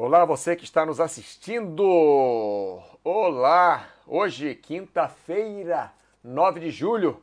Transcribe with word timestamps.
Olá, 0.00 0.24
você 0.24 0.54
que 0.54 0.62
está 0.62 0.86
nos 0.86 1.00
assistindo. 1.00 1.82
Olá, 3.02 3.88
hoje, 4.06 4.54
quinta-feira, 4.54 5.92
9 6.22 6.60
de 6.60 6.70
julho, 6.70 7.20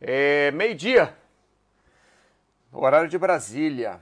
é 0.00 0.50
meio-dia, 0.52 1.14
horário 2.72 3.10
de 3.10 3.18
Brasília. 3.18 4.00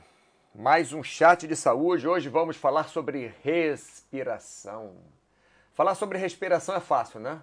Mais 0.54 0.92
um 0.92 1.02
chat 1.02 1.48
de 1.48 1.56
saúde. 1.56 2.06
Hoje 2.06 2.28
vamos 2.28 2.56
falar 2.56 2.84
sobre 2.84 3.34
respiração. 3.42 4.94
Falar 5.72 5.96
sobre 5.96 6.16
respiração 6.16 6.76
é 6.76 6.80
fácil, 6.80 7.18
né? 7.18 7.42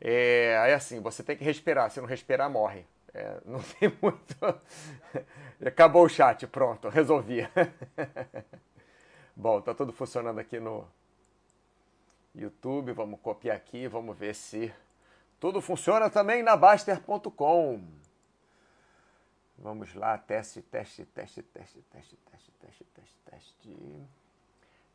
É, 0.00 0.70
é 0.70 0.72
assim, 0.72 1.00
você 1.00 1.22
tem 1.22 1.36
que 1.36 1.44
respirar. 1.44 1.90
Se 1.90 2.00
não 2.00 2.08
respirar, 2.08 2.48
morre. 2.48 2.86
É, 3.12 3.36
não 3.44 3.60
tem 3.60 3.92
muito. 4.00 4.36
Acabou 5.62 6.06
o 6.06 6.08
chat, 6.08 6.46
pronto, 6.46 6.88
resolvi. 6.88 7.46
Bom, 9.36 9.60
tá 9.60 9.74
tudo 9.74 9.92
funcionando 9.92 10.38
aqui 10.38 10.58
no 10.58 10.86
YouTube. 12.34 12.92
Vamos 12.92 13.20
copiar 13.20 13.56
aqui, 13.56 13.86
vamos 13.86 14.16
ver 14.16 14.34
se 14.34 14.74
tudo 15.38 15.60
funciona 15.60 16.10
também 16.10 16.42
na 16.42 16.56
Baster.com. 16.56 17.82
Vamos 19.56 19.94
lá, 19.94 20.16
teste, 20.18 20.62
teste, 20.62 21.04
teste, 21.04 21.42
teste, 21.42 21.82
teste, 21.82 22.16
teste, 22.16 22.50
teste, 22.60 22.84
teste, 22.94 23.16
teste. 23.24 24.08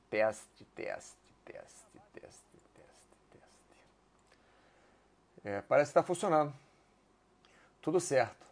Teste, 0.09 0.65
teste, 0.75 1.15
teste, 1.45 1.85
teste, 2.13 2.47
teste, 2.73 3.17
teste. 3.31 3.87
É, 5.43 5.61
parece 5.61 5.91
que 5.91 5.99
está 5.99 6.03
funcionando. 6.03 6.53
Tudo 7.81 7.99
certo. 7.99 8.45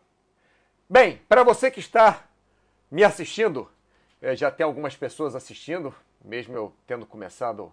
Bem, 0.90 1.18
para 1.28 1.44
você 1.44 1.72
que 1.72 1.80
está 1.80 2.28
me 2.92 3.04
assistindo, 3.04 3.72
é, 4.24 4.38
já 4.38 4.50
tem 4.50 4.64
algumas 4.64 4.96
pessoas 4.96 5.36
assistindo, 5.36 5.94
mesmo 6.24 6.56
eu 6.56 6.74
tendo 6.88 7.06
começado 7.06 7.70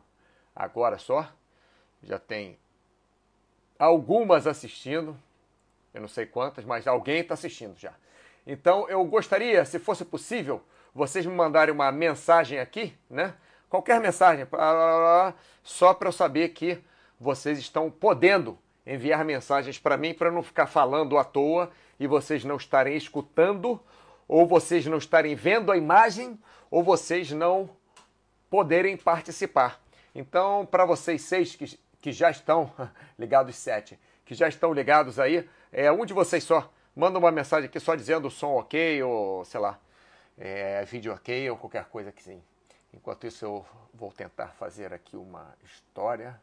agora 0.55 0.99
só. 0.99 1.31
Já 2.03 2.19
tem 2.19 2.59
algumas 3.79 4.49
assistindo, 4.49 5.17
eu 5.95 6.01
não 6.01 6.09
sei 6.09 6.27
quantas, 6.27 6.65
mas 6.65 6.89
alguém 6.89 7.21
está 7.21 7.35
assistindo 7.35 7.79
já. 7.79 7.95
Então 8.45 8.89
eu 8.89 9.05
gostaria, 9.05 9.65
se 9.65 9.79
fosse 9.79 10.05
possível, 10.05 10.61
vocês 10.93 11.25
me 11.25 11.33
mandarem 11.33 11.73
uma 11.73 11.93
mensagem 11.93 12.59
aqui, 12.59 12.99
né? 13.09 13.33
Qualquer 13.69 14.01
mensagem, 14.01 14.45
só 15.63 15.95
para 15.95 16.09
eu 16.09 16.13
saber 16.13 16.49
que 16.49 16.83
vocês 17.21 17.61
estão 17.61 17.89
podendo 17.89 18.59
enviar 18.85 19.25
mensagens 19.25 19.79
para 19.79 19.97
mim, 19.97 20.13
para 20.13 20.33
não 20.33 20.43
ficar 20.43 20.67
falando 20.67 21.17
à 21.17 21.23
toa 21.23 21.71
e 22.01 22.09
vocês 22.09 22.45
não 22.45 22.57
estarem 22.57 22.97
escutando 22.97 23.81
ou 24.31 24.47
vocês 24.47 24.87
não 24.87 24.99
estarem 24.99 25.35
vendo 25.35 25.73
a 25.73 25.77
imagem, 25.77 26.39
ou 26.71 26.85
vocês 26.85 27.33
não 27.33 27.69
poderem 28.49 28.97
participar. 28.97 29.83
Então, 30.15 30.65
para 30.65 30.85
vocês 30.85 31.23
seis 31.23 31.57
que, 31.57 31.77
que 32.01 32.13
já 32.13 32.31
estão 32.31 32.73
ligados, 33.19 33.57
sete, 33.57 33.99
que 34.25 34.33
já 34.33 34.47
estão 34.47 34.73
ligados 34.73 35.19
aí, 35.19 35.51
é 35.73 35.91
um 35.91 36.07
de 36.07 36.13
vocês 36.13 36.45
só. 36.45 36.73
Manda 36.95 37.19
uma 37.19 37.33
mensagem 37.33 37.69
aqui 37.69 37.81
só 37.81 37.97
dizendo 37.97 38.29
o 38.29 38.31
som 38.31 38.53
ok, 38.53 39.03
ou 39.03 39.45
sei 39.45 39.59
lá, 39.59 39.81
é, 40.39 40.85
vídeo 40.85 41.13
ok, 41.13 41.51
ou 41.51 41.57
qualquer 41.57 41.87
coisa 41.87 42.13
que 42.13 42.23
sim. 42.23 42.41
Enquanto 42.95 43.27
isso, 43.27 43.45
eu 43.45 43.67
vou 43.93 44.13
tentar 44.13 44.51
fazer 44.51 44.95
aqui 44.95 45.17
uma 45.17 45.53
história, 45.65 46.41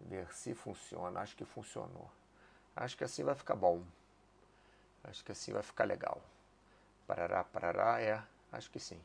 ver 0.00 0.26
se 0.32 0.54
funciona. 0.54 1.20
Acho 1.20 1.36
que 1.36 1.44
funcionou. 1.44 2.10
Acho 2.74 2.96
que 2.96 3.04
assim 3.04 3.22
vai 3.22 3.36
ficar 3.36 3.54
bom. 3.54 3.80
Acho 5.04 5.24
que 5.24 5.30
assim 5.30 5.52
vai 5.52 5.62
ficar 5.62 5.84
legal. 5.84 6.20
Parará, 7.14 7.44
parará, 7.44 8.00
é, 8.00 8.18
acho 8.50 8.70
que 8.70 8.80
sim. 8.80 8.98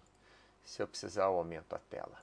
Se 0.64 0.82
eu 0.82 0.88
precisar, 0.88 1.24
eu 1.24 1.38
aumento 1.38 1.76
a 1.76 1.80
tela. 1.90 2.18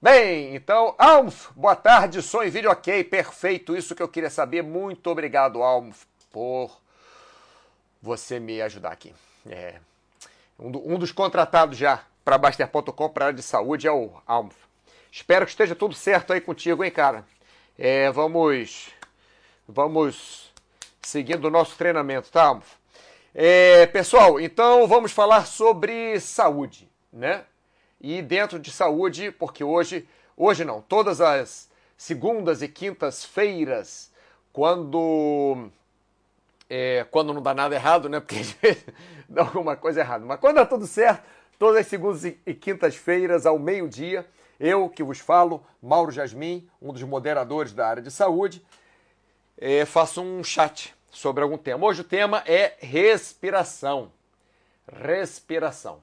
Bem, 0.00 0.56
então, 0.56 0.94
Almf, 0.96 1.50
boa 1.54 1.76
tarde, 1.76 2.22
som 2.22 2.42
e 2.42 2.48
vídeo 2.48 2.70
ok, 2.70 3.04
perfeito, 3.04 3.76
isso 3.76 3.94
que 3.94 4.02
eu 4.02 4.08
queria 4.08 4.30
saber. 4.30 4.62
Muito 4.62 5.10
obrigado, 5.10 5.62
Almf, 5.62 6.04
por 6.30 6.80
você 8.00 8.40
me 8.40 8.62
ajudar 8.62 8.92
aqui. 8.92 9.14
É, 9.44 9.78
um, 10.58 10.70
do, 10.70 10.90
um 10.90 10.98
dos 10.98 11.12
contratados 11.12 11.76
já 11.76 12.02
para 12.24 12.38
Baster.com, 12.38 13.10
para 13.10 13.26
área 13.26 13.36
de 13.36 13.42
saúde, 13.42 13.86
é 13.86 13.92
o 13.92 14.10
Almf. 14.26 14.56
Espero 15.12 15.44
que 15.44 15.50
esteja 15.50 15.76
tudo 15.76 15.94
certo 15.94 16.32
aí 16.32 16.40
contigo, 16.40 16.82
hein, 16.82 16.90
cara? 16.90 17.26
É, 17.78 18.10
vamos, 18.10 18.88
vamos 19.68 20.50
seguindo 21.02 21.44
o 21.44 21.50
nosso 21.50 21.76
treinamento, 21.76 22.30
tá, 22.30 22.44
Almf? 22.44 22.79
É, 23.32 23.86
pessoal, 23.86 24.40
então 24.40 24.88
vamos 24.88 25.12
falar 25.12 25.46
sobre 25.46 26.18
saúde, 26.18 26.90
né? 27.12 27.44
E 28.00 28.20
dentro 28.22 28.58
de 28.58 28.72
saúde, 28.72 29.30
porque 29.30 29.62
hoje, 29.62 30.08
hoje 30.36 30.64
não, 30.64 30.80
todas 30.80 31.20
as 31.20 31.70
segundas 31.96 32.60
e 32.60 32.66
quintas-feiras, 32.66 34.10
quando 34.52 35.70
é, 36.68 37.06
quando 37.08 37.32
não 37.32 37.40
dá 37.40 37.54
nada 37.54 37.72
errado, 37.72 38.08
né? 38.08 38.18
Porque 38.18 38.34
às 38.40 38.50
vezes 38.50 38.84
dá 39.28 39.42
alguma 39.42 39.76
coisa 39.76 40.00
errada. 40.00 40.24
Mas 40.26 40.40
quando 40.40 40.56
dá 40.56 40.66
tudo 40.66 40.84
certo, 40.84 41.22
todas 41.56 41.82
as 41.82 41.86
segundas 41.86 42.24
e 42.24 42.32
quintas-feiras, 42.52 43.46
ao 43.46 43.60
meio-dia, 43.60 44.26
eu 44.58 44.88
que 44.88 45.04
vos 45.04 45.20
falo, 45.20 45.64
Mauro 45.80 46.10
Jasmin, 46.10 46.68
um 46.82 46.92
dos 46.92 47.04
moderadores 47.04 47.72
da 47.72 47.86
área 47.86 48.02
de 48.02 48.10
saúde, 48.10 48.60
é, 49.56 49.84
faço 49.84 50.20
um 50.20 50.42
chat 50.42 50.92
sobre 51.10 51.42
algum 51.42 51.58
tema. 51.58 51.86
Hoje 51.86 52.02
o 52.02 52.04
tema 52.04 52.42
é 52.46 52.76
respiração. 52.80 54.12
Respiração. 54.90 56.02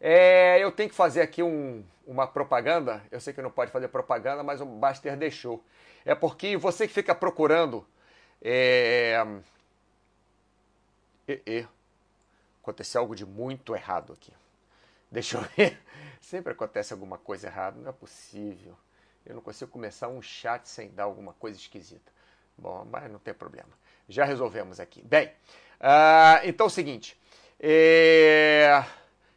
É, 0.00 0.58
eu 0.62 0.70
tenho 0.70 0.88
que 0.88 0.94
fazer 0.94 1.20
aqui 1.20 1.42
um, 1.42 1.84
uma 2.06 2.26
propaganda. 2.26 3.02
Eu 3.10 3.20
sei 3.20 3.32
que 3.32 3.42
não 3.42 3.50
pode 3.50 3.70
fazer 3.70 3.88
propaganda, 3.88 4.42
mas 4.42 4.60
o 4.60 4.66
Baster 4.66 5.16
deixou. 5.16 5.62
É 6.04 6.14
porque 6.14 6.56
você 6.56 6.86
que 6.86 6.94
fica 6.94 7.14
procurando. 7.14 7.86
É... 8.40 9.16
E, 11.26 11.42
e. 11.46 11.66
Aconteceu 12.62 13.00
algo 13.00 13.14
de 13.14 13.24
muito 13.24 13.74
errado 13.74 14.12
aqui. 14.12 14.32
Deixa 15.10 15.38
eu 15.38 15.42
ver. 15.56 15.80
Sempre 16.20 16.52
acontece 16.52 16.92
alguma 16.92 17.18
coisa 17.18 17.46
errada, 17.46 17.78
não 17.80 17.88
é 17.88 17.92
possível. 17.92 18.76
Eu 19.24 19.34
não 19.34 19.42
consigo 19.42 19.70
começar 19.70 20.08
um 20.08 20.22
chat 20.22 20.68
sem 20.68 20.90
dar 20.90 21.04
alguma 21.04 21.32
coisa 21.32 21.58
esquisita. 21.58 22.12
Bom, 22.56 22.84
mas 22.90 23.10
não 23.10 23.18
tem 23.18 23.34
problema. 23.34 23.68
Já 24.08 24.24
resolvemos 24.24 24.78
aqui. 24.80 25.02
Bem, 25.02 25.26
uh, 25.80 26.44
então 26.44 26.66
é 26.66 26.68
o 26.68 26.70
seguinte. 26.70 27.16
É... 27.58 28.84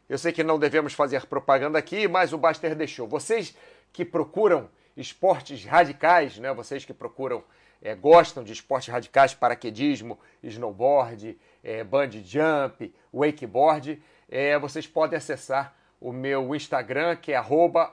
Eu 0.08 0.18
sei 0.18 0.32
que 0.32 0.42
não 0.42 0.58
devemos 0.58 0.92
fazer 0.92 1.24
propaganda 1.26 1.78
aqui, 1.78 2.08
mas 2.08 2.32
o 2.32 2.38
Baster 2.38 2.74
deixou. 2.74 3.06
Vocês 3.06 3.56
que 3.92 4.04
procuram 4.04 4.68
esportes 4.96 5.64
radicais, 5.64 6.36
né? 6.38 6.52
vocês 6.52 6.84
que 6.84 6.92
procuram, 6.92 7.44
é, 7.80 7.94
gostam 7.94 8.42
de 8.42 8.52
esportes 8.52 8.92
radicais, 8.92 9.34
paraquedismo, 9.34 10.18
snowboard, 10.42 11.38
é, 11.62 11.84
bungee 11.84 12.24
jump, 12.24 12.92
wakeboard, 13.14 14.02
é, 14.28 14.58
vocês 14.58 14.86
podem 14.86 15.16
acessar 15.16 15.74
o 16.00 16.12
meu 16.12 16.54
Instagram, 16.54 17.16
que 17.16 17.32
é 17.32 17.40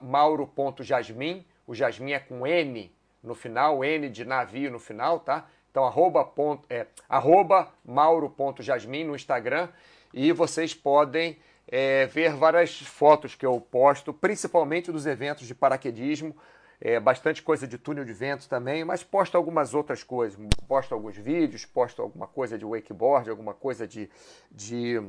mauro.jasmin. 0.01 1.45
O 1.65 1.75
Jasmin 1.75 2.13
é 2.13 2.19
com 2.19 2.47
N 2.47 2.91
no 3.21 3.35
final, 3.35 3.83
N 3.83 4.09
de 4.09 4.23
navio 4.23 4.71
no 4.71 4.79
final, 4.79 5.19
tá? 5.19 5.47
Então, 5.77 5.85
arroba, 5.85 6.25
ponto, 6.25 6.65
é, 6.71 6.87
arroba 7.07 7.71
mauro.jasmin 7.85 9.03
no 9.03 9.15
Instagram. 9.15 9.69
E 10.11 10.31
vocês 10.31 10.73
podem 10.73 11.37
é, 11.67 12.07
ver 12.07 12.33
várias 12.33 12.79
fotos 12.79 13.35
que 13.35 13.45
eu 13.45 13.61
posto, 13.61 14.11
principalmente 14.11 14.91
dos 14.91 15.05
eventos 15.05 15.45
de 15.45 15.53
paraquedismo, 15.53 16.35
é, 16.81 16.99
bastante 16.99 17.43
coisa 17.43 17.67
de 17.67 17.77
túnel 17.77 18.05
de 18.05 18.11
vento 18.11 18.49
também, 18.49 18.83
mas 18.83 19.03
posto 19.03 19.37
algumas 19.37 19.75
outras 19.75 20.01
coisas, 20.01 20.39
posto 20.67 20.95
alguns 20.95 21.15
vídeos, 21.15 21.63
posto 21.63 22.01
alguma 22.01 22.25
coisa 22.25 22.57
de 22.57 22.65
wakeboard, 22.65 23.29
alguma 23.29 23.53
coisa 23.53 23.87
de, 23.87 24.09
de 24.49 24.99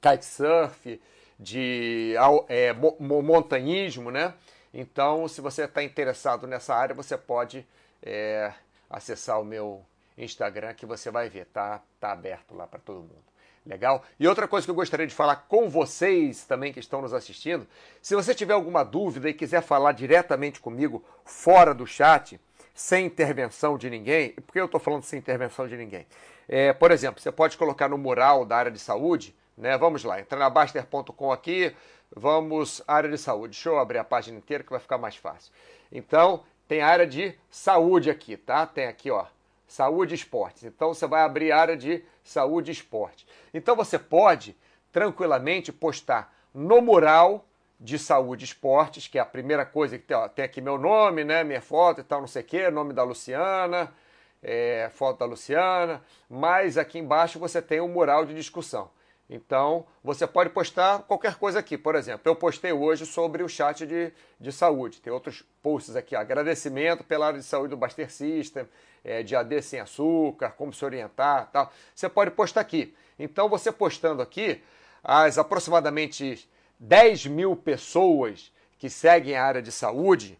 kitesurf, 0.00 1.00
de 1.36 2.14
é, 2.48 2.72
montanhismo, 3.00 4.12
né? 4.12 4.34
Então, 4.72 5.26
se 5.26 5.40
você 5.40 5.64
está 5.64 5.82
interessado 5.82 6.46
nessa 6.46 6.76
área, 6.76 6.94
você 6.94 7.18
pode 7.18 7.66
é, 8.00 8.52
acessar 8.88 9.40
o 9.40 9.44
meu 9.44 9.84
Instagram 10.16 10.74
que 10.74 10.86
você 10.86 11.10
vai 11.10 11.28
ver, 11.28 11.46
tá, 11.46 11.82
tá 11.98 12.12
aberto 12.12 12.54
lá 12.54 12.66
para 12.66 12.78
todo 12.78 13.00
mundo. 13.00 13.24
Legal? 13.66 14.04
E 14.20 14.28
outra 14.28 14.46
coisa 14.46 14.66
que 14.66 14.70
eu 14.70 14.74
gostaria 14.74 15.06
de 15.06 15.14
falar 15.14 15.36
com 15.48 15.70
vocês 15.70 16.44
também 16.44 16.72
que 16.72 16.80
estão 16.80 17.00
nos 17.00 17.14
assistindo, 17.14 17.66
se 18.02 18.14
você 18.14 18.34
tiver 18.34 18.52
alguma 18.52 18.84
dúvida 18.84 19.28
e 19.28 19.34
quiser 19.34 19.62
falar 19.62 19.92
diretamente 19.92 20.60
comigo 20.60 21.02
fora 21.24 21.72
do 21.72 21.86
chat, 21.86 22.38
sem 22.74 23.06
intervenção 23.06 23.78
de 23.78 23.88
ninguém, 23.88 24.32
por 24.32 24.52
que 24.52 24.60
eu 24.60 24.66
estou 24.66 24.80
falando 24.80 25.04
sem 25.04 25.18
intervenção 25.18 25.66
de 25.66 25.76
ninguém? 25.76 26.06
É, 26.46 26.74
por 26.74 26.90
exemplo, 26.90 27.22
você 27.22 27.32
pode 27.32 27.56
colocar 27.56 27.88
no 27.88 27.96
mural 27.96 28.44
da 28.44 28.56
área 28.56 28.70
de 28.70 28.78
saúde, 28.78 29.34
né? 29.56 29.78
Vamos 29.78 30.04
lá, 30.04 30.20
entra 30.20 30.38
na 30.38 30.50
Baster.com 30.50 31.32
aqui, 31.32 31.74
vamos 32.14 32.82
área 32.86 33.08
de 33.08 33.16
saúde. 33.16 33.54
Deixa 33.54 33.70
eu 33.70 33.78
abrir 33.78 33.98
a 33.98 34.04
página 34.04 34.36
inteira 34.36 34.62
que 34.62 34.70
vai 34.70 34.80
ficar 34.80 34.98
mais 34.98 35.16
fácil. 35.16 35.52
Então, 35.90 36.44
tem 36.74 36.82
a 36.82 36.88
área 36.88 37.06
de 37.06 37.32
saúde 37.48 38.10
aqui, 38.10 38.36
tá? 38.36 38.66
Tem 38.66 38.86
aqui, 38.86 39.08
ó, 39.08 39.26
saúde 39.64 40.12
e 40.12 40.16
esportes. 40.16 40.64
Então 40.64 40.92
você 40.92 41.06
vai 41.06 41.22
abrir 41.22 41.52
a 41.52 41.60
área 41.60 41.76
de 41.76 42.04
saúde 42.24 42.72
e 42.72 42.74
esporte. 42.74 43.28
Então 43.52 43.76
você 43.76 43.96
pode 43.96 44.56
tranquilamente 44.90 45.72
postar 45.72 46.34
no 46.52 46.80
mural 46.80 47.46
de 47.78 47.96
saúde 47.96 48.42
e 48.44 48.46
esportes, 48.46 49.06
que 49.06 49.18
é 49.18 49.20
a 49.20 49.24
primeira 49.24 49.64
coisa 49.64 49.96
que 49.96 50.04
tem, 50.04 50.16
ó, 50.16 50.26
tem 50.26 50.44
aqui 50.44 50.60
meu 50.60 50.76
nome, 50.76 51.22
né, 51.22 51.44
minha 51.44 51.60
foto 51.60 52.00
e 52.00 52.04
tal, 52.04 52.20
não 52.20 52.26
sei 52.26 52.42
o 52.42 52.44
quê, 52.44 52.68
nome 52.70 52.92
da 52.92 53.04
Luciana, 53.04 53.94
é, 54.42 54.90
foto 54.92 55.20
da 55.20 55.26
Luciana, 55.26 56.02
mas 56.28 56.76
aqui 56.76 56.98
embaixo 56.98 57.38
você 57.38 57.62
tem 57.62 57.80
um 57.80 57.88
mural 57.88 58.26
de 58.26 58.34
discussão. 58.34 58.90
Então, 59.28 59.86
você 60.02 60.26
pode 60.26 60.50
postar 60.50 61.00
qualquer 61.00 61.36
coisa 61.36 61.58
aqui. 61.58 61.78
Por 61.78 61.94
exemplo, 61.94 62.22
eu 62.24 62.36
postei 62.36 62.72
hoje 62.72 63.06
sobre 63.06 63.42
o 63.42 63.48
chat 63.48 63.86
de, 63.86 64.12
de 64.38 64.52
saúde. 64.52 65.00
Tem 65.00 65.12
outros 65.12 65.42
posts 65.62 65.96
aqui. 65.96 66.14
Agradecimento 66.14 67.02
pela 67.02 67.28
área 67.28 67.38
de 67.38 67.44
saúde 67.44 67.70
do 67.70 67.76
Baster 67.76 68.10
System, 68.10 68.68
é, 69.02 69.22
de 69.22 69.34
AD 69.34 69.62
sem 69.62 69.80
açúcar, 69.80 70.50
como 70.50 70.72
se 70.72 70.84
orientar 70.84 71.50
tal. 71.50 71.72
Você 71.94 72.08
pode 72.08 72.32
postar 72.32 72.60
aqui. 72.60 72.94
Então, 73.18 73.48
você 73.48 73.72
postando 73.72 74.20
aqui, 74.20 74.62
as 75.02 75.38
aproximadamente 75.38 76.48
10 76.78 77.26
mil 77.26 77.56
pessoas 77.56 78.52
que 78.78 78.90
seguem 78.90 79.36
a 79.36 79.44
área 79.44 79.62
de 79.62 79.72
saúde, 79.72 80.38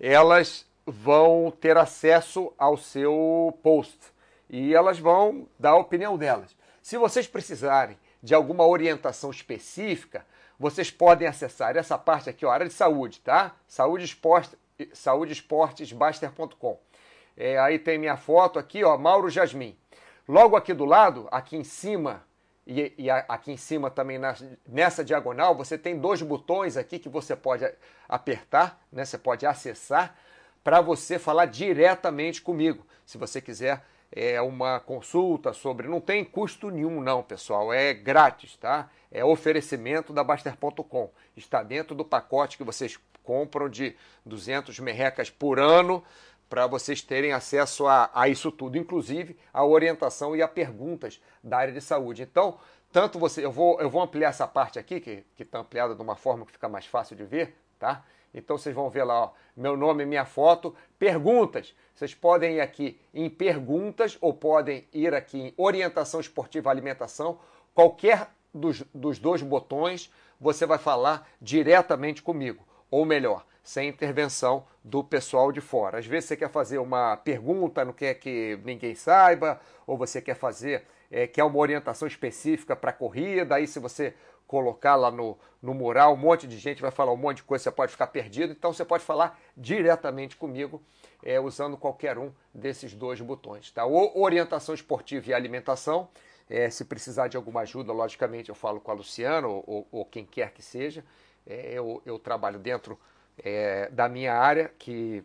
elas 0.00 0.66
vão 0.84 1.52
ter 1.60 1.76
acesso 1.76 2.52
ao 2.58 2.76
seu 2.76 3.56
post 3.62 3.98
e 4.50 4.74
elas 4.74 4.98
vão 4.98 5.46
dar 5.58 5.70
a 5.70 5.76
opinião 5.76 6.18
delas. 6.18 6.54
Se 6.82 6.98
vocês 6.98 7.26
precisarem 7.26 7.96
de 8.24 8.34
alguma 8.34 8.66
orientação 8.66 9.30
específica, 9.30 10.24
vocês 10.58 10.90
podem 10.90 11.28
acessar 11.28 11.76
essa 11.76 11.98
parte 11.98 12.30
aqui, 12.30 12.46
ó, 12.46 12.50
área 12.50 12.66
de 12.66 12.72
saúde, 12.72 13.20
tá? 13.20 13.54
Saúde 13.68 14.06
Esporte. 14.06 14.56
É, 17.36 17.58
aí 17.58 17.78
tem 17.78 17.98
minha 17.98 18.16
foto 18.16 18.58
aqui, 18.58 18.82
ó, 18.82 18.96
Mauro 18.96 19.28
Jasmin. 19.28 19.76
Logo 20.26 20.56
aqui 20.56 20.72
do 20.72 20.86
lado, 20.86 21.28
aqui 21.30 21.54
em 21.54 21.64
cima, 21.64 22.24
e, 22.66 22.94
e 22.96 23.10
aqui 23.10 23.52
em 23.52 23.58
cima 23.58 23.90
também 23.90 24.18
na, 24.18 24.34
nessa 24.66 25.04
diagonal, 25.04 25.54
você 25.54 25.76
tem 25.76 25.98
dois 25.98 26.22
botões 26.22 26.78
aqui 26.78 26.98
que 26.98 27.10
você 27.10 27.36
pode 27.36 27.70
apertar, 28.08 28.82
né? 28.90 29.04
Você 29.04 29.18
pode 29.18 29.44
acessar 29.44 30.16
para 30.62 30.80
você 30.80 31.18
falar 31.18 31.44
diretamente 31.44 32.40
comigo. 32.40 32.86
Se 33.04 33.18
você 33.18 33.38
quiser 33.38 33.84
é, 34.14 34.40
uma 34.40 34.78
consulta 34.78 35.52
sobre. 35.52 35.88
Não 35.88 36.00
tem 36.00 36.24
custo 36.24 36.70
nenhum, 36.70 37.00
não, 37.00 37.20
pessoal. 37.22 37.72
É 37.72 37.92
grátis, 37.92 38.56
tá? 38.56 38.88
É 39.10 39.24
oferecimento 39.24 40.12
da 40.12 40.22
Baster.com. 40.22 41.10
Está 41.36 41.64
dentro 41.64 41.96
do 41.96 42.04
pacote 42.04 42.56
que 42.56 42.62
vocês 42.62 42.98
compram 43.24 43.68
de 43.68 43.96
200 44.24 44.78
merrecas 44.78 45.30
por 45.30 45.58
ano 45.58 46.04
para 46.48 46.68
vocês 46.68 47.02
terem 47.02 47.32
acesso 47.32 47.88
a, 47.88 48.08
a, 48.14 48.28
isso 48.28 48.52
tudo, 48.52 48.78
inclusive 48.78 49.36
a 49.52 49.64
orientação 49.64 50.36
e 50.36 50.42
a 50.42 50.46
perguntas 50.46 51.20
da 51.42 51.58
área 51.58 51.72
de 51.72 51.80
saúde. 51.80 52.22
Então, 52.22 52.58
tanto 52.92 53.18
você, 53.18 53.44
eu 53.44 53.50
vou, 53.50 53.80
eu 53.80 53.90
vou 53.90 54.00
ampliar 54.00 54.28
essa 54.28 54.46
parte 54.46 54.78
aqui, 54.78 55.00
que 55.00 55.24
está 55.40 55.58
ampliada 55.58 55.96
de 55.96 56.02
uma 56.02 56.14
forma 56.14 56.46
que 56.46 56.52
fica 56.52 56.68
mais 56.68 56.86
fácil 56.86 57.16
de 57.16 57.24
ver, 57.24 57.56
tá? 57.76 58.04
Então 58.34 58.58
vocês 58.58 58.74
vão 58.74 58.90
ver 58.90 59.04
lá, 59.04 59.24
ó, 59.24 59.30
meu 59.56 59.76
nome 59.76 60.04
minha 60.04 60.24
foto. 60.24 60.74
Perguntas. 60.98 61.74
Vocês 61.94 62.14
podem 62.14 62.56
ir 62.56 62.60
aqui 62.60 63.00
em 63.14 63.30
perguntas 63.30 64.18
ou 64.20 64.34
podem 64.34 64.86
ir 64.92 65.14
aqui 65.14 65.38
em 65.38 65.54
orientação 65.56 66.20
esportiva 66.20 66.70
alimentação. 66.70 67.38
Qualquer 67.72 68.28
dos, 68.52 68.82
dos 68.92 69.18
dois 69.18 69.42
botões 69.42 70.12
você 70.40 70.66
vai 70.66 70.78
falar 70.78 71.28
diretamente 71.40 72.22
comigo. 72.22 72.66
Ou 72.90 73.04
melhor, 73.04 73.46
sem 73.62 73.88
intervenção 73.88 74.66
do 74.84 75.02
pessoal 75.02 75.50
de 75.50 75.60
fora. 75.60 75.98
Às 75.98 76.06
vezes 76.06 76.28
você 76.28 76.36
quer 76.36 76.50
fazer 76.50 76.78
uma 76.78 77.16
pergunta, 77.16 77.84
não 77.84 77.92
quer 77.94 78.14
que 78.14 78.58
ninguém 78.62 78.94
saiba, 78.94 79.58
ou 79.86 79.96
você 79.96 80.20
quer 80.20 80.34
fazer, 80.34 80.84
é, 81.10 81.26
quer 81.26 81.44
uma 81.44 81.58
orientação 81.58 82.06
específica 82.06 82.76
para 82.76 82.90
a 82.90 82.92
corrida, 82.92 83.54
aí 83.54 83.66
se 83.66 83.78
você 83.78 84.14
colocar 84.54 84.94
lá 84.94 85.10
no, 85.10 85.36
no 85.60 85.74
mural, 85.74 86.14
um 86.14 86.16
monte 86.16 86.46
de 86.46 86.56
gente 86.58 86.80
vai 86.80 86.92
falar 86.92 87.10
um 87.10 87.16
monte 87.16 87.38
de 87.38 87.42
coisa, 87.42 87.64
você 87.64 87.72
pode 87.72 87.90
ficar 87.90 88.06
perdido, 88.06 88.52
então 88.52 88.72
você 88.72 88.84
pode 88.84 89.02
falar 89.02 89.36
diretamente 89.56 90.36
comigo 90.36 90.80
é, 91.24 91.40
usando 91.40 91.76
qualquer 91.76 92.16
um 92.16 92.30
desses 92.54 92.94
dois 92.94 93.20
botões. 93.20 93.72
Tá? 93.72 93.84
Ou 93.84 94.16
orientação 94.16 94.72
esportiva 94.72 95.30
e 95.30 95.34
alimentação, 95.34 96.08
é, 96.48 96.70
se 96.70 96.84
precisar 96.84 97.26
de 97.26 97.36
alguma 97.36 97.62
ajuda, 97.62 97.92
logicamente 97.92 98.48
eu 98.48 98.54
falo 98.54 98.78
com 98.78 98.92
a 98.92 98.94
Luciana 98.94 99.48
ou, 99.48 99.64
ou, 99.66 99.88
ou 99.90 100.04
quem 100.04 100.24
quer 100.24 100.52
que 100.52 100.62
seja, 100.62 101.04
é, 101.44 101.72
eu, 101.72 102.00
eu, 102.06 102.16
trabalho 102.16 102.60
dentro 102.60 102.96
é, 103.42 103.88
da 103.90 104.08
minha 104.08 104.34
área, 104.34 104.70
que, 104.78 105.24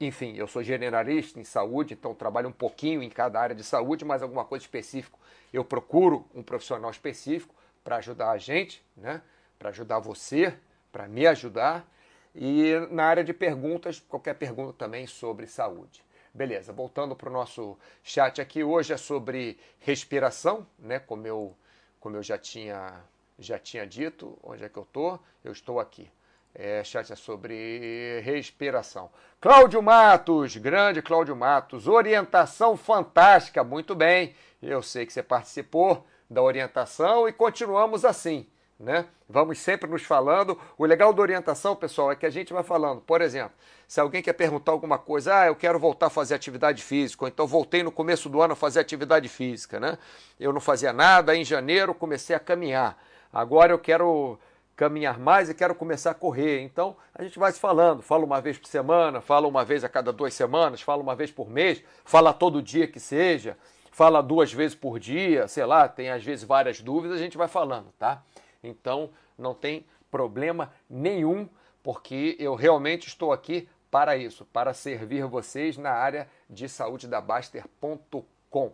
enfim, 0.00 0.36
eu 0.36 0.46
sou 0.46 0.62
generalista 0.62 1.40
em 1.40 1.44
saúde, 1.44 1.94
então 1.94 2.14
trabalho 2.14 2.48
um 2.48 2.52
pouquinho 2.52 3.02
em 3.02 3.10
cada 3.10 3.40
área 3.40 3.56
de 3.56 3.64
saúde, 3.64 4.04
mas 4.04 4.22
alguma 4.22 4.44
coisa 4.44 4.64
específica 4.64 5.18
eu 5.52 5.64
procuro 5.64 6.24
um 6.32 6.40
profissional 6.40 6.92
específico 6.92 7.52
para 7.82 7.96
ajudar 7.96 8.30
a 8.30 8.38
gente, 8.38 8.84
né? 8.96 9.22
para 9.58 9.68
ajudar 9.68 9.98
você, 9.98 10.54
para 10.90 11.06
me 11.06 11.26
ajudar. 11.26 11.86
E 12.34 12.72
na 12.90 13.04
área 13.04 13.22
de 13.22 13.34
perguntas, 13.34 14.00
qualquer 14.00 14.34
pergunta 14.34 14.72
também 14.72 15.06
sobre 15.06 15.46
saúde. 15.46 16.02
Beleza, 16.32 16.72
voltando 16.72 17.16
para 17.16 17.28
o 17.28 17.32
nosso 17.32 17.76
chat 18.02 18.40
aqui, 18.40 18.62
hoje 18.62 18.92
é 18.92 18.96
sobre 18.96 19.58
respiração, 19.80 20.66
né? 20.78 21.00
Como 21.00 21.26
eu, 21.26 21.56
como 21.98 22.16
eu 22.16 22.22
já, 22.22 22.38
tinha, 22.38 23.02
já 23.38 23.58
tinha 23.58 23.84
dito, 23.84 24.38
onde 24.42 24.64
é 24.64 24.68
que 24.68 24.78
eu 24.78 24.84
estou? 24.84 25.20
Eu 25.44 25.52
estou 25.52 25.80
aqui. 25.80 26.08
É, 26.54 26.82
chat 26.84 27.12
é 27.12 27.16
sobre 27.16 28.20
respiração. 28.20 29.10
Cláudio 29.40 29.82
Matos, 29.82 30.56
grande 30.56 31.02
Cláudio 31.02 31.34
Matos, 31.34 31.88
orientação 31.88 32.76
fantástica, 32.76 33.62
muito 33.64 33.94
bem. 33.94 34.34
Eu 34.62 34.82
sei 34.82 35.04
que 35.04 35.12
você 35.12 35.22
participou 35.22 36.06
da 36.30 36.40
orientação 36.40 37.28
e 37.28 37.32
continuamos 37.32 38.04
assim. 38.04 38.46
Né? 38.78 39.04
Vamos 39.28 39.58
sempre 39.58 39.90
nos 39.90 40.04
falando. 40.04 40.58
O 40.78 40.86
legal 40.86 41.12
da 41.12 41.20
orientação, 41.20 41.76
pessoal, 41.76 42.12
é 42.12 42.16
que 42.16 42.24
a 42.24 42.30
gente 42.30 42.50
vai 42.50 42.62
falando. 42.62 43.02
Por 43.02 43.20
exemplo, 43.20 43.52
se 43.86 44.00
alguém 44.00 44.22
quer 44.22 44.32
perguntar 44.32 44.72
alguma 44.72 44.96
coisa, 44.96 45.40
ah, 45.40 45.46
eu 45.48 45.56
quero 45.56 45.78
voltar 45.78 46.06
a 46.06 46.10
fazer 46.10 46.34
atividade 46.34 46.82
física, 46.82 47.24
ou 47.24 47.28
então 47.28 47.46
voltei 47.46 47.82
no 47.82 47.92
começo 47.92 48.30
do 48.30 48.40
ano 48.40 48.54
a 48.54 48.56
fazer 48.56 48.80
atividade 48.80 49.28
física, 49.28 49.78
né? 49.78 49.98
Eu 50.38 50.50
não 50.50 50.60
fazia 50.60 50.94
nada, 50.94 51.36
em 51.36 51.44
janeiro 51.44 51.92
comecei 51.92 52.34
a 52.34 52.40
caminhar. 52.40 52.96
Agora 53.30 53.70
eu 53.70 53.78
quero 53.78 54.38
caminhar 54.74 55.18
mais 55.18 55.50
e 55.50 55.54
quero 55.54 55.74
começar 55.74 56.12
a 56.12 56.14
correr. 56.14 56.62
Então 56.62 56.96
a 57.14 57.22
gente 57.22 57.38
vai 57.38 57.52
se 57.52 57.60
falando, 57.60 58.00
fala 58.00 58.24
uma 58.24 58.40
vez 58.40 58.56
por 58.56 58.66
semana, 58.66 59.20
fala 59.20 59.46
uma 59.46 59.62
vez 59.62 59.84
a 59.84 59.90
cada 59.90 60.10
duas 60.10 60.32
semanas, 60.32 60.80
fala 60.80 61.02
uma 61.02 61.14
vez 61.14 61.30
por 61.30 61.50
mês, 61.50 61.82
fala 62.02 62.32
todo 62.32 62.62
dia 62.62 62.86
que 62.86 62.98
seja 62.98 63.58
fala 63.90 64.22
duas 64.22 64.52
vezes 64.52 64.74
por 64.74 64.98
dia, 64.98 65.48
sei 65.48 65.64
lá, 65.64 65.88
tem 65.88 66.10
às 66.10 66.22
vezes 66.22 66.44
várias 66.44 66.80
dúvidas, 66.80 67.18
a 67.18 67.22
gente 67.22 67.36
vai 67.36 67.48
falando, 67.48 67.92
tá? 67.98 68.22
Então 68.62 69.10
não 69.36 69.54
tem 69.54 69.84
problema 70.10 70.72
nenhum, 70.88 71.48
porque 71.82 72.36
eu 72.38 72.54
realmente 72.54 73.08
estou 73.08 73.32
aqui 73.32 73.68
para 73.90 74.16
isso, 74.16 74.44
para 74.46 74.72
servir 74.72 75.24
vocês 75.26 75.76
na 75.76 75.90
área 75.90 76.28
de 76.48 76.68
saúde 76.68 77.08
da 77.08 77.20
Baster.com. 77.20 78.72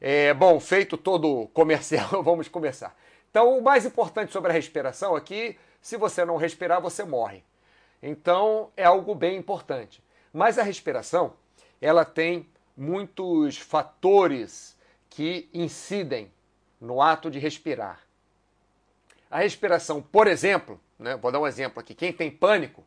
É, 0.00 0.34
bom, 0.34 0.60
feito 0.60 0.96
todo 0.96 1.42
o 1.42 1.48
comercial, 1.48 2.08
vamos 2.22 2.48
começar. 2.48 2.94
Então, 3.30 3.58
o 3.58 3.62
mais 3.62 3.86
importante 3.86 4.32
sobre 4.32 4.50
a 4.50 4.54
respiração 4.54 5.18
que 5.20 5.56
se 5.80 5.96
você 5.96 6.24
não 6.24 6.36
respirar, 6.36 6.80
você 6.80 7.04
morre. 7.04 7.42
Então, 8.02 8.70
é 8.76 8.84
algo 8.84 9.14
bem 9.14 9.36
importante. 9.36 10.02
Mas 10.32 10.58
a 10.58 10.62
respiração, 10.62 11.34
ela 11.80 12.04
tem 12.04 12.48
muitos 12.76 13.58
fatores 13.58 14.76
que 15.08 15.48
incidem 15.52 16.32
no 16.80 17.00
ato 17.00 17.30
de 17.30 17.38
respirar. 17.38 18.00
A 19.30 19.40
respiração, 19.40 20.02
por 20.02 20.26
exemplo, 20.26 20.80
né, 20.98 21.16
vou 21.16 21.32
dar 21.32 21.40
um 21.40 21.46
exemplo 21.46 21.80
aqui: 21.80 21.94
quem 21.94 22.12
tem 22.12 22.30
pânico, 22.30 22.84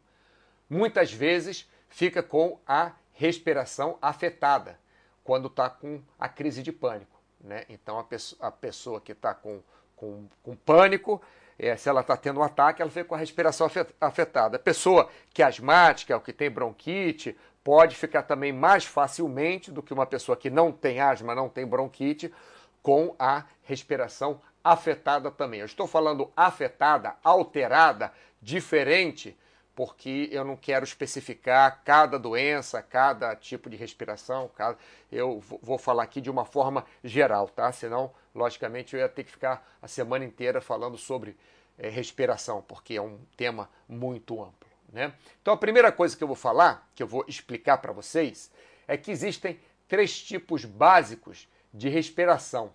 muitas 0.70 1.12
vezes 1.12 1.70
fica 1.89 2.22
com 2.22 2.60
a 2.65 2.91
respiração 3.13 3.98
afetada 4.01 4.79
quando 5.24 5.48
está 5.48 5.70
com 5.70 6.01
a 6.20 6.29
crise 6.29 6.62
de 6.62 6.72
pânico. 6.72 7.20
Né? 7.41 7.65
Então, 7.70 8.00
a 8.00 8.03
pessoa, 8.03 8.48
a 8.48 8.51
pessoa 8.51 9.01
que 9.01 9.12
está 9.12 9.34
com, 9.34 9.62
com, 9.96 10.27
com 10.44 10.56
pânico, 10.56 11.22
é, 11.60 11.75
se 11.75 11.89
ela 11.89 12.01
está 12.01 12.15
tendo 12.15 12.39
um 12.39 12.44
ataque, 12.44 12.82
ela 12.82 12.91
fica 12.91 13.06
com 13.06 13.15
a 13.15 13.17
respiração 13.17 13.70
afetada. 14.00 14.58
A 14.58 14.60
pessoa 14.60 15.10
que 15.34 15.41
é 15.41 15.46
asmática, 15.46 16.15
ou 16.15 16.22
que 16.22 16.32
tem 16.32 16.50
bronquite, 16.50 17.38
pode 17.67 17.97
ficar 17.97 18.24
também 18.24 18.53
mais 18.53 18.86
facilmente 18.86 19.74
do 19.74 19.83
que 19.83 19.93
uma 19.93 20.05
pessoa 20.05 20.38
que 20.38 20.50
não 20.50 20.71
tem 20.71 21.01
asma, 21.01 21.36
não 21.36 21.50
tem 21.50 21.67
bronquite, 21.67 22.33
com 22.81 23.13
a 23.19 23.43
respiração 23.63 24.39
afetada 24.63 25.29
também. 25.29 25.59
Eu 25.59 25.65
estou 25.65 25.86
falando 25.86 26.31
afetada, 26.33 27.15
alterada, 27.21 28.13
diferente, 28.41 29.38
porque 29.75 30.29
eu 30.31 30.45
não 30.45 30.55
quero 30.55 30.86
especificar 30.86 31.81
cada 31.83 32.17
doença, 32.17 32.81
cada 32.81 33.36
tipo 33.36 33.69
de 33.69 33.75
respiração. 33.75 34.50
Cada... 34.55 34.77
Eu 35.12 35.43
vou 35.62 35.77
falar 35.77 36.03
aqui 36.03 36.21
de 36.21 36.31
uma 36.31 36.45
forma 36.45 36.86
geral, 37.03 37.50
tá? 37.50 37.69
Senão, 37.74 38.13
logicamente, 38.33 38.95
eu 38.95 39.01
ia 39.01 39.09
ter 39.09 39.25
que 39.25 39.31
ficar 39.31 39.67
a 39.81 39.89
semana 39.89 40.24
inteira 40.24 40.62
falando 40.62 40.97
sobre 40.97 41.36
é, 41.77 41.89
respiração, 41.89 42.62
porque 42.62 42.95
é 42.95 43.01
um 43.01 43.19
tema 43.36 43.69
muito 43.89 44.41
amplo. 44.41 44.66
Né? 44.91 45.13
Então 45.41 45.53
a 45.53 45.58
primeira 45.58 45.91
coisa 45.91 46.15
que 46.15 46.24
eu 46.24 46.27
vou 46.27 46.36
falar, 46.36 46.89
que 46.96 47.03
eu 47.03 47.08
vou 47.08 47.25
explicar 47.27 47.77
para 47.77 47.91
vocês, 47.91 48.51
é 48.88 48.96
que 48.96 49.12
existem 49.12 49.60
três 49.88 50.22
tipos 50.22 50.65
básicos 50.65 51.48
de 51.74 51.89
respiração. 51.89 52.74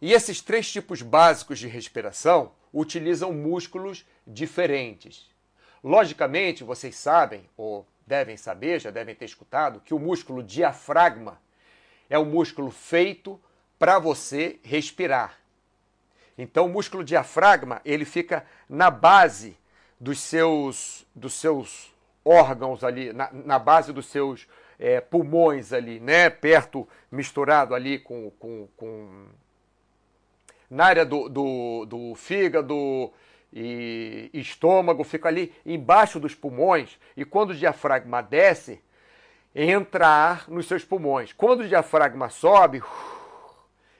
E 0.00 0.12
esses 0.12 0.40
três 0.40 0.70
tipos 0.70 1.02
básicos 1.02 1.58
de 1.58 1.66
respiração 1.66 2.52
utilizam 2.72 3.32
músculos 3.32 4.04
diferentes. 4.26 5.30
Logicamente, 5.82 6.64
vocês 6.64 6.96
sabem, 6.96 7.48
ou 7.56 7.86
devem 8.06 8.36
saber, 8.36 8.80
já 8.80 8.90
devem 8.90 9.14
ter 9.14 9.24
escutado, 9.24 9.80
que 9.80 9.94
o 9.94 9.98
músculo 9.98 10.42
diafragma 10.42 11.40
é 12.10 12.18
o 12.18 12.24
músculo 12.24 12.70
feito 12.70 13.40
para 13.78 13.98
você 13.98 14.58
respirar. 14.62 15.38
Então, 16.36 16.66
o 16.66 16.68
músculo 16.68 17.02
diafragma 17.02 17.80
ele 17.84 18.04
fica 18.04 18.44
na 18.68 18.90
base 18.90 19.56
dos 19.98 20.20
seus, 20.20 21.06
dos 21.14 21.34
seus 21.34 21.92
órgãos 22.24 22.84
ali, 22.84 23.12
na, 23.12 23.30
na 23.32 23.58
base 23.58 23.92
dos 23.92 24.06
seus 24.06 24.46
é, 24.78 25.00
pulmões 25.00 25.72
ali, 25.72 26.00
né? 26.00 26.28
Perto, 26.28 26.88
misturado 27.10 27.74
ali 27.74 27.98
com, 27.98 28.30
com, 28.32 28.68
com 28.76 29.26
na 30.68 30.86
área 30.86 31.04
do, 31.04 31.28
do, 31.28 31.86
do 31.86 32.14
fígado 32.14 33.12
e 33.52 34.28
estômago, 34.34 35.04
fica 35.04 35.28
ali 35.28 35.54
embaixo 35.64 36.20
dos 36.20 36.34
pulmões. 36.34 36.98
E 37.16 37.24
quando 37.24 37.50
o 37.50 37.54
diafragma 37.54 38.22
desce, 38.22 38.82
entra 39.54 40.06
ar 40.06 40.48
nos 40.48 40.66
seus 40.66 40.84
pulmões. 40.84 41.32
Quando 41.32 41.60
o 41.60 41.68
diafragma 41.68 42.28
sobe, 42.28 42.82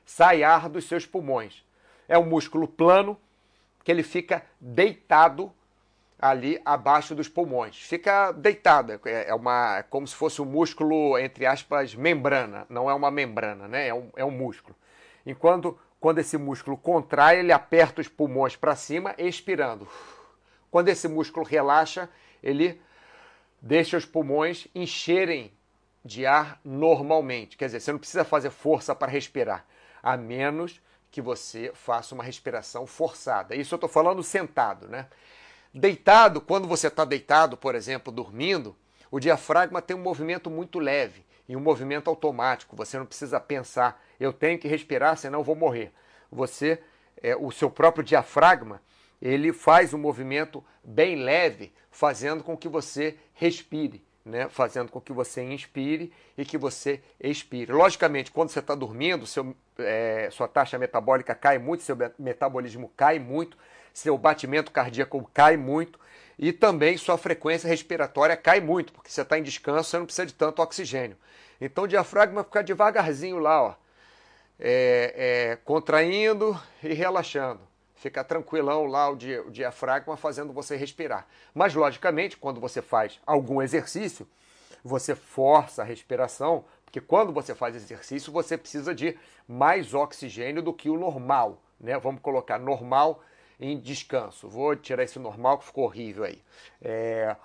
sai 0.05 0.43
ar 0.43 0.69
dos 0.69 0.85
seus 0.85 1.07
pulmões. 1.07 1.65
É 2.07 2.19
um 2.19 2.27
músculo 2.27 2.69
plano 2.69 3.19
que 3.83 3.91
ele 3.91 4.03
fica 4.03 4.45
deitado 4.61 5.53
ali 6.19 6.61
abaixo 6.65 7.15
dos 7.15 7.29
pulmões. 7.29 7.77
Fica 7.77 8.33
deitado, 8.33 9.01
é, 9.05 9.29
é, 9.29 9.35
uma, 9.35 9.79
é 9.79 9.83
como 9.83 10.07
se 10.07 10.15
fosse 10.15 10.41
um 10.41 10.47
músculo, 10.47 11.19
entre 11.19 11.45
aspas, 11.45 11.95
membrana. 11.95 12.67
Não 12.69 12.89
é 12.89 12.95
uma 12.95 13.11
membrana, 13.11 13.69
né? 13.69 13.89
É 13.89 13.95
um, 13.95 14.11
é 14.17 14.25
um 14.25 14.31
músculo. 14.31 14.75
Enquanto 15.25 15.79
quando 16.01 16.19
esse 16.19 16.39
músculo 16.39 16.77
contrai, 16.77 17.41
ele 17.41 17.53
aperta 17.53 18.01
os 18.01 18.09
pulmões 18.09 18.55
para 18.55 18.77
cima, 18.77 19.15
expirando. 19.19 19.89
Quando 20.71 20.89
esse 20.89 21.09
músculo 21.09 21.45
relaxa, 21.45 22.09
ele 22.43 22.81
deixa 23.61 23.97
os 23.97 24.05
pulmões 24.05 24.69
encherem 24.75 25.53
de 26.05 26.25
ar 26.25 26.61
normalmente. 26.65 27.57
Quer 27.57 27.67
dizer, 27.67 27.81
você 27.81 27.93
não 27.93 27.99
precisa 27.99 28.25
fazer 28.25 28.51
força 28.51 28.95
para 28.95 29.11
respirar, 29.11 29.67
a 30.03 30.17
menos 30.17 30.81
que 31.11 31.21
você 31.21 31.73
faça 31.75 32.15
uma 32.15 32.23
respiração 32.23 32.87
forçada. 32.87 33.57
Isso 33.57 33.75
eu 33.75 33.77
estou 33.77 33.89
falando 33.89 34.23
sentado, 34.23 34.87
né? 34.89 35.07
Deitado, 35.73 36.41
quando 36.41 36.67
você 36.67 36.89
está 36.89 37.05
deitado, 37.05 37.57
por 37.57 37.75
exemplo, 37.75 38.13
dormindo, 38.13 38.77
o 39.11 39.21
diafragma 39.21 39.83
tem 39.83 39.97
um 39.97 40.03
movimento 40.03 40.51
muito 40.51 40.79
leve 40.79 41.25
e 41.49 41.57
um 41.57 41.61
movimento 41.61 42.09
automático. 42.09 42.77
Você 42.77 42.99
não 42.99 43.07
precisa 43.07 43.39
pensar, 43.39 44.03
eu 44.19 44.33
tenho 44.33 44.59
que 44.59 44.69
respirar, 44.69 45.17
senão 45.17 45.41
eu 45.41 45.45
vou 45.45 45.55
morrer. 45.55 45.93
Você, 46.31 46.81
é, 47.23 47.37
o 47.37 47.51
seu 47.51 47.71
próprio 47.71 48.05
diafragma, 48.05 48.81
ele 49.21 49.53
faz 49.53 49.95
um 49.95 49.99
movimento 49.99 50.65
bem 50.83 51.17
leve, 51.17 51.73
fazendo 51.91 52.45
com 52.45 52.57
que 52.57 52.69
você 52.69 53.17
respire, 53.33 54.05
né? 54.25 54.49
fazendo 54.49 54.91
com 54.91 55.01
que 55.01 55.13
você 55.13 55.43
inspire 55.43 56.13
e 56.37 56.45
que 56.45 56.59
você 56.59 57.01
expire. 57.21 57.73
Logicamente, 57.73 58.31
quando 58.31 58.51
você 58.51 58.59
está 58.59 58.75
dormindo, 58.75 59.27
seu, 59.27 59.55
é, 59.79 60.29
sua 60.31 60.49
taxa 60.49 60.79
metabólica 60.79 61.35
cai 61.35 61.59
muito, 61.59 61.83
seu 61.83 61.97
metabolismo 62.19 62.93
cai 62.97 63.19
muito, 63.19 63.57
seu 63.97 64.19
batimento 64.19 64.71
cardíaco 64.71 65.31
cai 65.33 65.57
muito 65.57 65.99
e 66.39 66.53
também 66.53 66.99
sua 66.99 67.17
frequência 67.17 67.67
respiratória 67.67 68.37
cai 68.37 68.61
muito, 68.61 68.93
porque 68.93 69.11
você 69.11 69.23
está 69.23 69.39
em 69.39 69.43
descanso, 69.43 69.89
você 69.89 69.99
não 69.99 70.05
precisa 70.05 70.27
de 70.27 70.35
tanto 70.35 70.61
oxigênio. 70.61 71.17
Então 71.59 71.85
o 71.85 71.89
diafragma 71.89 72.45
fica 72.45 72.63
devagarzinho 72.63 73.39
lá, 73.39 73.63
ó, 73.63 73.75
é, 74.61 75.15
é, 75.17 75.57
contraindo 75.65 76.61
e 76.83 76.93
relaxando. 76.93 77.61
Fica 77.95 78.23
tranquilão 78.23 78.85
lá 78.85 79.09
o, 79.09 79.17
di, 79.17 79.39
o 79.39 79.51
diafragma 79.51 80.15
fazendo 80.15 80.53
você 80.53 80.77
respirar. 80.77 81.27
Mas, 81.55 81.75
logicamente, 81.75 82.37
quando 82.37 82.61
você 82.61 82.83
faz 82.83 83.19
algum 83.27 83.63
exercício, 83.63 84.29
você 84.85 85.15
força 85.15 85.81
a 85.81 85.85
respiração, 85.87 86.67
porque 86.85 87.01
quando 87.01 87.33
você 87.33 87.55
faz 87.55 87.75
exercício, 87.75 88.31
você 88.31 88.59
precisa 88.59 88.95
de 88.95 89.19
mais 89.49 89.95
oxigênio 89.95 90.63
do 90.63 90.75
que 90.75 90.91
o 90.91 90.99
normal. 90.99 91.63
Né? 91.81 91.99
Vamos 91.99 92.21
colocar 92.21 92.59
normal 92.59 93.23
em 93.59 93.79
descanso. 93.79 94.49
Vou 94.49 94.75
tirar 94.77 95.03
esse 95.03 95.19
normal 95.19 95.59
que 95.59 95.67
ficou 95.67 95.85
horrível 95.85 96.25
aí. 96.25 96.43
É, 96.81 97.37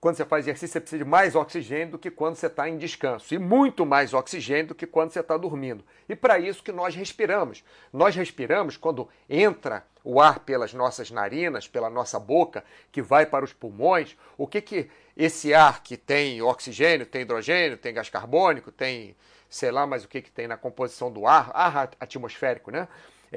quando 0.00 0.16
você 0.16 0.24
faz 0.24 0.44
exercício, 0.44 0.74
você 0.74 0.80
precisa 0.80 1.04
de 1.04 1.08
mais 1.08 1.34
oxigênio 1.34 1.92
do 1.92 1.98
que 1.98 2.10
quando 2.10 2.36
você 2.36 2.46
está 2.46 2.68
em 2.68 2.76
descanso. 2.76 3.34
E 3.34 3.38
muito 3.38 3.84
mais 3.84 4.14
oxigênio 4.14 4.68
do 4.68 4.74
que 4.74 4.86
quando 4.86 5.10
você 5.10 5.20
está 5.20 5.36
dormindo. 5.36 5.84
E 6.08 6.14
para 6.14 6.38
isso 6.38 6.62
que 6.62 6.70
nós 6.70 6.94
respiramos. 6.94 7.64
Nós 7.92 8.14
respiramos 8.14 8.76
quando 8.76 9.08
entra 9.28 9.84
o 10.04 10.20
ar 10.20 10.40
pelas 10.40 10.72
nossas 10.72 11.10
narinas, 11.10 11.66
pela 11.66 11.90
nossa 11.90 12.20
boca, 12.20 12.62
que 12.92 13.02
vai 13.02 13.26
para 13.26 13.44
os 13.44 13.52
pulmões. 13.52 14.16
O 14.38 14.46
que, 14.46 14.60
que 14.60 14.90
esse 15.16 15.52
ar 15.52 15.82
que 15.82 15.96
tem 15.96 16.40
oxigênio, 16.42 17.06
tem 17.06 17.22
hidrogênio, 17.22 17.76
tem 17.76 17.92
gás 17.92 18.08
carbônico, 18.08 18.70
tem 18.70 19.16
sei 19.48 19.70
lá 19.70 19.86
mais 19.86 20.04
o 20.04 20.08
que, 20.08 20.20
que 20.20 20.30
tem 20.30 20.46
na 20.46 20.56
composição 20.56 21.10
do 21.10 21.26
ar, 21.26 21.50
ar 21.54 21.90
atmosférico, 21.98 22.70
né? 22.70 22.86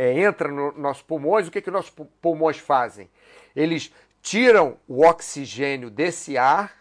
É, 0.02 0.18
entra 0.18 0.48
nos 0.48 0.74
no 0.74 0.82
nossos 0.82 1.04
pulmões, 1.04 1.46
o 1.46 1.52
que, 1.52 1.62
que 1.62 1.70
nossos 1.70 1.94
pulmões 2.22 2.58
fazem? 2.58 3.10
Eles 3.54 3.94
tiram 4.22 4.78
o 4.88 5.06
oxigênio 5.06 5.90
desse 5.90 6.38
ar, 6.38 6.74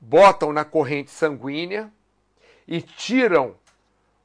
botam 0.00 0.52
na 0.52 0.64
corrente 0.64 1.12
sanguínea 1.12 1.92
e 2.66 2.82
tiram 2.82 3.54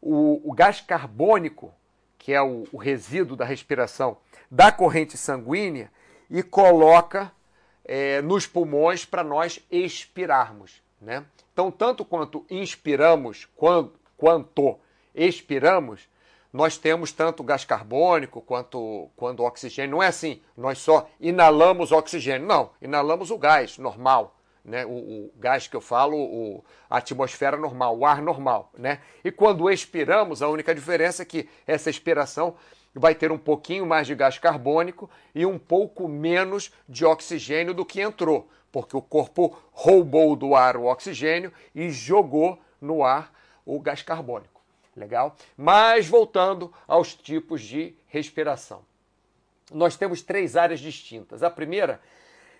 o, 0.01 0.41
o 0.43 0.51
gás 0.53 0.81
carbônico, 0.81 1.71
que 2.17 2.33
é 2.33 2.41
o, 2.41 2.63
o 2.71 2.77
resíduo 2.77 3.37
da 3.37 3.45
respiração, 3.45 4.17
da 4.49 4.71
corrente 4.71 5.15
sanguínea 5.15 5.91
e 6.31 6.41
coloca 6.41 7.31
é, 7.85 8.23
nos 8.23 8.47
pulmões 8.47 9.05
para 9.05 9.23
nós 9.23 9.63
expirarmos. 9.69 10.81
Né? 10.99 11.23
Então, 11.53 11.69
tanto 11.69 12.03
quanto 12.03 12.43
inspiramos, 12.49 13.47
quanto, 13.55 13.99
quanto 14.17 14.79
expiramos, 15.13 16.09
nós 16.51 16.77
temos 16.77 17.11
tanto 17.11 17.43
gás 17.43 17.63
carbônico 17.63 18.41
quanto, 18.41 19.09
quanto 19.15 19.43
oxigênio. 19.43 19.91
Não 19.91 20.03
é 20.03 20.07
assim, 20.07 20.41
nós 20.57 20.79
só 20.79 21.07
inalamos 21.19 21.91
oxigênio. 21.91 22.47
Não, 22.47 22.71
inalamos 22.81 23.29
o 23.29 23.37
gás 23.37 23.77
normal. 23.77 24.35
Né? 24.65 24.85
O, 24.85 24.89
o 24.89 25.31
gás 25.37 25.67
que 25.67 25.75
eu 25.75 25.81
falo, 25.81 26.17
o, 26.17 26.63
a 26.89 26.97
atmosfera 26.97 27.55
normal, 27.55 27.97
o 27.97 28.05
ar 28.05 28.21
normal. 28.21 28.71
Né? 28.77 28.99
E 29.23 29.31
quando 29.31 29.69
expiramos, 29.69 30.41
a 30.41 30.49
única 30.49 30.73
diferença 30.73 31.21
é 31.21 31.25
que 31.25 31.47
essa 31.67 31.89
expiração 31.89 32.55
vai 32.93 33.13
ter 33.13 33.31
um 33.31 33.37
pouquinho 33.37 33.85
mais 33.85 34.07
de 34.07 34.15
gás 34.15 34.37
carbônico 34.39 35.09
e 35.33 35.45
um 35.45 35.59
pouco 35.59 36.07
menos 36.07 36.71
de 36.87 37.05
oxigênio 37.05 37.73
do 37.73 37.85
que 37.85 38.01
entrou, 38.01 38.49
porque 38.71 38.97
o 38.97 39.01
corpo 39.01 39.55
roubou 39.71 40.35
do 40.35 40.55
ar 40.55 40.75
o 40.75 40.85
oxigênio 40.85 41.53
e 41.73 41.91
jogou 41.91 42.59
no 42.81 43.03
ar 43.03 43.31
o 43.65 43.79
gás 43.79 44.01
carbônico. 44.01 44.58
Legal? 44.99 45.35
Mas 45.55 46.07
voltando 46.07 46.73
aos 46.85 47.15
tipos 47.15 47.61
de 47.61 47.95
respiração. 48.07 48.83
Nós 49.71 49.95
temos 49.95 50.21
três 50.21 50.57
áreas 50.57 50.79
distintas. 50.79 51.41
A 51.41 51.49
primeira 51.49 52.01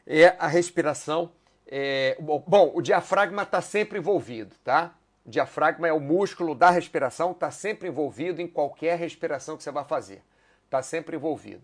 é 0.08 0.36
a 0.40 0.48
respiração. 0.48 1.32
É, 1.68 2.18
bom, 2.20 2.72
o 2.74 2.82
diafragma 2.82 3.44
está 3.44 3.62
sempre 3.62 4.00
envolvido, 4.00 4.56
tá? 4.64 4.96
O 5.26 5.30
diafragma 5.30 5.88
é 5.88 5.94
o 5.94 6.00
músculo 6.00 6.56
da 6.56 6.70
respiração, 6.70 7.32
está 7.32 7.52
sempre 7.52 7.90
envolvido 7.90 8.42
em 8.42 8.48
qualquer 8.48 8.98
respiração 8.98 9.58
que 9.58 9.64
você 9.64 9.72
vai 9.72 9.84
fazer. 9.84 10.24
Está 10.66 10.82
sempre 10.82 11.18
envolvido. 11.18 11.64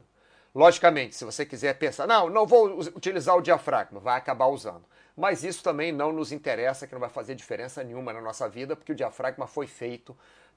Logicamente, 0.53 1.15
se 1.15 1.25
você 1.25 1.45
quiser 1.45 1.77
pensar, 1.77 2.05
não, 2.05 2.29
não 2.29 2.45
vou 2.45 2.79
utilizar 2.79 3.35
o 3.35 3.41
diafragma, 3.41 3.99
vai 3.99 4.17
acabar 4.17 4.47
usando. 4.47 4.85
Mas 5.15 5.43
isso 5.43 5.63
também 5.63 5.91
não 5.91 6.11
nos 6.11 6.31
interessa, 6.31 6.85
que 6.85 6.93
não 6.93 6.99
vai 6.99 7.09
fazer 7.09 7.35
diferença 7.35 7.83
nenhuma 7.83 8.11
na 8.11 8.21
nossa 8.21 8.49
vida, 8.49 8.75
porque 8.75 8.91
o 8.91 8.95
diafragma 8.95 9.47
foi 9.47 9.65
feito 9.65 10.15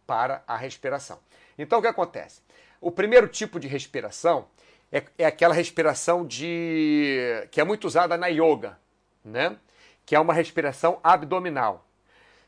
para 0.09 0.43
a 0.47 0.57
respiração. 0.57 1.21
Então 1.59 1.79
o 1.79 1.83
que 1.83 1.87
acontece? 1.87 2.41
O 2.81 2.91
primeiro 2.91 3.29
tipo 3.29 3.61
de 3.61 3.69
respiração 3.69 4.49
é, 4.91 5.05
é 5.19 5.27
aquela 5.27 5.53
respiração 5.53 6.27
de 6.27 7.47
que 7.51 7.61
é 7.61 7.65
muito 7.65 7.87
usada 7.87 8.17
na 8.17 8.29
yoga, 8.29 8.79
né? 9.23 9.59
Que 10.07 10.17
é 10.17 10.21
uma 10.21 10.33
respiração 10.33 10.99
abdominal. 11.05 11.87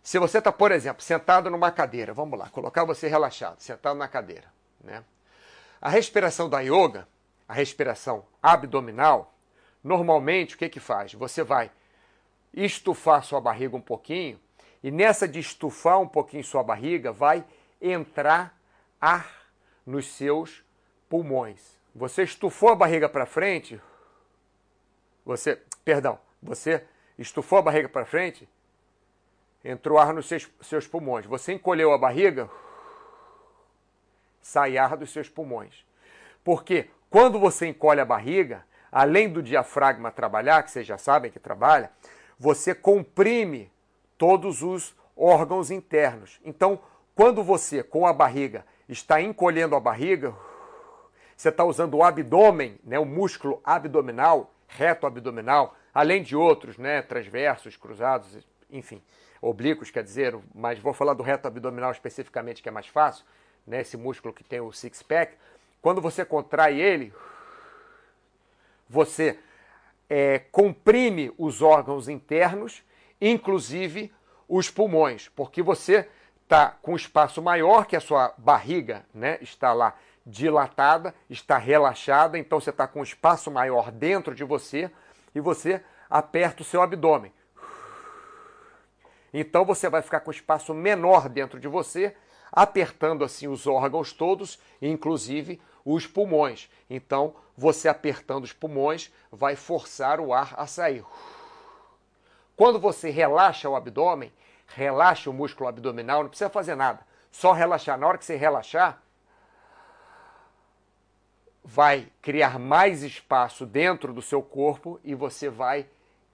Se 0.03 0.19
você 0.19 0.39
está, 0.39 0.51
por 0.51 0.73
exemplo, 0.73 1.03
sentado 1.03 1.51
numa 1.51 1.71
cadeira, 1.71 2.15
vamos 2.15 2.39
lá, 2.39 2.49
colocar 2.49 2.85
você 2.85 3.09
relaxado, 3.09 3.61
sentado 3.61 3.99
na 3.99 4.09
cadeira, 4.09 4.51
né? 4.83 5.05
A 5.83 5.91
respiração 5.91 6.49
da 6.49 6.61
yoga, 6.61 7.07
a 7.47 7.53
respiração 7.53 8.25
abdominal, 8.43 9.35
normalmente 9.85 10.55
o 10.55 10.59
que 10.59 10.71
que 10.71 10.81
faz? 10.81 11.13
Você 11.13 11.43
vai 11.43 11.71
estufar 12.55 13.23
sua 13.23 13.41
barriga 13.41 13.77
um 13.77 13.83
pouquinho 13.83 14.41
e 14.83 14.91
nessa 14.91 15.29
de 15.29 15.39
estufar 15.39 16.01
um 16.01 16.09
pouquinho 16.09 16.45
sua 16.45 16.63
barriga, 16.63 17.13
vai 17.13 17.45
entrar 17.81 18.59
ar 19.01 19.31
nos 19.85 20.07
seus 20.07 20.65
pulmões. 21.09 21.79
Você 21.95 22.23
estufou 22.23 22.71
a 22.71 22.77
barriga 22.77 23.09
para 23.09 23.27
frente, 23.27 23.81
você, 25.25 25.61
perdão, 25.85 26.19
você 26.43 26.85
estufou 27.19 27.59
a 27.59 27.63
barriga 27.63 27.89
para 27.89 28.07
frente, 28.07 28.49
entrou 29.65 29.99
ar 29.99 30.13
nos 30.13 30.27
seus, 30.27 30.49
seus 30.63 30.87
pulmões. 30.87 31.27
Você 31.27 31.53
encolheu 31.53 31.93
a 31.93 31.99
barriga, 31.99 32.49
sai 34.41 34.79
ar 34.79 34.97
dos 34.97 35.11
seus 35.13 35.29
pulmões. 35.29 35.85
Porque 36.43 36.89
quando 37.11 37.39
você 37.39 37.67
encolhe 37.67 38.01
a 38.01 38.05
barriga, 38.05 38.65
além 38.91 39.29
do 39.29 39.43
diafragma 39.43 40.11
trabalhar, 40.11 40.63
que 40.63 40.71
vocês 40.71 40.87
já 40.87 40.97
sabem 40.97 41.31
que 41.31 41.39
trabalha, 41.39 41.91
você 42.39 42.75
comprime 42.75 43.71
todos 44.21 44.63
os 44.63 44.95
órgãos 45.17 45.71
internos. 45.71 46.39
Então, 46.45 46.79
quando 47.15 47.43
você, 47.43 47.83
com 47.83 48.07
a 48.07 48.13
barriga, 48.13 48.67
está 48.87 49.19
encolhendo 49.19 49.75
a 49.75 49.81
barriga, 49.81 50.35
você 51.35 51.49
está 51.49 51.65
usando 51.65 51.95
o 51.95 52.05
abdômen, 52.05 52.79
né, 52.85 52.99
o 52.99 53.07
músculo 53.07 53.63
abdominal, 53.65 54.53
reto 54.69 55.07
abdominal, 55.07 55.75
além 55.95 56.23
de 56.23 56.37
outros, 56.37 56.77
né, 56.77 57.01
transversos, 57.01 57.79
cruzados, 57.79 58.47
enfim, 58.71 59.03
oblíquos, 59.41 59.91
quer 59.91 60.05
dizer, 60.05 60.39
mas 60.55 60.79
vou 60.79 60.93
falar 60.93 61.15
do 61.15 61.23
reto 61.23 61.49
abdominal 61.49 61.91
especificamente, 61.91 62.63
que 62.63 62.69
é 62.69 62.73
mais 62.73 62.89
fácil, 62.89 63.25
né, 63.67 63.81
esse 63.81 63.97
músculo 63.97 64.35
que 64.35 64.45
tem 64.45 64.61
o 64.61 64.71
six-pack. 64.71 65.35
Quando 65.81 66.03
você 66.03 66.27
contrai 66.27 66.79
ele, 66.79 67.11
você 68.87 69.39
é, 70.11 70.41
comprime 70.53 71.33
os 71.39 71.63
órgãos 71.63 72.07
internos, 72.07 72.83
inclusive 73.21 74.13
os 74.49 74.71
pulmões, 74.71 75.29
porque 75.29 75.63
você 75.63 76.09
está 76.43 76.71
com 76.83 76.93
um 76.93 76.97
espaço 76.97 77.41
maior 77.41 77.87
que 77.87 77.95
a 77.95 78.01
sua 78.01 78.35
barriga, 78.37 79.05
né? 79.15 79.39
Está 79.41 79.73
lá 79.73 79.95
dilatada, 80.27 81.15
está 81.29 81.57
relaxada, 81.57 82.39
então 82.39 82.61
você 82.61 82.71
está 82.71 82.87
com 82.87 83.01
um 83.01 83.05
espaço 83.05 83.51
maior 83.51 83.91
dentro 83.91 84.35
de 84.35 84.45
você 84.45 84.91
e 85.35 85.41
você 85.41 85.83
aperta 86.09 86.63
o 86.63 86.65
seu 86.65 86.83
abdômen. 86.83 87.33
Então 89.33 89.65
você 89.65 89.89
vai 89.89 90.03
ficar 90.03 90.21
com 90.21 90.31
espaço 90.31 90.75
menor 90.75 91.29
dentro 91.29 91.61
de 91.61 91.69
você, 91.69 92.17
apertando 92.51 93.25
assim 93.25 93.47
os 93.47 93.67
órgãos 93.67 94.13
todos, 94.13 94.59
inclusive 94.83 95.61
os 95.85 96.07
pulmões. 96.07 96.69
Então, 96.89 97.35
você 97.57 97.89
apertando 97.89 98.45
os 98.45 98.53
pulmões 98.53 99.13
vai 99.31 99.55
forçar 99.55 100.21
o 100.21 100.33
ar 100.33 100.55
a 100.57 100.67
sair. 100.67 101.05
Quando 102.61 102.79
você 102.79 103.09
relaxa 103.09 103.71
o 103.71 103.75
abdômen, 103.75 104.31
relaxa 104.67 105.31
o 105.31 105.33
músculo 105.33 105.67
abdominal, 105.67 106.25
não 106.25 106.29
precisa 106.29 106.51
fazer 106.51 106.75
nada, 106.75 107.01
só 107.33 107.53
relaxar. 107.53 107.97
Na 107.97 108.07
hora 108.07 108.19
que 108.19 108.25
você 108.27 108.37
relaxar, 108.37 109.01
vai 111.65 112.09
criar 112.21 112.59
mais 112.59 113.03
espaço 113.03 113.65
dentro 113.65 114.13
do 114.13 114.21
seu 114.21 114.43
corpo 114.43 115.01
e 115.03 115.15
você 115.15 115.49
vai 115.49 115.87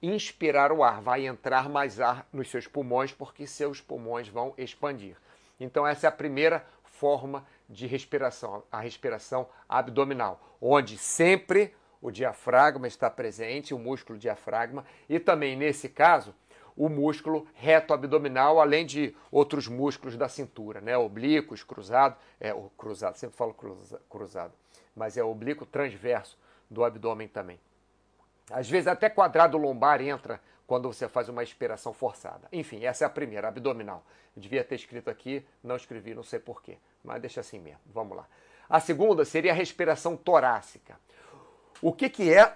inspirar 0.02 0.73
o 0.73 0.83
ar, 0.83 1.00
vai 1.00 1.25
entrar 1.25 1.68
mais 1.68 2.00
ar 2.00 2.26
nos 2.33 2.50
seus 2.50 2.66
pulmões, 2.66 3.12
porque 3.12 3.47
seus 3.47 3.80
pulmões 3.80 4.26
vão 4.26 4.52
expandir. 4.59 5.16
Então, 5.61 5.87
essa 5.87 6.09
é 6.09 6.09
a 6.09 6.12
primeira 6.12 6.66
forma 6.83 7.47
de 7.68 7.87
respiração, 7.87 8.64
a 8.73 8.80
respiração 8.80 9.49
abdominal, 9.68 10.40
onde 10.61 10.99
sempre 10.99 11.73
o 12.00 12.11
diafragma 12.11 12.87
está 12.87 13.11
presente, 13.11 13.75
o 13.75 13.79
músculo 13.79 14.19
diafragma, 14.19 14.85
e 15.09 15.19
também, 15.19 15.57
nesse 15.57 15.88
caso, 15.88 16.35
o 16.76 16.88
músculo 16.88 17.47
reto 17.55 17.95
abdominal, 17.95 18.61
além 18.61 18.85
de 18.85 19.17
outros 19.31 19.67
músculos 19.67 20.17
da 20.17 20.29
cintura, 20.29 20.81
né? 20.81 20.97
Oblíquos, 20.97 21.62
cruzado, 21.62 22.17
é 22.38 22.53
o 22.53 22.71
cruzado, 22.76 23.17
sempre 23.17 23.37
falo 23.37 23.57
cruzado, 24.11 24.53
mas 24.95 25.17
é 25.17 25.25
oblíquo 25.25 25.65
transverso 25.65 26.38
do 26.71 26.85
abdômen 26.85 27.29
também. 27.29 27.59
Às 28.50 28.69
vezes 28.69 28.87
até 28.87 29.09
quadrado 29.09 29.57
lombar 29.57 30.03
entra 30.03 30.41
quando 30.67 30.93
você 30.93 31.09
faz 31.09 31.29
uma 31.29 31.43
expiração 31.43 31.93
forçada. 31.93 32.47
Enfim, 32.53 32.85
essa 32.85 33.05
é 33.05 33.07
a 33.07 33.11
primeira, 33.11 33.49
abdominal. 33.49 34.05
Eu 34.37 34.43
devia 34.43 34.62
ter 34.62 34.75
escrito 34.75 35.09
aqui, 35.09 35.45
não 35.62 35.76
escrevi, 35.76 36.15
não 36.15 36.23
sei 36.23 36.38
porquê, 36.38 36.76
mas 37.03 37.21
deixa 37.21 37.41
assim 37.41 37.59
mesmo. 37.59 37.81
Vamos 37.87 38.17
lá. 38.17 38.26
A 38.69 38.81
segunda 38.81 39.25
seria 39.25 39.53
a 39.53 39.55
respiração 39.55 40.17
torácica. 40.17 40.99
O 41.80 41.92
que, 41.92 42.09
que 42.09 42.33
é 42.33 42.52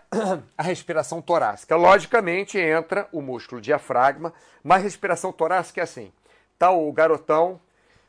a 0.56 0.62
respiração 0.62 1.20
torácica? 1.20 1.76
Logicamente 1.76 2.58
entra 2.58 3.08
o 3.12 3.20
músculo 3.20 3.60
diafragma, 3.60 4.32
mas 4.62 4.82
respiração 4.82 5.32
torácica 5.32 5.80
é 5.80 5.84
assim: 5.84 6.12
tá 6.58 6.70
o 6.70 6.90
garotão 6.92 7.60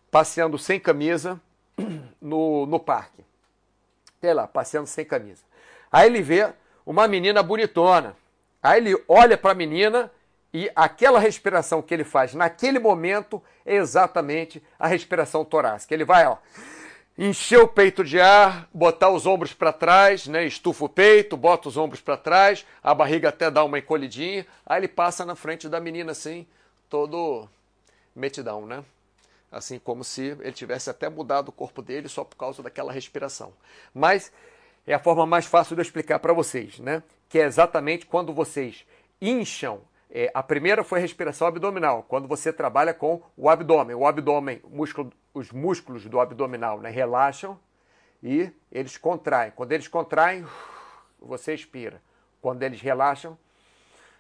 passeando 0.10 0.58
sem 0.58 0.80
camisa 0.80 1.40
no, 2.22 2.66
no 2.66 2.80
parque. 2.80 3.24
Sei 4.20 4.34
lá, 4.34 4.48
passeando 4.48 4.88
sem 4.88 5.06
camisa. 5.06 5.42
Aí 5.92 6.08
ele 6.08 6.22
vê 6.22 6.52
uma 6.86 7.08
menina 7.08 7.42
bonitona. 7.42 8.16
Aí 8.62 8.80
ele 8.80 9.04
olha 9.08 9.38
para 9.38 9.52
a 9.52 9.56
menina 9.56 10.12
e 10.54 10.70
aquela 10.76 11.20
respiração 11.20 11.82
que 11.82 11.94
ele 11.94 12.04
faz 12.04 12.34
naquele 12.34 12.78
momento 12.78 13.42
é 13.66 13.76
exatamente 13.76 14.62
a 14.78 14.88
respiração 14.88 15.44
torácica. 15.44 15.94
Ele 15.94 16.06
vai, 16.06 16.28
ó, 16.28 16.38
encher 17.18 17.60
o 17.60 17.68
peito 17.68 18.04
de 18.04 18.20
ar, 18.20 18.68
botar 18.74 19.10
os 19.10 19.26
ombros 19.26 19.54
para 19.54 19.74
trás, 19.74 20.28
né? 20.28 20.46
Estufa 20.46 20.86
o 20.86 20.90
peito, 20.90 21.38
bota 21.38 21.68
os 21.68 21.78
ombros 21.78 22.02
para 22.02 22.18
trás, 22.18 22.66
a 22.82 22.94
barriga 22.94 23.30
até 23.30 23.52
dá 23.52 23.64
uma 23.64 23.80
encolhidinha, 23.80 24.46
aí 24.66 24.80
ele 24.80 24.88
passa 24.88 25.26
na 25.26 25.36
frente 25.36 25.70
da 25.70 25.80
menina 25.80 26.12
assim, 26.12 26.48
todo 26.90 27.48
metidão, 28.16 28.66
né? 28.66 28.84
Assim 29.52 29.78
como 29.78 30.04
se 30.04 30.38
ele 30.40 30.54
tivesse 30.54 30.90
até 30.90 31.10
mudado 31.10 31.50
o 31.50 31.52
corpo 31.52 31.82
dele 31.82 32.08
só 32.08 32.24
por 32.24 32.38
causa 32.38 32.64
daquela 32.64 32.92
respiração. 32.92 33.54
Mas 33.94 34.32
é 34.88 34.94
a 34.94 35.00
forma 35.00 35.26
mais 35.26 35.46
fácil 35.46 35.76
de 35.76 35.82
eu 35.82 35.84
explicar 35.84 36.20
para 36.20 36.34
vocês, 36.34 36.80
né? 36.80 37.04
Que 37.28 37.40
é 37.40 37.44
exatamente 37.44 38.06
quando 38.06 38.34
vocês 38.34 38.86
incham. 39.22 39.82
É, 40.14 40.30
a 40.34 40.44
primeira 40.44 40.84
foi 40.84 41.00
a 41.00 41.02
respiração 41.02 41.48
abdominal, 41.48 42.04
quando 42.04 42.28
você 42.28 42.52
trabalha 42.52 42.94
com 42.94 43.22
o 43.38 43.50
abdômen. 43.50 43.96
O 43.96 44.06
abdômen, 44.06 44.62
músculo, 44.70 45.10
os 45.34 45.52
músculos 45.52 46.06
do 46.06 46.20
abdominal 46.20 46.82
né, 46.82 46.90
relaxam 46.90 47.58
e 48.22 48.52
eles 48.70 48.98
contraem. 48.98 49.52
Quando 49.56 49.72
eles 49.72 49.88
contraem, 49.88 50.46
você 51.18 51.54
expira. 51.54 52.02
Quando 52.42 52.62
eles 52.64 52.82
relaxam, 52.82 53.38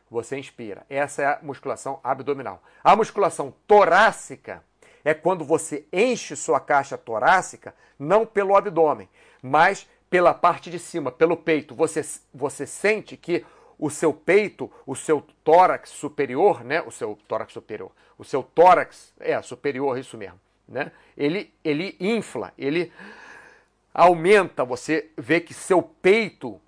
você 0.09 0.37
inspira. 0.37 0.85
Essa 0.89 1.21
é 1.21 1.25
a 1.25 1.39
musculação 1.41 1.99
abdominal. 2.01 2.63
A 2.81 2.95
musculação 2.95 3.53
torácica 3.67 4.63
é 5.03 5.13
quando 5.13 5.43
você 5.43 5.85
enche 5.91 6.37
sua 6.37 6.61
caixa 6.61 6.97
torácica, 6.97 7.75
não 7.99 8.25
pelo 8.25 8.55
abdômen, 8.55 9.09
mas 9.41 9.89
pela 10.09 10.33
parte 10.33 10.69
de 10.69 10.79
cima, 10.79 11.11
pelo 11.11 11.35
peito, 11.35 11.75
você, 11.75 12.01
você 12.33 12.65
sente 12.65 13.17
que 13.17 13.45
o 13.81 13.89
seu 13.89 14.13
peito, 14.13 14.71
o 14.85 14.95
seu 14.95 15.25
tórax 15.43 15.89
superior, 15.89 16.63
né? 16.63 16.83
O 16.83 16.91
seu 16.91 17.17
tórax 17.27 17.51
superior, 17.51 17.91
o 18.15 18.23
seu 18.23 18.43
tórax, 18.43 19.11
é, 19.19 19.41
superior, 19.41 19.97
isso 19.97 20.15
mesmo, 20.15 20.39
né? 20.67 20.91
Ele, 21.17 21.51
ele 21.63 21.97
infla, 21.99 22.53
ele 22.55 22.93
aumenta, 23.91 24.63
você 24.63 25.09
vê 25.17 25.41
que 25.41 25.51
seu 25.51 25.81
peito, 25.81 26.61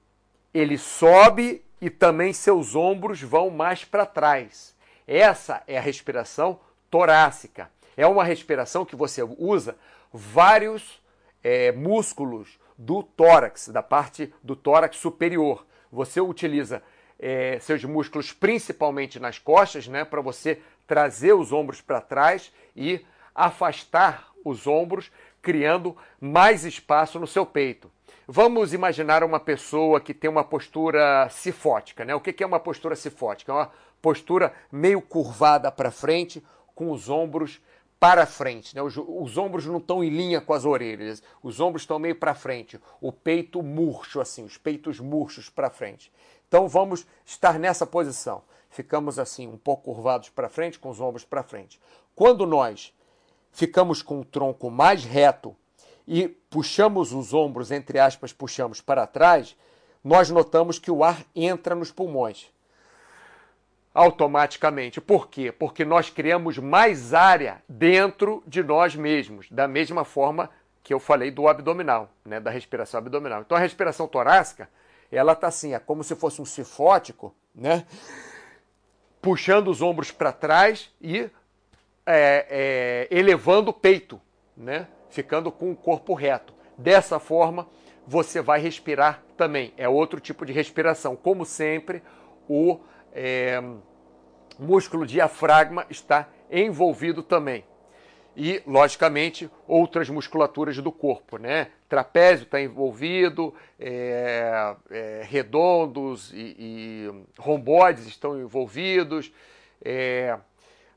ele 0.52 0.76
sobe 0.76 1.64
e 1.80 1.88
também 1.88 2.34
seus 2.34 2.76
ombros 2.76 3.22
vão 3.22 3.52
mais 3.52 3.86
para 3.86 4.08
trás. 4.08 4.76
Essa 5.08 5.62
é 5.68 5.78
a 5.78 5.82
respiração 5.82 6.60
torácica. 6.90 7.70
É 7.96 8.08
uma 8.08 8.24
respiração 8.24 8.86
que 8.86 8.96
você 8.96 9.22
usa 9.22 9.78
vários 10.12 11.00
é, 11.44 11.72
músculos 11.72 12.58
do 12.76 13.04
tórax, 13.04 13.68
da 13.68 13.84
parte 13.84 14.34
do 14.42 14.56
tórax 14.56 14.98
superior. 14.98 15.64
Você 15.92 16.20
utiliza 16.20 16.82
é, 17.26 17.58
seus 17.62 17.86
músculos 17.86 18.34
principalmente 18.34 19.18
nas 19.18 19.40
costas, 19.40 19.88
né, 19.88 20.04
para 20.04 20.20
você 20.20 20.60
trazer 20.86 21.32
os 21.32 21.54
ombros 21.54 21.80
para 21.80 22.02
trás 22.02 22.52
e 22.76 23.00
afastar 23.34 24.28
os 24.44 24.68
ombros, 24.68 25.10
criando 25.42 25.96
mais 26.20 26.66
espaço 26.66 27.18
no 27.18 27.26
seu 27.26 27.46
peito. 27.46 27.90
Vamos 28.28 28.74
imaginar 28.74 29.24
uma 29.24 29.40
pessoa 29.40 30.02
que 30.02 30.14
tem 30.14 30.30
uma 30.30 30.44
postura 30.44 31.30
cifótica, 31.30 32.04
né? 32.04 32.14
O 32.14 32.20
que 32.20 32.44
é 32.44 32.46
uma 32.48 32.60
postura 32.60 32.96
cifótica? 32.96 33.52
É 33.52 33.56
uma 33.56 33.72
postura 34.02 34.54
meio 34.70 35.02
curvada 35.02 35.72
para 35.72 35.92
frente, 35.92 36.44
com 36.76 36.92
os 36.92 37.10
ombros 37.10 37.62
para 38.00 38.26
frente. 38.26 38.76
Né? 38.76 38.82
Os, 38.82 38.98
os, 38.98 39.38
ombros 39.38 39.66
não 39.66 39.78
estão 39.78 40.04
em 40.04 40.10
linha 40.10 40.42
com 40.42 40.54
as 40.54 40.66
orelhas, 40.66 41.24
os 41.42 41.62
ombros 41.62 41.84
estão 41.84 41.98
meio 41.98 42.16
para 42.16 42.34
frente, 42.34 42.78
o 43.00 43.14
peito 43.14 43.64
murcho, 43.64 44.20
assim, 44.20 44.44
os 44.44 44.58
peitos 44.58 45.00
murchos 45.00 45.50
para 45.50 45.70
frente. 45.70 46.12
Então 46.54 46.68
vamos 46.68 47.08
estar 47.26 47.58
nessa 47.58 47.84
posição. 47.84 48.44
Ficamos 48.70 49.18
assim, 49.18 49.48
um 49.48 49.58
pouco 49.58 49.92
curvados 49.92 50.30
para 50.30 50.48
frente, 50.48 50.78
com 50.78 50.88
os 50.88 51.02
ombros 51.02 51.26
para 51.26 51.42
frente. 51.42 51.82
Quando 52.16 52.46
nós 52.46 52.94
ficamos 53.52 54.04
com 54.04 54.20
o 54.20 54.24
tronco 54.24 54.70
mais 54.70 55.04
reto 55.04 55.56
e 56.08 56.28
puxamos 56.28 57.12
os 57.12 57.34
ombros, 57.34 57.72
entre 57.72 57.98
aspas, 57.98 58.32
puxamos 58.32 58.82
para 58.82 59.08
trás, 59.08 59.56
nós 60.04 60.30
notamos 60.30 60.78
que 60.78 60.92
o 60.92 61.04
ar 61.04 61.26
entra 61.36 61.74
nos 61.74 61.92
pulmões 61.92 62.52
automaticamente. 63.92 65.02
Por 65.02 65.30
quê? 65.30 65.52
Porque 65.52 65.84
nós 65.84 66.12
criamos 66.12 66.60
mais 66.60 67.16
área 67.16 67.64
dentro 67.68 68.44
de 68.46 68.62
nós 68.62 68.96
mesmos, 68.96 69.48
da 69.50 69.68
mesma 69.68 70.06
forma 70.06 70.52
que 70.84 70.94
eu 70.94 71.00
falei 71.00 71.32
do 71.32 71.48
abdominal, 71.48 72.12
né, 72.24 72.40
da 72.40 72.52
respiração 72.52 73.00
abdominal. 73.00 73.42
Então 73.42 73.58
a 73.58 73.60
respiração 73.60 74.08
torácica, 74.08 74.70
ela 75.16 75.36
tá 75.36 75.48
assim, 75.48 75.74
é 75.74 75.80
como 75.80 76.04
se 76.04 76.16
fosse 76.16 76.42
um 76.42 76.46
sifótico, 76.46 77.36
né, 77.54 77.86
puxando 79.22 79.70
os 79.70 79.82
ombros 79.82 80.12
para 80.12 80.32
trás 80.32 80.92
e 81.02 81.30
é, 82.06 83.08
é, 83.08 83.08
elevando 83.10 83.72
o 83.72 83.74
peito, 83.74 84.20
né, 84.56 84.88
ficando 85.10 85.52
com 85.52 85.72
o 85.72 85.76
corpo 85.76 86.14
reto. 86.14 86.54
Dessa 86.78 87.20
forma, 87.20 87.68
você 88.06 88.42
vai 88.42 88.60
respirar 88.60 89.24
também. 89.38 89.74
É 89.78 89.88
outro 89.88 90.20
tipo 90.20 90.46
de 90.46 90.52
respiração. 90.52 91.16
Como 91.16 91.46
sempre, 91.46 92.02
o 92.50 92.80
é, 93.14 93.62
músculo 94.60 95.06
diafragma 95.06 95.86
está 95.90 96.28
envolvido 96.52 97.24
também. 97.24 97.64
E, 98.36 98.64
logicamente, 98.66 99.50
outras 99.68 100.10
musculaturas 100.10 100.76
do 100.78 100.92
corpo, 100.92 101.38
né? 101.38 101.70
Trapézio 101.88 102.46
está 102.46 102.60
envolvido, 102.60 103.54
é, 103.80 104.76
é, 104.90 105.22
redondos 105.24 106.32
e, 106.34 106.56
e, 106.58 107.26
romboides 107.38 108.08
estão 108.08 108.40
envolvidos, 108.40 109.32
é, 109.84 110.38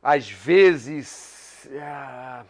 às 0.02 0.30
vezes 0.30 1.68
é, 1.70 2.44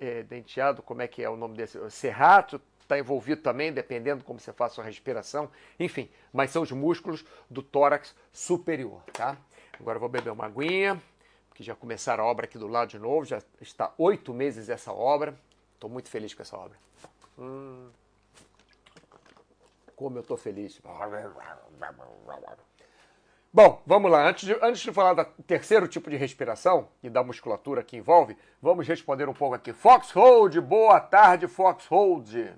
é, 0.00 0.22
denteado, 0.24 0.82
como 0.82 1.02
é 1.02 1.06
que 1.06 1.22
é 1.22 1.30
o 1.30 1.36
nome 1.36 1.56
desse? 1.56 1.78
Serrato 1.90 2.60
está 2.80 2.98
envolvido 2.98 3.42
também, 3.42 3.72
dependendo 3.72 4.24
como 4.24 4.40
você 4.40 4.52
faz 4.52 4.76
a 4.78 4.82
respiração, 4.82 5.50
enfim, 5.78 6.10
mas 6.32 6.50
são 6.50 6.62
os 6.62 6.72
músculos 6.72 7.24
do 7.48 7.62
tórax 7.62 8.14
superior, 8.32 9.02
tá? 9.12 9.36
Agora 9.78 9.96
eu 9.96 10.00
vou 10.00 10.08
beber 10.08 10.30
uma 10.30 10.46
aguinha, 10.46 11.00
que 11.54 11.62
já 11.62 11.74
começaram 11.74 12.24
a 12.24 12.26
obra 12.26 12.46
aqui 12.46 12.58
do 12.58 12.66
lado 12.66 12.88
de 12.88 12.98
novo, 12.98 13.24
já 13.24 13.42
está 13.60 13.92
oito 13.98 14.32
meses 14.32 14.68
essa 14.68 14.92
obra, 14.92 15.38
estou 15.74 15.88
muito 15.90 16.08
feliz 16.08 16.34
com 16.34 16.42
essa 16.42 16.56
obra. 16.56 16.78
Hum, 17.38 17.88
como 19.96 20.18
eu 20.18 20.22
estou 20.22 20.36
feliz. 20.36 20.80
Bom, 23.52 23.82
vamos 23.86 24.10
lá. 24.10 24.26
Antes 24.26 24.46
de, 24.46 24.58
antes 24.62 24.80
de 24.80 24.92
falar 24.92 25.12
do 25.12 25.24
terceiro 25.42 25.86
tipo 25.86 26.08
de 26.08 26.16
respiração 26.16 26.88
e 27.02 27.10
da 27.10 27.22
musculatura 27.22 27.82
que 27.82 27.96
envolve, 27.96 28.36
vamos 28.60 28.88
responder 28.88 29.28
um 29.28 29.34
pouco 29.34 29.54
aqui. 29.54 29.72
Foxhold, 29.72 30.58
boa 30.60 30.98
tarde, 30.98 31.46
Foxhold. 31.46 32.50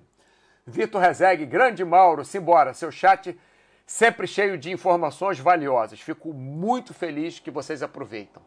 Vitor 0.67 1.01
Rezegue, 1.01 1.45
grande 1.45 1.85
Mauro, 1.85 2.25
simbora. 2.25 2.73
Seu 2.73 2.91
chat 2.91 3.39
sempre 3.85 4.27
cheio 4.27 4.57
de 4.57 4.71
informações 4.71 5.39
valiosas. 5.39 6.01
Fico 6.01 6.33
muito 6.33 6.95
feliz 6.95 7.39
que 7.39 7.51
vocês 7.51 7.83
aproveitam. 7.83 8.43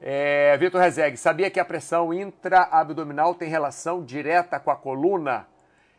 É, 0.00 0.56
Vitor 0.56 0.80
Rezegue, 0.80 1.16
sabia 1.16 1.50
que 1.50 1.60
a 1.60 1.64
pressão 1.64 2.12
intraabdominal 2.14 3.34
tem 3.34 3.48
relação 3.48 4.02
direta 4.02 4.58
com 4.58 4.70
a 4.70 4.76
coluna? 4.76 5.46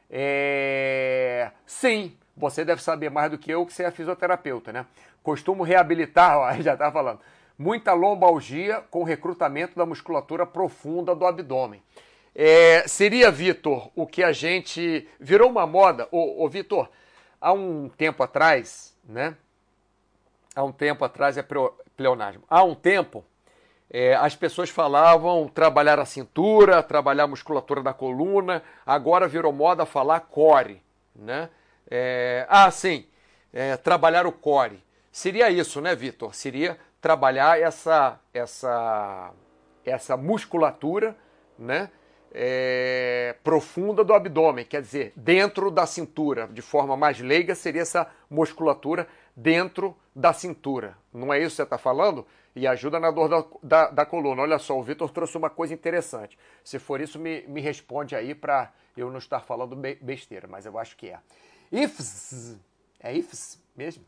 É, 0.09 1.51
sim, 1.65 2.17
você 2.35 2.65
deve 2.65 2.81
saber 2.81 3.11
mais 3.11 3.29
do 3.29 3.37
que 3.37 3.51
eu, 3.51 3.65
que 3.65 3.73
você 3.73 3.83
é 3.83 3.91
fisioterapeuta, 3.91 4.73
né? 4.73 4.85
Costumo 5.21 5.63
reabilitar, 5.63 6.37
ó, 6.39 6.51
já 6.53 6.73
estava 6.73 6.91
falando, 6.91 7.19
muita 7.57 7.93
lombalgia 7.93 8.81
com 8.89 9.03
recrutamento 9.03 9.75
da 9.75 9.85
musculatura 9.85 10.45
profunda 10.45 11.13
do 11.13 11.25
abdômen. 11.25 11.81
É, 12.33 12.87
seria, 12.87 13.29
Vitor, 13.29 13.91
o 13.95 14.07
que 14.07 14.23
a 14.23 14.31
gente. 14.31 15.07
Virou 15.19 15.49
uma 15.49 15.67
moda. 15.67 16.07
Ô, 16.11 16.43
ô 16.43 16.49
Vitor, 16.49 16.89
há 17.39 17.51
um 17.51 17.89
tempo 17.89 18.23
atrás, 18.23 18.95
né? 19.03 19.35
Há 20.55 20.63
um 20.63 20.71
tempo 20.71 21.03
atrás 21.03 21.37
é 21.37 21.45
pleonasmo. 21.95 22.43
Há 22.49 22.63
um 22.63 22.73
tempo, 22.73 23.23
é, 23.93 24.15
as 24.15 24.37
pessoas 24.37 24.69
falavam 24.69 25.49
trabalhar 25.49 25.99
a 25.99 26.05
cintura, 26.05 26.81
trabalhar 26.81 27.25
a 27.25 27.27
musculatura 27.27 27.83
da 27.83 27.93
coluna. 27.93 28.63
Agora 28.85 29.27
virou 29.27 29.51
moda 29.51 29.85
falar 29.85 30.21
core, 30.21 30.81
né? 31.13 31.49
É, 31.89 32.45
ah, 32.47 32.71
sim, 32.71 33.05
é, 33.51 33.75
trabalhar 33.75 34.25
o 34.25 34.31
core. 34.31 34.81
Seria 35.11 35.49
isso, 35.49 35.81
né, 35.81 35.93
Vitor? 35.93 36.33
Seria 36.33 36.77
trabalhar 37.01 37.59
essa, 37.59 38.17
essa, 38.33 39.31
essa 39.85 40.15
musculatura, 40.15 41.13
né? 41.59 41.89
É, 42.33 43.35
profunda 43.43 44.05
do 44.05 44.13
abdômen, 44.13 44.63
quer 44.63 44.81
dizer, 44.81 45.11
dentro 45.17 45.69
da 45.69 45.85
cintura, 45.85 46.47
de 46.47 46.61
forma 46.61 46.95
mais 46.95 47.19
leiga, 47.19 47.53
seria 47.55 47.81
essa 47.81 48.07
musculatura 48.29 49.05
dentro 49.35 49.93
da 50.15 50.31
cintura. 50.31 50.97
Não 51.13 51.33
é 51.33 51.39
isso 51.39 51.49
que 51.49 51.55
você 51.57 51.63
está 51.63 51.77
falando? 51.77 52.25
E 52.55 52.67
ajuda 52.67 52.99
na 52.99 53.11
dor 53.11 53.29
da, 53.29 53.45
da, 53.63 53.89
da 53.91 54.05
coluna. 54.05 54.41
Olha 54.41 54.59
só, 54.59 54.77
o 54.77 54.83
Vitor 54.83 55.09
trouxe 55.09 55.37
uma 55.37 55.49
coisa 55.49 55.73
interessante. 55.73 56.37
Se 56.63 56.79
for 56.79 56.99
isso, 56.99 57.17
me, 57.17 57.43
me 57.47 57.61
responde 57.61 58.15
aí 58.15 58.35
para 58.35 58.73
eu 58.95 59.09
não 59.09 59.19
estar 59.19 59.39
falando 59.39 59.75
besteira, 60.01 60.47
mas 60.47 60.65
eu 60.65 60.77
acho 60.77 60.97
que 60.97 61.09
é. 61.09 61.19
IFS, 61.71 62.59
é 62.99 63.15
IFS 63.15 63.61
mesmo? 63.75 64.03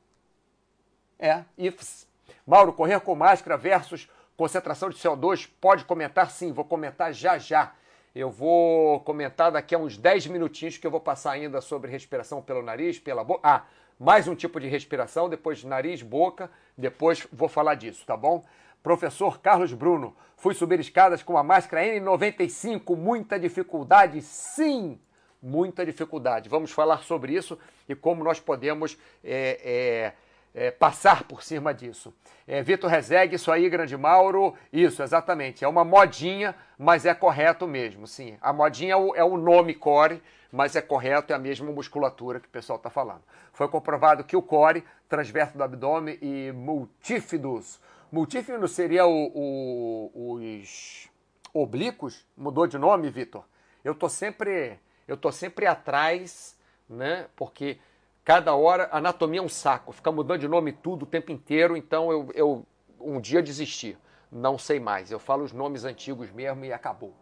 É, 1.17 1.45
IFS. 1.57 2.07
Mauro, 2.45 2.73
correr 2.73 2.99
com 2.99 3.15
máscara 3.15 3.57
versus 3.57 4.09
concentração 4.35 4.89
de 4.89 4.97
CO2, 4.97 5.49
pode 5.61 5.85
comentar? 5.85 6.29
Sim, 6.29 6.51
vou 6.51 6.65
comentar 6.65 7.13
já 7.13 7.37
já. 7.37 7.73
Eu 8.13 8.29
vou 8.29 8.99
comentar 8.99 9.51
daqui 9.51 9.73
a 9.73 9.79
uns 9.79 9.97
10 9.97 10.27
minutinhos 10.27 10.77
que 10.77 10.85
eu 10.85 10.91
vou 10.91 10.99
passar 10.99 11.31
ainda 11.31 11.61
sobre 11.61 11.89
respiração 11.89 12.41
pelo 12.41 12.61
nariz, 12.61 12.99
pela 12.99 13.23
boca. 13.23 13.41
Ah, 13.43 13.65
mais 13.99 14.27
um 14.27 14.35
tipo 14.35 14.59
de 14.59 14.67
respiração, 14.67 15.29
depois 15.29 15.63
nariz, 15.63 16.01
boca, 16.01 16.49
depois 16.77 17.27
vou 17.31 17.47
falar 17.47 17.75
disso, 17.75 18.05
tá 18.05 18.17
bom? 18.17 18.43
Professor 18.81 19.39
Carlos 19.39 19.73
Bruno, 19.73 20.15
fui 20.35 20.53
subir 20.53 20.79
escadas 20.79 21.23
com 21.23 21.37
a 21.37 21.43
máscara 21.43 21.83
N95, 21.85 22.97
muita 22.97 23.39
dificuldade? 23.39 24.21
Sim, 24.21 24.99
muita 25.41 25.85
dificuldade. 25.85 26.49
Vamos 26.49 26.71
falar 26.71 27.03
sobre 27.03 27.33
isso 27.33 27.57
e 27.87 27.95
como 27.95 28.23
nós 28.23 28.39
podemos 28.39 28.97
é, 29.23 29.59
é, 29.63 30.13
é, 30.53 30.71
passar 30.71 31.23
por 31.23 31.43
cima 31.43 31.73
disso. 31.73 32.13
É, 32.47 32.61
Vitor 32.61 32.89
Rezegue, 32.89 33.35
isso 33.35 33.51
aí, 33.51 33.69
Grande 33.69 33.97
Mauro, 33.97 34.53
isso, 34.71 35.01
exatamente. 35.01 35.63
É 35.63 35.67
uma 35.67 35.83
modinha, 35.83 36.55
mas 36.77 37.05
é 37.05 37.13
correto 37.13 37.67
mesmo, 37.67 38.05
sim. 38.05 38.37
A 38.41 38.53
modinha 38.53 38.93
é 38.93 38.95
o, 38.95 39.15
é 39.15 39.23
o 39.23 39.37
nome 39.37 39.73
core, 39.73 40.21
mas 40.51 40.75
é 40.75 40.81
correto, 40.81 41.33
é 41.33 41.35
a 41.35 41.39
mesma 41.39 41.71
musculatura 41.71 42.39
que 42.39 42.47
o 42.47 42.51
pessoal 42.51 42.77
está 42.77 42.89
falando. 42.89 43.23
Foi 43.51 43.67
comprovado 43.67 44.23
que 44.23 44.35
o 44.35 44.41
core, 44.41 44.83
transverso 45.09 45.57
do 45.57 45.63
abdômen 45.63 46.17
e 46.21 46.51
multífidos, 46.51 47.79
multífidos 48.11 48.71
seria 48.71 49.05
o, 49.07 49.31
o, 49.33 50.35
os 50.35 51.09
oblíquos, 51.53 52.25
mudou 52.37 52.67
de 52.67 52.77
nome, 52.77 53.09
Vitor? 53.09 53.43
Eu 53.83 53.93
estou 53.93 54.09
sempre 54.09 54.79
eu 55.07 55.15
estou 55.15 55.31
sempre 55.31 55.65
atrás, 55.65 56.57
né? 56.89 57.27
Porque 57.35 57.77
cada 58.23 58.55
hora, 58.55 58.89
anatomia 58.91 59.39
é 59.39 59.43
um 59.43 59.49
saco, 59.49 59.91
fica 59.91 60.11
mudando 60.11 60.39
de 60.39 60.47
nome 60.47 60.71
tudo 60.71 61.03
o 61.03 61.05
tempo 61.05 61.31
inteiro, 61.31 61.75
então 61.75 62.11
eu, 62.11 62.29
eu 62.33 62.65
um 62.99 63.19
dia 63.19 63.41
desisti, 63.41 63.97
não 64.31 64.57
sei 64.57 64.79
mais. 64.79 65.11
Eu 65.11 65.19
falo 65.19 65.43
os 65.43 65.51
nomes 65.51 65.83
antigos 65.83 66.31
mesmo 66.31 66.63
e 66.65 66.71
acabou. 66.71 67.13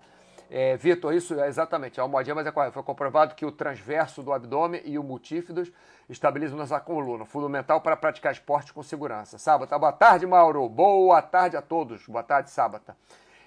É, 0.54 0.76
Vitor, 0.76 1.14
isso 1.14 1.40
é 1.40 1.48
exatamente, 1.48 1.98
é 2.00 2.04
uma 2.04 2.10
modinha, 2.10 2.36
mas 2.36 2.46
é 2.46 2.52
correto. 2.52 2.74
Foi 2.74 2.84
comprovado 2.84 3.36
que 3.36 3.46
o 3.46 3.52
transverso 3.52 4.22
do 4.22 4.34
abdômen 4.34 4.82
e 4.84 5.00
o 5.00 5.04
multífidos 5.04 5.72
estabilizam 6.10 6.58
nossa 6.58 6.78
coluna, 6.80 7.26
fundamental 7.26 7.80
para 7.80 7.96
praticar 7.96 8.34
esporte 8.34 8.74
com 8.74 8.84
segurança. 8.84 9.38
Sábata, 9.38 9.80
boa 9.80 9.94
tarde, 9.94 10.28
Mauro. 10.28 10.68
Boa 10.68 11.22
tarde 11.22 11.56
a 11.56 11.62
todos. 11.62 12.06
Boa 12.06 12.22
tarde, 12.22 12.50
Sábata. 12.50 12.98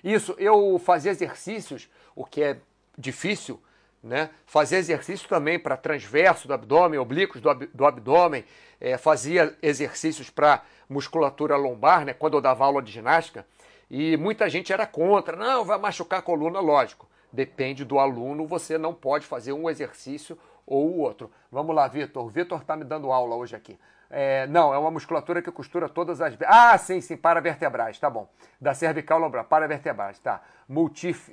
Isso, 0.03 0.35
eu 0.38 0.79
fazia 0.79 1.11
exercícios, 1.11 1.90
o 2.17 2.25
que 2.25 2.43
é 2.43 2.59
difícil, 2.97 3.62
né? 4.05 4.29
Fazia 4.45 4.79
exercício 4.79 5.27
também 5.27 5.59
para 5.59 5.77
transverso 5.79 6.47
do 6.47 6.53
abdômen, 6.53 6.99
oblíquos 6.99 7.40
do, 7.40 7.49
ab 7.49 7.67
do 7.73 7.87
abdômen, 7.87 8.45
é, 8.79 8.99
fazia 8.99 9.57
exercícios 9.62 10.29
para 10.29 10.62
musculatura 10.88 11.57
lombar, 11.57 12.05
né? 12.05 12.12
quando 12.12 12.37
eu 12.37 12.40
dava 12.40 12.64
aula 12.64 12.83
de 12.83 12.93
ginástica, 12.93 13.47
e 13.90 14.17
muita 14.19 14.49
gente 14.51 14.73
era 14.73 14.87
contra, 14.87 15.37
não, 15.37 15.64
vai 15.64 15.79
machucar 15.79 16.19
a 16.19 16.23
coluna, 16.23 16.61
lógico. 16.61 17.09
Depende 17.33 17.85
do 17.85 17.99
aluno, 17.99 18.47
você 18.47 18.77
não 18.77 18.95
pode 18.95 19.27
fazer 19.27 19.53
um 19.53 19.69
exercício 19.69 20.38
ou 20.67 20.90
o 20.90 20.99
outro. 20.99 21.31
Vamos 21.51 21.75
lá, 21.75 21.88
Vitor. 21.88 22.25
O 22.25 22.29
Vitor 22.29 22.61
está 22.61 22.77
me 22.77 22.85
dando 22.85 23.11
aula 23.11 23.35
hoje 23.35 23.57
aqui. 23.57 23.79
É, 24.11 24.47
não, 24.47 24.73
é 24.73 24.79
uma 24.79 24.90
musculatura 24.90 25.43
que 25.43 25.51
costura 25.51 25.88
todas 25.88 26.21
as. 26.21 26.37
Ah, 26.47 26.77
sim, 26.79 27.01
sim, 27.01 27.17
paravertebrais, 27.17 27.99
tá 27.99 28.09
bom. 28.09 28.29
Da 28.61 28.75
cervical 28.75 29.19
lombar, 29.19 29.45
paravertebrais, 29.45 30.19
tá. 30.19 30.43
Multif... 30.69 31.31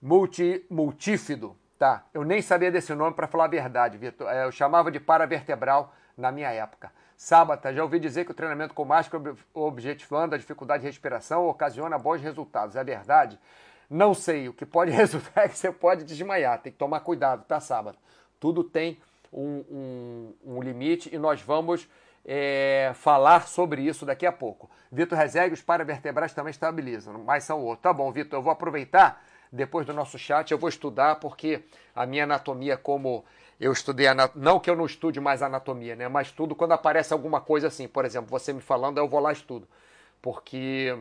Multi... 0.00 0.66
Multífido, 0.68 1.56
Tá, 1.82 2.04
eu 2.14 2.22
nem 2.22 2.40
sabia 2.40 2.70
desse 2.70 2.94
nome 2.94 3.12
para 3.12 3.26
falar 3.26 3.46
a 3.46 3.48
verdade, 3.48 3.98
Vitor. 3.98 4.28
É, 4.28 4.44
eu 4.44 4.52
chamava 4.52 4.88
de 4.88 5.00
paravertebral 5.00 5.92
na 6.16 6.30
minha 6.30 6.48
época. 6.48 6.92
Sábata, 7.16 7.74
já 7.74 7.82
ouvi 7.82 7.98
dizer 7.98 8.24
que 8.24 8.30
o 8.30 8.34
treinamento 8.34 8.72
com 8.72 8.84
máscara 8.84 9.34
objetivando 9.52 10.36
a 10.36 10.38
dificuldade 10.38 10.82
de 10.82 10.86
respiração 10.86 11.48
ocasiona 11.48 11.98
bons 11.98 12.20
resultados. 12.22 12.76
É 12.76 12.84
verdade? 12.84 13.36
Não 13.90 14.14
sei. 14.14 14.48
O 14.48 14.52
que 14.52 14.64
pode 14.64 14.92
resultar 14.94 15.46
é 15.46 15.48
que 15.48 15.58
você 15.58 15.72
pode 15.72 16.04
desmaiar. 16.04 16.60
Tem 16.60 16.70
que 16.70 16.78
tomar 16.78 17.00
cuidado, 17.00 17.42
tá, 17.48 17.58
Sábata? 17.58 17.98
Tudo 18.38 18.62
tem 18.62 19.00
um, 19.32 19.64
um, 19.68 20.34
um 20.54 20.62
limite 20.62 21.12
e 21.12 21.18
nós 21.18 21.42
vamos 21.42 21.88
é, 22.24 22.92
falar 22.94 23.48
sobre 23.48 23.82
isso 23.82 24.06
daqui 24.06 24.24
a 24.24 24.30
pouco. 24.30 24.70
Vitor 24.92 25.18
Rezegue, 25.18 25.52
os 25.52 25.62
paravertebrais 25.62 26.32
também 26.32 26.52
estabilizam, 26.52 27.24
mas 27.24 27.42
são 27.42 27.60
outros. 27.60 27.82
Tá 27.82 27.92
bom, 27.92 28.08
Vitor, 28.12 28.38
eu 28.38 28.42
vou 28.42 28.52
aproveitar 28.52 29.20
depois 29.52 29.86
do 29.86 29.92
nosso 29.92 30.18
chat 30.18 30.50
eu 30.50 30.58
vou 30.58 30.68
estudar, 30.68 31.16
porque 31.16 31.62
a 31.94 32.06
minha 32.06 32.24
anatomia, 32.24 32.76
como 32.76 33.24
eu 33.60 33.70
estudei, 33.72 34.06
não 34.34 34.58
que 34.58 34.70
eu 34.70 34.74
não 34.74 34.86
estude 34.86 35.20
mais 35.20 35.42
anatomia, 35.42 35.94
né? 35.94 36.08
Mas 36.08 36.32
tudo 36.32 36.54
quando 36.54 36.72
aparece 36.72 37.12
alguma 37.12 37.40
coisa 37.40 37.68
assim, 37.68 37.86
por 37.86 38.04
exemplo, 38.04 38.30
você 38.30 38.52
me 38.52 38.60
falando, 38.60 38.98
eu 38.98 39.06
vou 39.06 39.20
lá 39.20 39.30
e 39.30 39.34
estudo. 39.34 39.68
Porque 40.20 40.98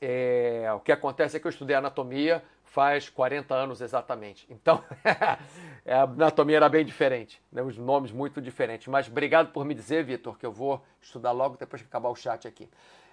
é, 0.00 0.70
o 0.74 0.80
que 0.80 0.92
acontece 0.92 1.36
é 1.36 1.40
que 1.40 1.46
eu 1.46 1.50
estudei 1.50 1.74
anatomia, 1.74 2.42
faz 2.64 3.08
40 3.08 3.54
anos 3.54 3.80
exatamente. 3.80 4.46
Então, 4.48 4.84
a 5.84 6.02
anatomia 6.02 6.56
era 6.56 6.68
bem 6.68 6.84
diferente, 6.84 7.42
né? 7.50 7.62
os 7.62 7.76
nomes 7.76 8.12
muito 8.12 8.40
diferentes. 8.40 8.86
Mas 8.86 9.08
obrigado 9.08 9.52
por 9.52 9.64
me 9.64 9.74
dizer, 9.74 10.04
Vitor, 10.04 10.38
que 10.38 10.46
eu 10.46 10.52
vou 10.52 10.84
estudar 11.00 11.32
logo 11.32 11.56
depois 11.56 11.82
que 11.82 11.88
acabar 11.88 12.10
o 12.10 12.16
chat 12.16 12.46
aqui. 12.46 12.68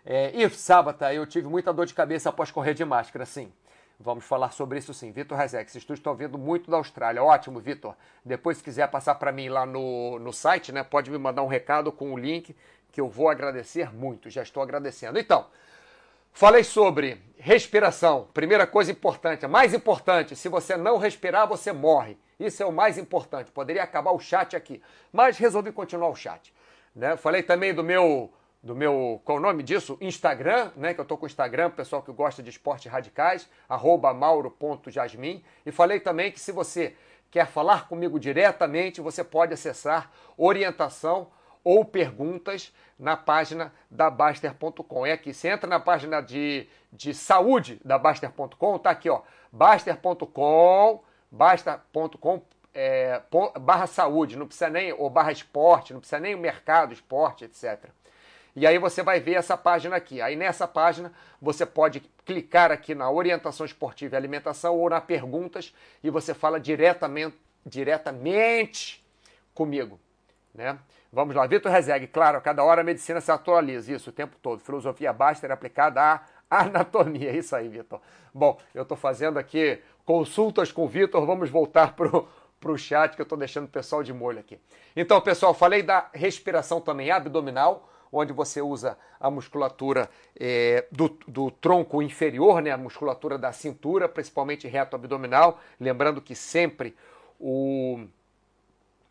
É, 0.05 0.31
e 0.33 0.49
sábado 0.51 1.03
eu 1.05 1.25
tive 1.25 1.47
muita 1.47 1.73
dor 1.73 1.85
de 1.85 1.93
cabeça 1.93 2.29
após 2.29 2.51
correr 2.51 2.73
de 2.73 2.85
máscara, 2.85 3.25
sim. 3.25 3.51
Vamos 3.99 4.25
falar 4.25 4.51
sobre 4.51 4.77
isso 4.77 4.93
sim. 4.93 5.11
Vitor 5.11 5.37
Rezex, 5.37 5.73
estou 5.75 5.93
estou 5.95 6.13
ouvindo 6.13 6.37
muito 6.37 6.69
da 6.69 6.77
Austrália. 6.77 7.23
Ótimo, 7.23 7.59
Vitor. 7.59 7.95
Depois, 8.23 8.57
se 8.57 8.63
quiser 8.63 8.87
passar 8.89 9.15
para 9.15 9.31
mim 9.31 9.49
lá 9.49 9.65
no, 9.65 10.19
no 10.19 10.31
site, 10.31 10.71
né, 10.71 10.83
pode 10.83 11.09
me 11.09 11.17
mandar 11.17 11.41
um 11.41 11.47
recado 11.47 11.91
com 11.91 12.13
o 12.13 12.17
link 12.17 12.55
que 12.91 13.01
eu 13.01 13.09
vou 13.09 13.27
agradecer 13.27 13.93
muito. 13.93 14.29
Já 14.29 14.43
estou 14.43 14.61
agradecendo. 14.61 15.17
Então, 15.17 15.47
falei 16.31 16.63
sobre 16.63 17.19
respiração. 17.39 18.27
Primeira 18.33 18.67
coisa 18.67 18.91
importante, 18.91 19.45
a 19.45 19.49
mais 19.49 19.73
importante, 19.73 20.35
se 20.35 20.47
você 20.47 20.77
não 20.77 20.97
respirar, 20.97 21.47
você 21.47 21.71
morre. 21.71 22.17
Isso 22.39 22.61
é 22.61 22.65
o 22.67 22.71
mais 22.71 22.99
importante. 22.99 23.51
Poderia 23.51 23.81
acabar 23.81 24.11
o 24.11 24.19
chat 24.19 24.55
aqui, 24.55 24.81
mas 25.11 25.39
resolvi 25.39 25.71
continuar 25.71 26.09
o 26.09 26.15
chat. 26.15 26.53
Né? 26.95 27.17
Falei 27.17 27.41
também 27.41 27.73
do 27.73 27.83
meu 27.83 28.31
do 28.67 28.75
meu, 28.75 29.21
qual 29.23 29.37
o 29.37 29.41
nome 29.41 29.63
disso? 29.63 29.97
Instagram, 30.01 30.71
né? 30.75 30.93
Que 30.93 30.99
eu 30.99 31.05
tô 31.05 31.17
com 31.17 31.23
o 31.23 31.27
Instagram, 31.27 31.71
pessoal 31.71 32.03
que 32.03 32.11
gosta 32.11 32.43
de 32.43 32.49
esportes 32.49 32.91
radicais, 32.91 33.49
arroba 33.67 34.13
mauro.jasmin. 34.13 35.41
E 35.65 35.71
falei 35.71 36.01
também 36.01 36.31
que 36.31 36.39
se 36.39 36.51
você 36.51 36.93
quer 37.31 37.47
falar 37.47 37.87
comigo 37.87 38.19
diretamente, 38.19 38.99
você 38.99 39.23
pode 39.23 39.53
acessar 39.53 40.11
orientação 40.37 41.29
ou 41.63 41.85
perguntas 41.85 42.73
na 42.99 43.15
página 43.15 43.73
da 43.89 44.09
Baster.com. 44.09 45.05
É 45.05 45.13
aqui, 45.13 45.33
você 45.33 45.47
entra 45.47 45.69
na 45.69 45.79
página 45.79 46.19
de, 46.19 46.67
de 46.91 47.13
saúde 47.13 47.79
da 47.85 47.97
Baster.com, 47.97 48.77
tá 48.79 48.89
aqui, 48.89 49.09
ó, 49.09 49.21
Baster.com, 49.51 51.03
Baster.com 51.31 52.41
é, 52.73 53.21
barra 53.59 53.87
saúde, 53.87 54.37
não 54.37 54.45
precisa 54.45 54.69
nem, 54.69 54.93
ou 54.93 55.09
barra 55.09 55.31
esporte, 55.31 55.93
não 55.93 55.99
precisa 55.99 56.19
nem 56.19 56.35
o 56.35 56.37
mercado, 56.37 56.93
esporte, 56.93 57.45
etc. 57.45 57.89
E 58.57 58.65
aí 58.65 58.79
você 58.79 59.03
vai 59.03 59.19
ver 59.19 59.35
essa 59.35 59.55
página 59.55 59.95
aqui. 59.95 60.19
Aí 60.19 60.35
nessa 60.35 60.67
página 60.67 61.13
você 61.39 61.63
pode 61.63 61.99
clicar 62.25 62.71
aqui 62.71 62.95
na 62.95 63.07
orientação 63.07 63.63
esportiva 63.63 64.15
e 64.15 64.17
alimentação 64.17 64.75
ou 64.75 64.89
na 64.89 64.99
perguntas 64.99 65.71
e 66.03 66.09
você 66.09 66.33
fala 66.33 66.59
diretamente, 66.59 67.37
diretamente 67.63 69.05
comigo. 69.53 69.99
Né? 70.55 70.75
Vamos 71.13 71.35
lá, 71.35 71.45
Vitor 71.45 71.71
Rezeg, 71.71 72.07
claro, 72.07 72.39
a 72.39 72.41
cada 72.41 72.63
hora 72.63 72.81
a 72.81 72.83
medicina 72.83 73.21
se 73.21 73.31
atualiza, 73.31 73.93
isso 73.93 74.09
o 74.09 74.13
tempo 74.13 74.35
todo. 74.41 74.59
Filosofia 74.59 75.13
Baster 75.13 75.51
aplicada 75.51 76.01
à 76.01 76.25
anatomia, 76.49 77.29
isso 77.37 77.55
aí, 77.55 77.69
Vitor. 77.69 78.01
Bom, 78.33 78.59
eu 78.73 78.81
estou 78.81 78.97
fazendo 78.97 79.37
aqui 79.37 79.79
consultas 80.03 80.71
com 80.71 80.85
o 80.85 80.87
Vitor, 80.87 81.23
vamos 81.27 81.51
voltar 81.51 81.95
pro 81.95 82.27
para 82.59 82.71
o 82.71 82.77
chat 82.77 83.15
que 83.15 83.21
eu 83.21 83.23
estou 83.23 83.37
deixando 83.37 83.65
o 83.65 83.69
pessoal 83.69 84.01
de 84.01 84.11
molho 84.11 84.39
aqui. 84.39 84.59
Então, 84.95 85.21
pessoal, 85.21 85.53
falei 85.53 85.83
da 85.83 86.09
respiração 86.11 86.81
também 86.81 87.11
abdominal 87.11 87.87
onde 88.11 88.33
você 88.33 88.61
usa 88.61 88.97
a 89.19 89.29
musculatura 89.29 90.09
é, 90.39 90.85
do, 90.91 91.09
do, 91.27 91.51
tronco 91.51 92.01
inferior, 92.01 92.61
né, 92.61 92.71
a 92.71 92.77
musculatura 92.77 93.37
da 93.37 93.51
cintura, 93.51 94.07
principalmente 94.07 94.67
reto 94.67 94.95
abdominal. 94.95 95.59
Lembrando 95.79 96.21
que 96.21 96.35
sempre 96.35 96.95
o. 97.39 98.05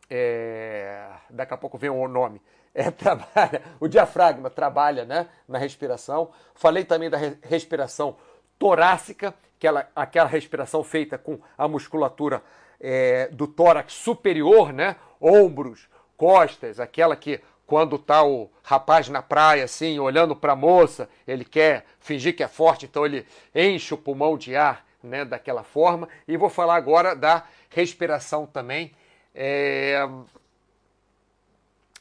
É, 0.09 1.09
daqui 1.31 1.55
a 1.55 1.57
pouco 1.57 1.77
vem 1.77 1.91
o 1.91 2.09
nome. 2.09 2.41
É, 2.75 2.91
trabalha, 2.93 3.63
o 3.81 3.89
diafragma 3.89 4.51
trabalha 4.51 5.05
né, 5.05 5.29
na 5.49 5.59
respiração. 5.59 6.31
Falei 6.55 6.85
também 6.85 7.11
da 7.11 7.17
re 7.17 7.37
respiração 7.43 8.17
torácica, 8.59 9.35
que 9.59 9.67
ela, 9.67 9.89
aquela 9.95 10.29
respiração 10.29 10.85
feita 10.85 11.19
com 11.19 11.39
a 11.57 11.67
musculatura 11.67 12.43
é, 12.81 13.29
do 13.29 13.47
tórax 13.47 13.93
superior, 13.93 14.73
né, 14.73 14.97
ombros, 15.21 15.89
costas, 16.17 16.81
aquela 16.81 17.17
que 17.17 17.41
quando 17.67 17.99
tá 17.99 18.23
o 18.23 18.49
rapaz 18.63 19.09
na 19.09 19.21
praia, 19.21 19.65
assim, 19.65 19.99
olhando 19.99 20.37
para 20.37 20.53
a 20.53 20.57
moça, 20.57 21.09
ele 21.27 21.45
quer 21.45 21.85
fingir 21.99 22.37
que 22.37 22.43
é 22.43 22.49
forte, 22.49 22.87
então 22.87 23.05
ele 23.05 23.27
enche 23.55 23.93
o 23.93 23.99
pulmão 23.99 24.39
de 24.39 24.55
ar, 24.55 24.87
né, 25.03 25.25
daquela 25.25 25.65
forma. 25.65 26.09
E 26.29 26.37
vou 26.37 26.49
falar 26.49 26.77
agora 26.77 27.15
da 27.15 27.45
respiração 27.69 28.47
também 28.47 28.93
é, 29.35 30.09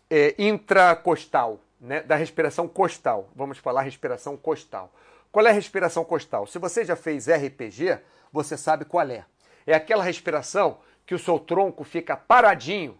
é, 0.09 0.35
intracostal, 0.37 1.59
né, 1.81 2.01
da 2.01 2.15
respiração 2.15 2.67
costal. 2.67 3.29
Vamos 3.35 3.57
falar 3.57 3.81
respiração 3.81 4.37
costal. 4.37 4.91
Qual 5.31 5.45
é 5.45 5.49
a 5.49 5.53
respiração 5.53 6.05
costal? 6.05 6.45
Se 6.45 6.59
você 6.59 6.85
já 6.85 6.95
fez 6.95 7.27
RPG, 7.27 7.99
você 8.31 8.55
sabe 8.55 8.85
qual 8.85 9.07
é. 9.09 9.25
É 9.65 9.73
aquela 9.73 10.03
respiração 10.03 10.77
que 11.05 11.15
o 11.15 11.19
seu 11.19 11.39
tronco 11.39 11.83
fica 11.83 12.15
paradinho, 12.15 12.97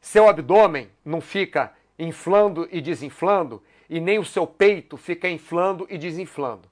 seu 0.00 0.28
abdômen 0.28 0.90
não 1.04 1.20
fica 1.20 1.72
inflando 1.98 2.68
e 2.70 2.80
desinflando, 2.80 3.62
e 3.88 4.00
nem 4.00 4.18
o 4.18 4.24
seu 4.24 4.46
peito 4.46 4.96
fica 4.96 5.28
inflando 5.28 5.86
e 5.90 5.98
desinflando. 5.98 6.68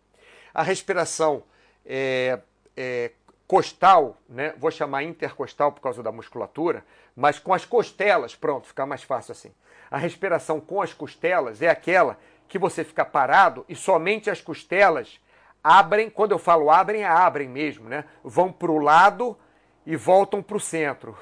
A 0.53 0.63
respiração 0.63 1.43
é, 1.85 2.41
é, 2.77 3.13
costal, 3.47 4.17
né? 4.29 4.55
vou 4.57 4.71
chamar 4.71 5.03
intercostal 5.03 5.73
por 5.73 5.81
causa 5.81 6.03
da 6.03 6.13
musculatura, 6.13 6.85
mas 7.15 7.39
com 7.39 7.53
as 7.53 7.65
costelas, 7.65 8.35
pronto, 8.35 8.69
fica 8.69 8.87
mais 8.87 9.03
fácil 9.03 9.33
assim. 9.33 9.53
A 9.91 9.99
respiração 9.99 10.61
com 10.61 10.81
as 10.81 10.95
costelas 10.95 11.61
é 11.61 11.69
aquela 11.69 12.19
que 12.49 12.59
você 12.59 12.85
fica 12.85 13.05
parado 13.05 13.65
e 13.69 13.75
somente 13.75 14.31
as 14.31 14.41
costelas 14.41 15.21
abrem, 15.63 16.09
quando 16.09 16.33
eu 16.33 16.39
falo 16.39 16.71
abrem, 16.71 17.03
é 17.03 17.07
abrem 17.07 17.49
mesmo, 17.49 17.89
né? 17.89 18.05
Vão 18.25 18.53
para 18.53 18.71
o 18.71 18.79
lado 18.79 19.37
e 19.85 19.97
voltam 19.97 20.43
para 20.43 20.57
o 20.57 20.61
centro. 20.61 21.17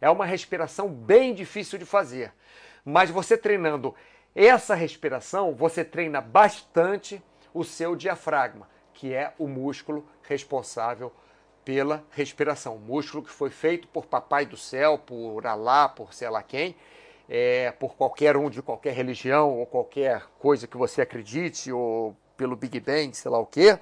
É 0.00 0.08
uma 0.08 0.24
respiração 0.24 0.88
bem 0.88 1.34
difícil 1.34 1.78
de 1.78 1.84
fazer. 1.84 2.32
Mas 2.88 3.10
você 3.10 3.36
treinando 3.36 3.94
essa 4.34 4.74
respiração, 4.74 5.54
você 5.54 5.84
treina 5.84 6.22
bastante 6.22 7.22
o 7.52 7.62
seu 7.62 7.94
diafragma, 7.94 8.66
que 8.94 9.12
é 9.12 9.34
o 9.38 9.46
músculo 9.46 10.08
responsável 10.22 11.12
pela 11.66 12.02
respiração. 12.10 12.76
O 12.76 12.80
músculo 12.80 13.22
que 13.22 13.30
foi 13.30 13.50
feito 13.50 13.86
por 13.88 14.06
Papai 14.06 14.46
do 14.46 14.56
Céu, 14.56 14.96
por 14.96 15.46
Alá, 15.46 15.86
por 15.86 16.14
sei 16.14 16.30
lá 16.30 16.42
quem, 16.42 16.74
é, 17.28 17.72
por 17.72 17.94
qualquer 17.94 18.38
um 18.38 18.48
de 18.48 18.62
qualquer 18.62 18.94
religião 18.94 19.58
ou 19.58 19.66
qualquer 19.66 20.24
coisa 20.38 20.66
que 20.66 20.78
você 20.78 21.02
acredite, 21.02 21.70
ou 21.70 22.16
pelo 22.38 22.56
Big 22.56 22.80
Bang, 22.80 23.14
sei 23.14 23.30
lá 23.30 23.38
o 23.38 23.44
quê. 23.44 23.78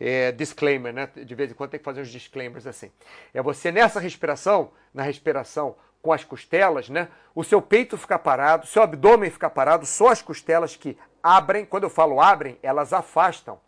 É, 0.00 0.32
disclaimer, 0.32 0.92
né? 0.92 1.08
De 1.14 1.34
vez 1.36 1.52
em 1.52 1.54
quando 1.54 1.70
tem 1.70 1.78
que 1.78 1.84
fazer 1.84 2.00
uns 2.00 2.10
disclaimers 2.10 2.66
assim. 2.66 2.90
É 3.32 3.40
você 3.40 3.70
nessa 3.70 4.00
respiração, 4.00 4.72
na 4.92 5.04
respiração 5.04 5.76
com 6.02 6.12
as 6.12 6.24
costelas, 6.24 6.88
né? 6.88 7.08
O 7.34 7.44
seu 7.44 7.62
peito 7.62 7.96
fica 7.96 8.18
parado, 8.18 8.66
seu 8.66 8.82
abdômen 8.82 9.30
fica 9.30 9.48
parado, 9.48 9.86
só 9.86 10.08
as 10.08 10.20
costelas 10.20 10.76
que 10.76 10.98
abrem. 11.22 11.64
Quando 11.64 11.84
eu 11.84 11.90
falo 11.90 12.20
abrem, 12.20 12.58
elas 12.62 12.92
afastam. 12.92 13.58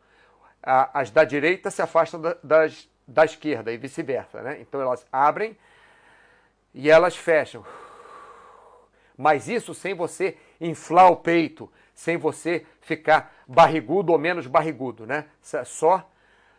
As 0.62 1.10
da 1.10 1.24
direita 1.24 1.70
se 1.70 1.80
afastam 1.80 2.20
das, 2.42 2.88
da 3.06 3.24
esquerda 3.24 3.72
e 3.72 3.78
vice-versa, 3.78 4.42
né? 4.42 4.60
Então 4.60 4.80
elas 4.80 5.06
abrem 5.12 5.56
e 6.74 6.90
elas 6.90 7.16
fecham. 7.16 7.64
Mas 9.16 9.48
isso 9.48 9.72
sem 9.72 9.94
você 9.94 10.36
inflar 10.60 11.10
o 11.10 11.16
peito, 11.16 11.70
sem 11.94 12.16
você 12.16 12.66
ficar 12.80 13.32
barrigudo 13.46 14.10
ou 14.10 14.18
menos 14.18 14.46
barrigudo, 14.46 15.06
né? 15.06 15.26
Só 15.64 16.10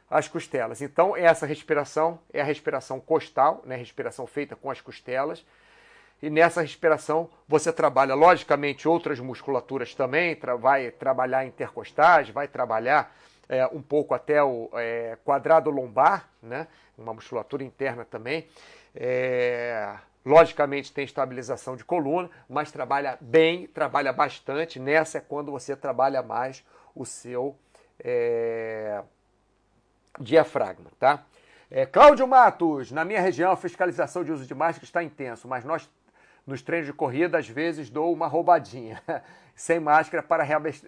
as 0.10 0.28
costelas. 0.28 0.82
Então, 0.82 1.18
essa 1.18 1.46
respiração 1.46 2.20
é 2.32 2.42
a 2.42 2.46
respiração 2.46 3.00
costal, 3.00 3.62
né? 3.66 3.76
respiração 3.76 4.26
feita 4.28 4.56
com 4.56 4.70
as 4.70 4.80
costelas. 4.80 5.46
E 6.22 6.30
nessa 6.30 6.62
respiração 6.62 7.30
você 7.48 7.72
trabalha, 7.72 8.16
logicamente, 8.16 8.88
outras 8.88 9.20
musculaturas 9.20 9.94
também, 9.94 10.36
tra 10.36 10.56
vai 10.56 10.92
trabalhar 10.92 11.46
intercostais, 11.46 12.30
vai 12.30 12.48
trabalhar 12.48 13.16
é, 13.48 13.66
um 13.68 13.82
pouco 13.82 14.14
até 14.14 14.42
o 14.44 14.70
é, 14.74 15.18
quadrado 15.24 15.70
lombar, 15.70 16.30
né? 16.42 16.68
uma 16.98 17.14
musculatura 17.14 17.64
interna 17.64 18.06
também. 18.06 18.48
É, 18.96 19.94
logicamente 20.26 20.92
tem 20.92 21.06
estabilização 21.06 21.76
de 21.76 21.84
coluna, 21.84 22.30
mas 22.50 22.72
trabalha 22.72 23.18
bem, 23.22 23.68
trabalha 23.68 24.12
bastante. 24.12 24.80
Nessa 24.80 25.20
é 25.20 25.22
quando 25.22 25.52
você 25.52 25.76
trabalha 25.76 26.24
mais 26.24 26.66
o 26.96 27.06
seu 27.06 27.56
é, 28.00 29.04
diafragma, 30.20 30.90
tá? 31.00 31.24
É, 31.70 31.86
Cláudio 31.86 32.28
Matos, 32.28 32.92
na 32.92 33.04
minha 33.04 33.20
região 33.20 33.52
a 33.52 33.58
fiscalização 33.58 34.24
de 34.24 34.32
uso 34.32 34.46
de 34.46 34.56
máscara 34.56 34.86
está 34.86 35.04
intenso, 35.04 35.48
mas 35.48 35.66
nós 35.66 35.90
nos 36.46 36.62
treinos 36.62 36.88
de 36.88 36.94
corrida, 36.94 37.38
às 37.38 37.48
vezes 37.48 37.90
dou 37.90 38.14
uma 38.14 38.28
roubadinha, 38.28 39.02
sem 39.56 39.80
máscara 39.80 40.22
para 40.22 40.44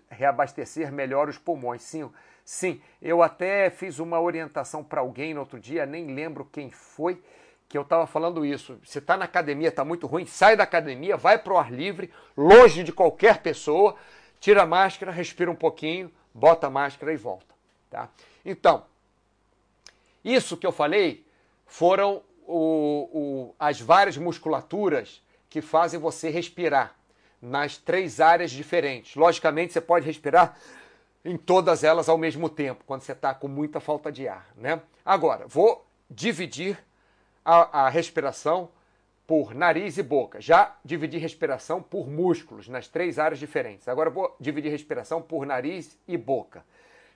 reabastecer 0.09 0.91
melhor 0.91 1.29
os 1.29 1.37
pulmões. 1.37 1.81
Sim, 1.81 2.09
sim, 2.45 2.81
eu 3.01 3.23
até 3.23 3.69
fiz 3.69 3.99
uma 3.99 4.19
orientação 4.19 4.83
para 4.83 5.01
alguém 5.01 5.33
no 5.33 5.39
outro 5.39 5.59
dia, 5.59 5.85
nem 5.85 6.13
lembro 6.13 6.45
quem 6.45 6.69
foi, 6.69 7.21
que 7.67 7.77
eu 7.77 7.81
estava 7.81 8.05
falando 8.05 8.45
isso. 8.45 8.79
Você 8.83 8.99
está 8.99 9.17
na 9.17 9.25
academia, 9.25 9.69
está 9.69 9.83
muito 9.83 10.07
ruim, 10.07 10.25
sai 10.25 10.55
da 10.55 10.63
academia, 10.63 11.17
vai 11.17 11.37
para 11.37 11.53
o 11.53 11.57
ar 11.57 11.71
livre, 11.71 12.13
longe 12.35 12.83
de 12.83 12.93
qualquer 12.93 13.41
pessoa, 13.41 13.95
tira 14.39 14.63
a 14.63 14.65
máscara, 14.65 15.11
respira 15.11 15.49
um 15.49 15.55
pouquinho, 15.55 16.11
bota 16.33 16.67
a 16.67 16.69
máscara 16.69 17.11
e 17.11 17.17
volta. 17.17 17.55
Tá? 17.89 18.09
Então, 18.45 18.85
Isso 20.23 20.57
que 20.57 20.67
eu 20.67 20.71
falei 20.71 21.25
foram 21.65 22.21
o, 22.45 23.09
o, 23.13 23.55
as 23.57 23.79
várias 23.79 24.17
musculaturas 24.17 25.21
que 25.57 25.61
fazem 25.61 25.99
você 25.99 26.29
respirar 26.29 26.95
nas 27.41 27.77
três 27.77 28.19
áreas 28.19 28.51
diferentes. 28.51 29.15
Logicamente, 29.15 29.73
você 29.73 29.81
pode 29.81 30.05
respirar 30.05 30.55
em 31.25 31.35
todas 31.35 31.83
elas 31.83 32.07
ao 32.07 32.17
mesmo 32.17 32.47
tempo, 32.47 32.83
quando 32.85 33.01
você 33.01 33.11
está 33.11 33.33
com 33.33 33.47
muita 33.47 33.79
falta 33.79 34.11
de 34.11 34.27
ar. 34.27 34.47
Né? 34.55 34.79
Agora, 35.03 35.47
vou 35.47 35.83
dividir 36.07 36.77
a, 37.43 37.85
a 37.85 37.89
respiração 37.89 38.69
por 39.25 39.55
nariz 39.55 39.97
e 39.97 40.03
boca. 40.03 40.39
Já 40.39 40.75
dividi 40.85 41.17
respiração 41.17 41.81
por 41.81 42.07
músculos 42.07 42.67
nas 42.67 42.87
três 42.87 43.17
áreas 43.17 43.39
diferentes. 43.39 43.87
Agora 43.87 44.11
vou 44.11 44.35
dividir 44.39 44.69
respiração 44.69 45.23
por 45.23 45.43
nariz 45.43 45.97
e 46.07 46.15
boca. 46.15 46.63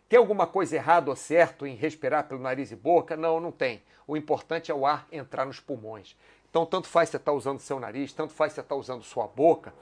Tem 0.09 0.17
alguma 0.17 0.47
coisa 0.47 0.75
errada 0.75 1.11
ou 1.11 1.15
certo 1.15 1.67
em 1.67 1.75
respirar 1.75 2.27
pelo 2.27 2.41
nariz 2.41 2.71
e 2.71 2.75
boca? 2.75 3.15
Não, 3.15 3.39
não 3.39 3.51
tem. 3.51 3.83
O 4.07 4.17
importante 4.17 4.71
é 4.71 4.73
o 4.73 4.85
ar 4.85 5.07
entrar 5.11 5.45
nos 5.45 5.59
pulmões. 5.59 6.17
Então, 6.51 6.65
tanto 6.65 6.87
faz 6.89 7.09
você 7.09 7.17
estar 7.17 7.31
tá 7.31 7.35
usando 7.35 7.59
seu 7.59 7.79
nariz, 7.79 8.11
tanto 8.11 8.33
faz 8.33 8.51
você 8.51 8.59
estar 8.59 8.75
tá 8.75 8.79
usando 8.79 9.01
sua 9.03 9.25
boca. 9.25 9.73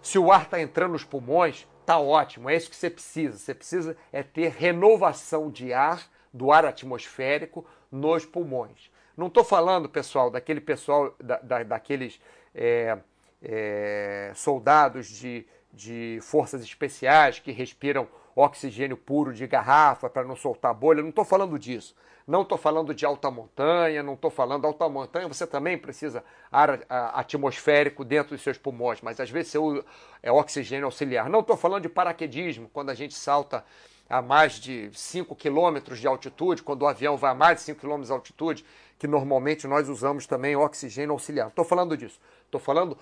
Se 0.00 0.16
o 0.16 0.30
ar 0.30 0.44
está 0.44 0.60
entrando 0.60 0.92
nos 0.92 1.02
pulmões, 1.04 1.66
tá 1.84 1.98
ótimo. 1.98 2.48
É 2.48 2.54
isso 2.54 2.70
que 2.70 2.76
você 2.76 2.88
precisa. 2.88 3.36
Você 3.36 3.52
precisa 3.52 3.96
é 4.12 4.22
ter 4.22 4.52
renovação 4.52 5.50
de 5.50 5.72
ar, 5.72 6.08
do 6.32 6.52
ar 6.52 6.64
atmosférico, 6.64 7.66
nos 7.90 8.24
pulmões. 8.24 8.90
Não 9.16 9.26
estou 9.26 9.42
falando, 9.42 9.88
pessoal, 9.88 10.30
daquele 10.30 10.60
pessoal, 10.60 11.14
da, 11.20 11.38
da, 11.38 11.62
daqueles 11.64 12.20
é, 12.54 12.96
é, 13.42 14.32
soldados 14.36 15.08
de, 15.08 15.44
de 15.72 16.20
forças 16.22 16.62
especiais 16.62 17.40
que 17.40 17.50
respiram 17.50 18.06
oxigênio 18.34 18.96
puro 18.96 19.32
de 19.32 19.46
garrafa 19.46 20.08
para 20.08 20.24
não 20.24 20.36
soltar 20.36 20.74
bolha. 20.74 21.02
Não 21.02 21.10
estou 21.10 21.24
falando 21.24 21.58
disso. 21.58 21.94
Não 22.26 22.40
estou 22.40 22.56
falando 22.56 22.94
de 22.94 23.04
alta 23.04 23.30
montanha, 23.30 24.02
não 24.02 24.14
estou 24.14 24.30
falando 24.30 24.64
alta 24.64 24.88
montanha. 24.88 25.28
Você 25.28 25.46
também 25.46 25.76
precisa 25.76 26.24
ar 26.50 26.80
atmosférico 26.88 28.02
dentro 28.02 28.34
dos 28.34 28.42
seus 28.42 28.56
pulmões, 28.56 29.02
mas 29.02 29.20
às 29.20 29.28
vezes 29.28 29.54
usa 29.54 29.84
é, 30.22 30.32
oxigênio 30.32 30.86
auxiliar. 30.86 31.28
Não 31.28 31.40
estou 31.40 31.56
falando 31.56 31.82
de 31.82 31.88
paraquedismo, 31.90 32.70
quando 32.72 32.88
a 32.88 32.94
gente 32.94 33.14
salta 33.14 33.62
a 34.08 34.22
mais 34.22 34.54
de 34.54 34.90
5 34.92 35.34
quilômetros 35.36 35.98
de 35.98 36.06
altitude, 36.06 36.62
quando 36.62 36.82
o 36.82 36.86
avião 36.86 37.16
vai 37.16 37.30
a 37.30 37.34
mais 37.34 37.58
de 37.58 37.64
5 37.64 37.80
quilômetros 37.80 38.08
de 38.08 38.12
altitude, 38.14 38.64
que 38.98 39.06
normalmente 39.06 39.66
nós 39.66 39.88
usamos 39.88 40.26
também 40.26 40.56
oxigênio 40.56 41.12
auxiliar. 41.12 41.48
Estou 41.48 41.64
falando 41.64 41.94
disso. 41.96 42.18
Estou 42.46 42.60
falando 42.60 42.96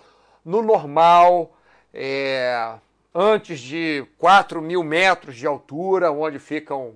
no 0.44 0.62
normal, 0.62 1.54
é, 1.94 2.74
antes 3.14 3.61
de 3.61 4.07
4 4.18 4.61
mil 4.62 4.83
metros 4.83 5.37
de 5.37 5.46
altura, 5.46 6.11
onde 6.11 6.38
ficam 6.38 6.94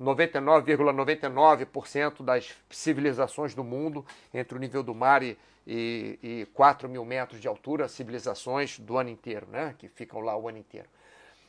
99,99% 0.00 1.64
,99 1.64 2.22
das 2.22 2.54
civilizações 2.70 3.54
do 3.54 3.64
mundo, 3.64 4.04
entre 4.32 4.56
o 4.56 4.60
nível 4.60 4.82
do 4.82 4.94
mar 4.94 5.22
e, 5.22 5.36
e, 5.66 6.18
e 6.22 6.46
4 6.54 6.88
mil 6.88 7.04
metros 7.04 7.40
de 7.40 7.48
altura, 7.48 7.88
civilizações 7.88 8.78
do 8.78 8.96
ano 8.96 9.10
inteiro, 9.10 9.46
né? 9.50 9.74
que 9.78 9.88
ficam 9.88 10.20
lá 10.20 10.36
o 10.36 10.48
ano 10.48 10.58
inteiro. 10.58 10.88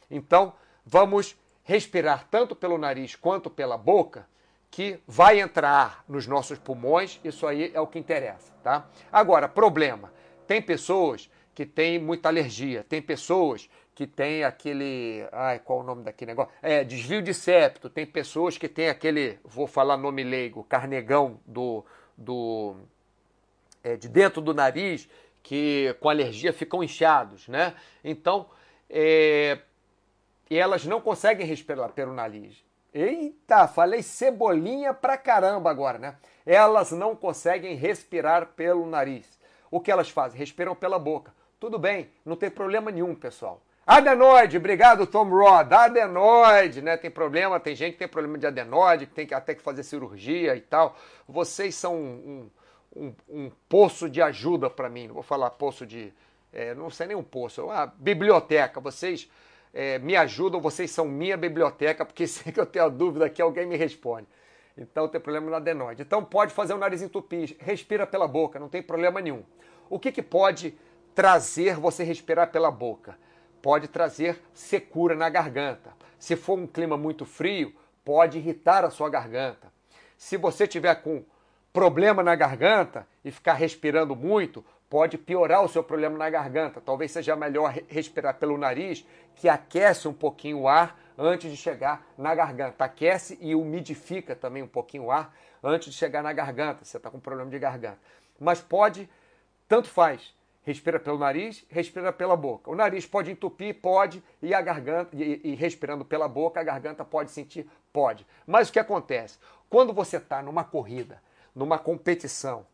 Então, 0.10 0.54
vamos 0.86 1.36
respirar 1.64 2.28
tanto 2.32 2.56
pelo 2.56 2.78
nariz 2.78 3.16
quanto 3.16 3.50
pela 3.50 3.78
boca, 3.78 4.28
que 4.72 5.00
vai 5.08 5.40
entrar 5.40 6.04
nos 6.08 6.28
nossos 6.28 6.58
pulmões, 6.58 7.20
isso 7.24 7.46
aí 7.46 7.72
é 7.74 7.82
o 7.82 7.88
que 7.88 7.98
interessa, 7.98 8.52
tá? 8.64 8.88
Agora, 9.12 9.48
problema, 9.48 10.14
tem 10.48 10.62
pessoas 10.62 11.30
que 11.56 11.66
têm 11.66 12.00
muita 12.00 12.30
alergia, 12.30 12.86
tem 12.88 13.02
pessoas 13.02 13.70
que 14.00 14.08
têm 14.08 14.46
aquele, 14.46 15.28
ai, 15.30 15.60
qual 15.60 15.80
o 15.80 15.84
nome 15.84 16.04
daquele 16.04 16.32
negócio? 16.32 16.54
É, 16.62 16.86
desvio 16.86 17.22
de 17.22 17.34
septo, 17.34 17.90
tem 17.90 18.06
pessoas 18.06 18.58
que 18.58 18.70
têm 18.70 18.88
aquele, 18.88 19.38
vou 19.44 19.68
falar 19.68 19.98
nome 19.98 20.24
leigo, 20.24 20.64
carnegão 20.64 21.38
do, 21.46 21.84
do 22.16 22.78
é, 23.84 23.98
de 23.98 24.08
dentro 24.08 24.42
do 24.42 24.54
nariz, 24.54 25.10
que 25.44 25.94
com 26.00 26.08
alergia 26.08 26.54
ficam 26.54 26.82
inchados, 26.82 27.50
né? 27.50 27.76
Então, 28.02 28.46
é, 28.90 29.60
elas 30.50 30.86
não 30.86 31.02
conseguem 31.02 31.46
respirar 31.46 31.90
pelo 31.90 32.14
nariz. 32.14 32.64
Eita, 32.94 33.68
falei 33.68 34.02
cebolinha 34.02 34.94
pra 34.94 35.18
caramba 35.18 35.70
agora, 35.70 36.00
né? 36.00 36.16
Elas 36.46 36.94
não 36.94 37.18
conseguem 37.18 37.76
respirar 37.76 38.54
pelo 38.56 38.86
nariz. 38.86 39.28
O 39.70 39.82
que 39.82 39.92
elas 39.92 40.10
fazem? 40.10 40.40
Respiram 40.40 40.74
pela 40.74 40.98
boca. 40.98 41.34
Tudo 41.60 41.78
bem, 41.78 42.10
não 42.24 42.38
tem 42.38 42.50
problema 42.50 42.90
nenhum, 42.92 43.14
pessoal. 43.14 43.62
Adenoide, 43.92 44.56
obrigado 44.56 45.08
Tom 45.08 45.28
Rod. 45.28 45.74
Adenoide, 45.74 46.80
né? 46.80 46.96
Tem 46.96 47.10
problema, 47.10 47.60
tem 47.60 47.76
gente 47.76 47.94
que 47.94 47.98
tem 47.98 48.08
problema 48.08 48.38
de 48.38 48.46
adenoide, 48.46 49.08
que 49.08 49.14
tem 49.14 49.28
até 49.32 49.56
que 49.56 49.64
fazer 49.64 49.82
cirurgia 49.82 50.56
e 50.56 50.62
tal. 50.62 50.96
Vocês 51.28 51.74
são 51.74 51.96
um, 51.96 52.52
um, 52.96 53.16
um 53.28 53.52
poço 53.68 54.08
de 54.08 54.22
ajuda 54.22 54.70
para 54.70 54.88
mim. 54.90 55.08
Não 55.08 55.16
vou 55.16 55.24
falar 55.24 55.50
poço 55.50 55.88
de. 55.88 56.14
É, 56.54 56.76
não 56.76 56.92
sei 56.92 57.08
nem 57.08 57.18
um 57.18 57.24
poço, 57.24 57.62
é 57.62 57.64
uma 57.64 57.88
biblioteca. 57.88 58.80
Vocês 58.80 59.28
é, 59.74 59.98
me 59.98 60.16
ajudam, 60.16 60.62
vocês 60.62 60.92
são 60.92 61.06
minha 61.06 61.36
biblioteca, 61.36 62.06
porque 62.06 62.28
sempre 62.30 62.52
que 62.52 62.60
eu 62.60 62.68
tenho 62.68 62.86
a 62.86 62.90
dúvida 62.90 63.28
que 63.28 63.42
alguém 63.42 63.66
me 63.66 63.76
responde. 63.76 64.28
Então 64.78 65.08
tem 65.08 65.20
problema 65.20 65.50
na 65.50 65.58
adenoide. 65.58 66.04
Então 66.04 66.24
pode 66.24 66.54
fazer 66.54 66.76
o 66.76 66.78
nariz 66.78 67.02
entupir, 67.02 67.58
respira 67.60 68.06
pela 68.06 68.28
boca, 68.28 68.60
não 68.60 68.70
tem 68.70 68.84
problema 68.84 69.20
nenhum. 69.20 69.44
O 69.90 69.98
que, 69.98 70.12
que 70.12 70.22
pode 70.22 70.78
trazer 71.16 71.76
você 71.78 72.04
respirar 72.04 72.52
pela 72.52 72.70
boca? 72.70 73.18
Pode 73.62 73.88
trazer 73.88 74.42
secura 74.54 75.16
na 75.16 75.30
garganta. 75.30 75.94
Se 76.18 76.36
for 76.36 76.58
um 76.58 76.68
clima 76.68 76.98
muito 76.98 77.26
frio, 77.26 77.74
pode 78.04 78.38
irritar 78.38 78.84
a 78.84 78.90
sua 78.90 79.10
garganta. 79.10 79.72
Se 80.18 80.38
você 80.38 80.68
tiver 80.68 80.96
com 80.96 81.24
problema 81.72 82.22
na 82.24 82.36
garganta 82.36 83.08
e 83.24 83.32
ficar 83.32 83.54
respirando 83.54 84.16
muito, 84.16 84.66
pode 84.90 85.18
piorar 85.18 85.64
o 85.64 85.70
seu 85.70 85.84
problema 85.84 86.18
na 86.18 86.30
garganta. 86.30 86.82
Talvez 86.82 87.12
seja 87.12 87.36
melhor 87.36 87.74
respirar 87.88 88.36
pelo 88.36 88.58
nariz, 88.58 89.06
que 89.36 89.48
aquece 89.48 90.08
um 90.08 90.14
pouquinho 90.14 90.62
o 90.62 90.68
ar 90.68 91.00
antes 91.18 91.52
de 91.52 91.58
chegar 91.58 92.06
na 92.18 92.34
garganta. 92.34 92.84
Aquece 92.84 93.38
e 93.40 93.54
umidifica 93.54 94.36
também 94.36 94.64
um 94.64 94.68
pouquinho 94.68 95.06
o 95.06 95.12
ar 95.12 95.34
antes 95.64 95.92
de 95.92 95.98
chegar 95.98 96.24
na 96.24 96.34
garganta. 96.34 96.84
Você 96.84 96.98
está 96.98 97.10
com 97.10 97.20
problema 97.20 97.52
de 97.52 97.60
garganta. 97.60 98.00
Mas 98.40 98.62
pode, 98.62 99.10
tanto 99.68 99.90
faz. 99.90 100.34
Respira 100.62 101.00
pelo 101.00 101.18
nariz, 101.18 101.66
respira 101.70 102.12
pela 102.12 102.36
boca. 102.36 102.70
O 102.70 102.76
nariz 102.76 103.06
pode 103.06 103.32
entupir, 103.32 103.76
pode, 103.82 104.24
e 104.42 104.54
a 104.54 104.62
garganta, 104.62 105.16
e, 105.16 105.42
e 105.44 105.56
respirando 105.56 106.04
pela 106.04 106.28
boca, 106.28 106.60
a 106.60 106.64
garganta 106.64 107.04
pode 107.06 107.32
sentir, 107.32 107.68
pode. 107.94 108.26
Mas 108.46 108.70
o 108.70 108.74
que 108.74 108.80
acontece? 108.80 109.38
Quando 109.70 109.94
você 109.94 110.18
está 110.18 110.42
numa 110.42 110.64
corrida, 110.64 111.22
numa 111.56 111.80
competição, 111.80 112.66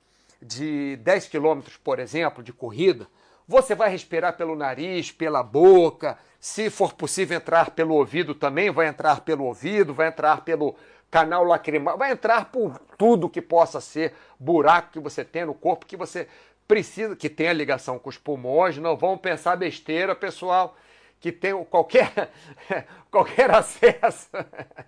de 0.41 0.97
10 0.97 1.27
quilômetros, 1.27 1.77
por 1.77 1.99
exemplo, 1.99 2.43
de 2.43 2.53
corrida, 2.53 3.07
você 3.47 3.75
vai 3.75 3.89
respirar 3.89 4.35
pelo 4.37 4.55
nariz, 4.55 5.11
pela 5.11 5.43
boca, 5.43 6.17
se 6.39 6.69
for 6.69 6.93
possível 6.93 7.37
entrar 7.37 7.71
pelo 7.71 7.95
ouvido 7.95 8.33
também, 8.33 8.71
vai 8.71 8.87
entrar 8.87 9.21
pelo 9.21 9.45
ouvido, 9.45 9.93
vai 9.93 10.07
entrar 10.07 10.41
pelo 10.41 10.75
canal 11.11 11.43
lacrimal, 11.43 11.97
vai 11.97 12.11
entrar 12.11 12.51
por 12.51 12.79
tudo 12.97 13.29
que 13.29 13.41
possa 13.41 13.79
ser 13.79 14.13
buraco 14.39 14.91
que 14.91 14.99
você 14.99 15.23
tem 15.23 15.45
no 15.45 15.53
corpo, 15.53 15.85
que 15.85 15.95
você 15.95 16.27
precisa, 16.67 17.15
que 17.15 17.29
tenha 17.29 17.53
ligação 17.53 17.99
com 17.99 18.09
os 18.09 18.17
pulmões, 18.17 18.77
não 18.77 18.95
vão 18.95 19.17
pensar 19.17 19.55
besteira, 19.55 20.15
pessoal, 20.15 20.75
que 21.19 21.31
tem 21.31 21.63
qualquer, 21.65 22.31
qualquer 23.09 23.51
acesso 23.51 24.29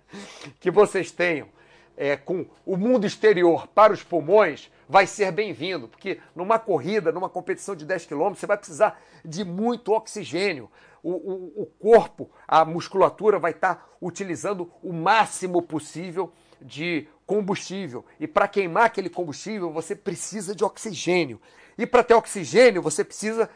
que 0.60 0.70
vocês 0.70 1.10
tenham 1.10 1.48
é, 1.98 2.16
com 2.16 2.46
o 2.64 2.76
mundo 2.76 3.04
exterior 3.04 3.66
para 3.66 3.92
os 3.92 4.04
pulmões, 4.04 4.70
vai 4.88 5.04
ser 5.04 5.32
bem-vindo, 5.32 5.88
porque 5.88 6.20
numa 6.34 6.58
corrida, 6.58 7.10
numa 7.10 7.28
competição 7.28 7.74
de 7.74 7.84
10 7.84 8.06
quilômetros, 8.06 8.38
você 8.38 8.46
vai 8.46 8.56
precisar 8.56 9.02
de 9.24 9.44
muito 9.44 9.92
oxigênio. 9.92 10.70
O, 11.02 11.10
o, 11.10 11.62
o 11.62 11.66
corpo, 11.66 12.30
a 12.46 12.64
musculatura 12.64 13.38
vai 13.38 13.50
estar 13.50 13.88
utilizando 14.00 14.70
o 14.82 14.92
máximo 14.92 15.60
possível 15.60 16.32
de 16.60 17.08
combustível. 17.26 18.04
E 18.20 18.26
para 18.26 18.48
queimar 18.48 18.84
aquele 18.84 19.10
combustível, 19.10 19.72
você 19.72 19.96
precisa 19.96 20.54
de 20.54 20.64
oxigênio. 20.64 21.40
E 21.78 21.86
para 21.86 22.02
ter 22.02 22.14
oxigênio, 22.14 22.82
você 22.82 23.04
precisa 23.04 23.48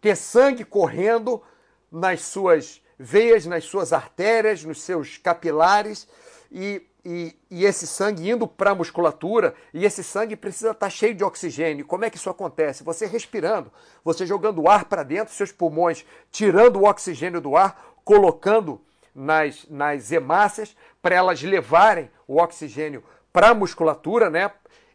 ter 0.00 0.14
sangue 0.14 0.64
correndo 0.64 1.42
nas 1.90 2.20
suas 2.22 2.80
veias, 2.98 3.46
nas 3.46 3.64
suas 3.64 3.92
artérias, 3.92 4.62
nos 4.62 4.82
seus 4.82 5.16
capilares. 5.16 6.06
E 6.52 6.86
e, 7.04 7.34
e, 7.50 7.64
esse 7.64 7.86
sangue 7.86 8.30
indo 8.30 8.46
para 8.46 8.72
a 8.72 8.74
musculatura, 8.74 9.54
e 9.72 9.84
esse 9.84 10.04
sangue 10.04 10.36
precisa 10.36 10.72
estar 10.72 10.86
tá 10.86 10.90
cheio 10.90 11.14
de 11.14 11.24
oxigênio. 11.24 11.86
Como 11.86 12.04
é 12.04 12.10
que 12.10 12.16
isso 12.16 12.28
acontece? 12.28 12.84
Você 12.84 13.06
respirando, 13.06 13.72
você 14.04 14.26
jogando 14.26 14.68
ar 14.68 14.84
para 14.84 15.02
dentro, 15.02 15.32
seus 15.32 15.52
pulmões, 15.52 16.04
tirando 16.30 16.76
o 16.76 16.84
oxigênio 16.84 17.40
do 17.40 17.56
ar, 17.56 17.94
colocando 18.04 18.80
nas, 19.14 19.66
nas 19.68 20.12
hemácias 20.12 20.76
para 21.00 21.14
elas 21.14 21.42
levarem 21.42 22.10
o 22.28 22.40
oxigênio 22.40 23.02
para 23.32 23.50
a 23.50 23.54
musculatura, 23.54 24.28
né? 24.28 24.50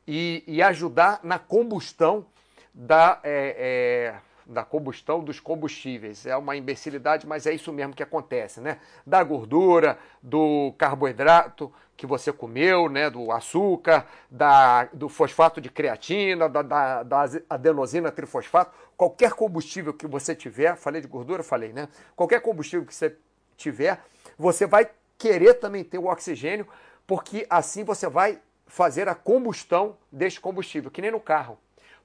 E, 0.08 0.44
e, 0.46 0.62
ajudar 0.62 1.20
na 1.24 1.40
combustão 1.40 2.28
da. 2.76 3.19
É, 3.23 4.13
é, 4.21 4.36
da 4.45 4.63
combustão 4.63 5.23
dos 5.23 5.39
combustíveis. 5.39 6.26
É 6.26 6.38
uma 6.38 6.55
imbecilidade, 6.55 7.26
mas 7.26 7.47
é 7.47 7.53
isso 7.53 7.73
mesmo 7.73 7.95
que 7.95 8.03
acontece, 8.03 8.61
né? 8.61 8.78
Da 9.05 9.23
gordura, 9.23 9.97
do 10.21 10.71
carboidrato, 10.78 11.73
que 11.97 12.05
você 12.05 12.32
comeu, 12.32 12.89
né, 12.89 13.09
do 13.09 13.32
açúcar, 13.32 14.05
da, 14.30 14.86
do 14.93 15.07
fosfato 15.07 15.61
de 15.61 15.69
creatina, 15.69 16.47
da, 16.49 16.61
da, 16.61 17.03
da 17.03 17.26
adenosina 17.49 18.11
trifosfato, 18.11 18.71
qualquer 18.97 19.32
combustível 19.34 19.93
que 19.93 20.05
você 20.05 20.36
tiver, 20.36 20.76
falei 20.76 21.01
de 21.01 21.07
gordura, 21.07 21.41
falei, 21.41 21.71
né? 21.71 21.88
Qualquer 22.15 22.41
combustível 22.41 22.86
que 22.86 22.93
você 22.93 23.15
tiver, 23.57 24.01
você 24.38 24.65
vai 24.65 24.89
querer 25.17 25.55
também 25.55 25.84
ter 25.84 25.97
o 25.97 26.07
oxigênio, 26.07 26.67
porque 27.07 27.47
assim 27.49 27.84
você 27.84 28.07
vai 28.07 28.39
fazer 28.67 29.07
a 29.07 29.15
combustão 29.15 29.97
deste 30.11 30.41
combustível, 30.41 30.91
que 30.91 31.01
nem 31.01 31.11
no 31.11 31.19
carro. 31.19 31.57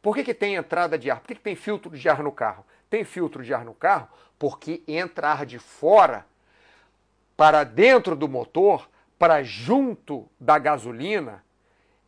Por 0.02 0.14
que, 0.14 0.24
que 0.24 0.34
tem 0.34 0.54
entrada 0.54 0.98
de 0.98 1.10
ar? 1.10 1.20
Por 1.20 1.28
que, 1.28 1.34
que 1.34 1.40
tem 1.40 1.56
filtro 1.56 1.90
de 1.90 2.08
ar 2.08 2.22
no 2.22 2.32
carro? 2.32 2.64
Tem 2.88 3.04
filtro 3.04 3.42
de 3.42 3.52
ar 3.52 3.64
no 3.64 3.74
carro 3.74 4.08
porque 4.38 4.82
entra 4.88 5.28
ar 5.28 5.44
de 5.44 5.58
fora 5.58 6.26
para 7.36 7.62
dentro 7.62 8.16
do 8.16 8.28
motor, 8.28 8.88
para 9.18 9.42
junto 9.42 10.26
da 10.38 10.58
gasolina, 10.58 11.44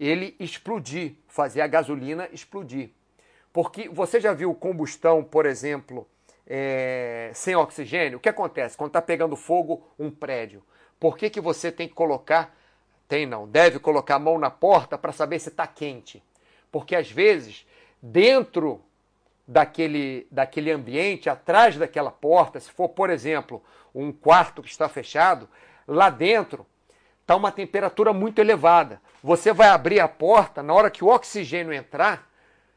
ele 0.01 0.35
explodir, 0.41 1.15
fazer 1.29 1.61
a 1.61 1.67
gasolina 1.67 2.29
explodir. 2.33 2.91
Porque 3.53 3.89
você 3.89 4.19
já 4.19 4.33
viu 4.33 4.55
combustão, 4.55 5.23
por 5.23 5.45
exemplo, 5.45 6.09
é, 6.47 7.31
sem 7.35 7.55
oxigênio? 7.55 8.19
O 8.19 8.21
que 8.21 8.29
acontece 8.29 8.77
quando 8.77 8.89
está 8.91 9.03
pegando 9.03 9.37
fogo 9.37 9.87
um 9.99 10.11
prédio? 10.11 10.63
Por 10.99 11.19
que, 11.19 11.29
que 11.29 11.41
você 11.41 11.71
tem 11.71 11.89
que 11.89 11.95
colocar, 11.95 12.55
tem 13.07 13.27
não, 13.27 13.47
deve 13.47 13.79
colocar 13.79 14.17
a 14.17 14.19
mão 14.19 14.39
na 14.39 14.51
porta 14.51 14.97
para 14.97 15.13
saber 15.13 15.39
se 15.39 15.51
está 15.51 15.67
quente? 15.67 16.23
Porque 16.71 16.97
às 16.97 17.11
vezes, 17.11 17.67
dentro 18.03 18.83
daquele, 19.47 20.27
daquele 20.31 20.73
ambiente, 20.73 21.31
atrás 21.31 21.77
daquela 21.77 22.11
porta, 22.11 22.59
se 22.59 22.71
for, 22.71 22.89
por 22.89 23.09
exemplo, 23.09 23.63
um 23.95 24.11
quarto 24.11 24.63
que 24.63 24.71
está 24.71 24.89
fechado, 24.89 25.49
lá 25.87 26.11
dentro 26.11 26.67
está 27.21 27.37
uma 27.37 27.53
temperatura 27.53 28.13
muito 28.13 28.41
elevada. 28.41 29.01
Você 29.23 29.53
vai 29.53 29.69
abrir 29.69 30.01
a 30.01 30.09
porta, 30.09 30.63
na 30.63 30.75
hora 30.75 30.91
que 30.91 31.05
o 31.05 31.09
oxigênio 31.09 31.73
entrar, 31.73 32.29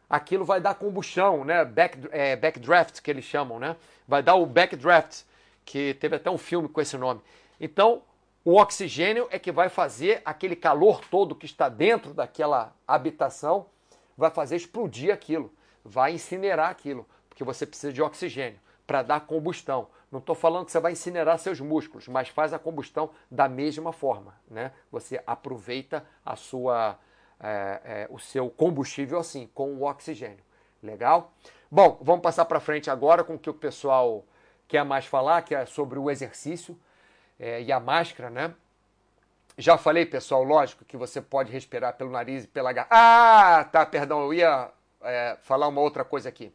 aquilo 0.08 0.46
vai 0.46 0.62
dar 0.62 0.76
combustão, 0.76 1.44
né? 1.44 1.66
Back, 1.66 1.98
é, 2.12 2.36
backdraft, 2.36 3.02
que 3.02 3.10
eles 3.10 3.26
chamam, 3.26 3.58
né? 3.60 3.76
Vai 4.08 4.22
dar 4.22 4.36
o 4.36 4.46
backdraft, 4.46 5.24
que 5.66 5.96
teve 5.96 6.18
até 6.18 6.30
um 6.30 6.38
filme 6.38 6.70
com 6.70 6.80
esse 6.80 6.96
nome. 6.96 7.22
Então, 7.60 8.04
o 8.44 8.62
oxigênio 8.62 9.28
é 9.32 9.40
que 9.40 9.52
vai 9.52 9.70
fazer 9.70 10.22
aquele 10.24 10.56
calor 10.56 11.02
todo 11.10 11.34
que 11.34 11.48
está 11.48 11.68
dentro 11.68 12.14
daquela 12.14 12.76
habitação, 12.88 13.66
vai 14.18 14.30
fazer 14.30 14.56
explodir 14.56 15.14
aquilo, 15.14 15.54
vai 15.84 16.14
incinerar 16.14 16.70
aquilo, 16.70 17.06
porque 17.30 17.44
você 17.44 17.66
precisa 17.66 17.92
de 17.92 18.02
oxigênio 18.02 18.60
para 18.86 19.02
dar 19.02 19.22
combustão. 19.22 19.88
Não 20.12 20.20
estou 20.20 20.36
falando 20.36 20.66
que 20.66 20.72
você 20.72 20.80
vai 20.80 20.94
incinerar 20.94 21.38
seus 21.40 21.60
músculos, 21.60 22.08
mas 22.08 22.30
faz 22.30 22.54
a 22.54 22.60
combustão 22.60 23.10
da 23.30 23.50
mesma 23.50 23.92
forma. 23.92 24.36
Né? 24.50 24.72
Você 24.92 25.22
aproveita 25.26 26.06
a 26.26 26.36
sua, 26.36 26.98
é, 27.40 27.82
é, 27.84 28.08
o 28.10 28.20
seu 28.20 28.50
combustível 28.50 29.20
assim, 29.20 29.50
com 29.54 29.74
o 29.74 29.84
oxigênio. 29.84 30.44
Legal? 30.82 31.34
Bom, 31.70 32.00
vamos 32.02 32.22
passar 32.22 32.46
para 32.46 32.60
frente 32.60 32.90
agora 32.90 33.24
com 33.24 33.36
o 33.36 33.40
que 33.40 33.50
o 33.50 33.54
pessoal 33.54 34.24
quer 34.68 34.86
mais 34.86 35.06
falar, 35.06 35.42
que 35.42 35.54
é 35.54 35.66
sobre 35.66 36.00
o 36.00 36.10
exercício 36.10 36.80
é, 37.40 37.62
e 37.62 37.72
a 37.72 37.80
máscara, 37.80 38.30
né? 38.30 38.54
Já 39.58 39.78
falei, 39.78 40.06
pessoal, 40.06 40.44
lógico 40.44 40.84
que 40.86 40.98
você 40.98 41.22
pode 41.22 41.52
respirar 41.52 41.96
pelo 41.96 42.12
nariz 42.12 42.44
e 42.44 42.48
pela 42.48 42.74
garganta. 42.74 42.96
Ah, 42.96 43.64
tá, 43.72 43.86
perdão, 43.86 44.22
eu 44.24 44.34
ia 44.34 44.70
é, 45.02 45.38
falar 45.42 45.68
uma 45.68 45.82
outra 45.82 46.04
coisa 46.04 46.30
aqui 46.30 46.52